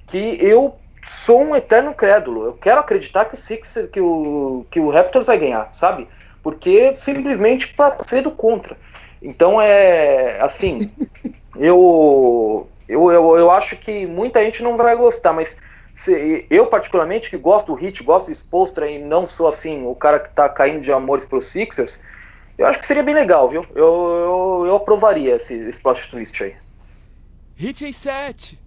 que 0.07 0.39
eu 0.41 0.77
sou 1.05 1.43
um 1.43 1.57
eterno 1.57 1.93
crédulo. 1.95 2.45
Eu 2.45 2.53
quero 2.55 2.81
acreditar 2.81 3.25
que 3.25 3.35
o 3.35 3.37
Sixers, 3.37 3.89
que 3.89 4.01
o, 4.01 4.65
que 4.71 4.79
o 4.79 4.91
Raptors 4.91 5.27
vai 5.27 5.39
ganhar, 5.39 5.69
sabe? 5.73 6.09
Porque 6.43 6.95
simplesmente 6.95 7.69
para 7.75 7.97
ser 8.05 8.23
do 8.23 8.31
contra. 8.31 8.77
Então 9.21 9.61
é 9.61 10.41
assim, 10.41 10.93
eu, 11.57 12.69
eu, 12.89 13.11
eu, 13.11 13.37
eu 13.37 13.51
acho 13.51 13.77
que 13.77 14.07
muita 14.07 14.45
gente 14.45 14.63
não 14.63 14.77
vai 14.77 14.95
gostar, 14.95 15.33
mas 15.33 15.57
se, 15.95 16.47
eu 16.49 16.67
particularmente 16.67 17.29
que 17.29 17.37
gosto 17.37 17.69
do 17.69 17.75
Hit, 17.75 18.03
gosto 18.03 18.27
do 18.27 18.33
Spolstra 18.33 18.89
e 18.89 18.99
não 19.03 19.27
sou 19.27 19.49
assim 19.49 19.85
o 19.87 19.95
cara 19.95 20.19
que 20.19 20.31
tá 20.31 20.49
caindo 20.49 20.81
de 20.81 20.93
amores 20.93 21.27
pro 21.27 21.41
Sixers, 21.41 22.01
eu 22.63 22.69
acho 22.69 22.79
que 22.79 22.87
seria 22.87 23.03
bem 23.03 23.15
legal, 23.15 23.49
viu? 23.49 23.65
Eu, 23.75 23.85
eu, 23.85 24.65
eu 24.67 24.77
aprovaria 24.77 25.35
esse, 25.37 25.55
esse 25.55 25.81
plot 25.81 26.09
twist 26.09 26.43
aí. 26.45 26.55
Hit 27.57 27.85
em 27.85 27.93
7! 27.93 28.62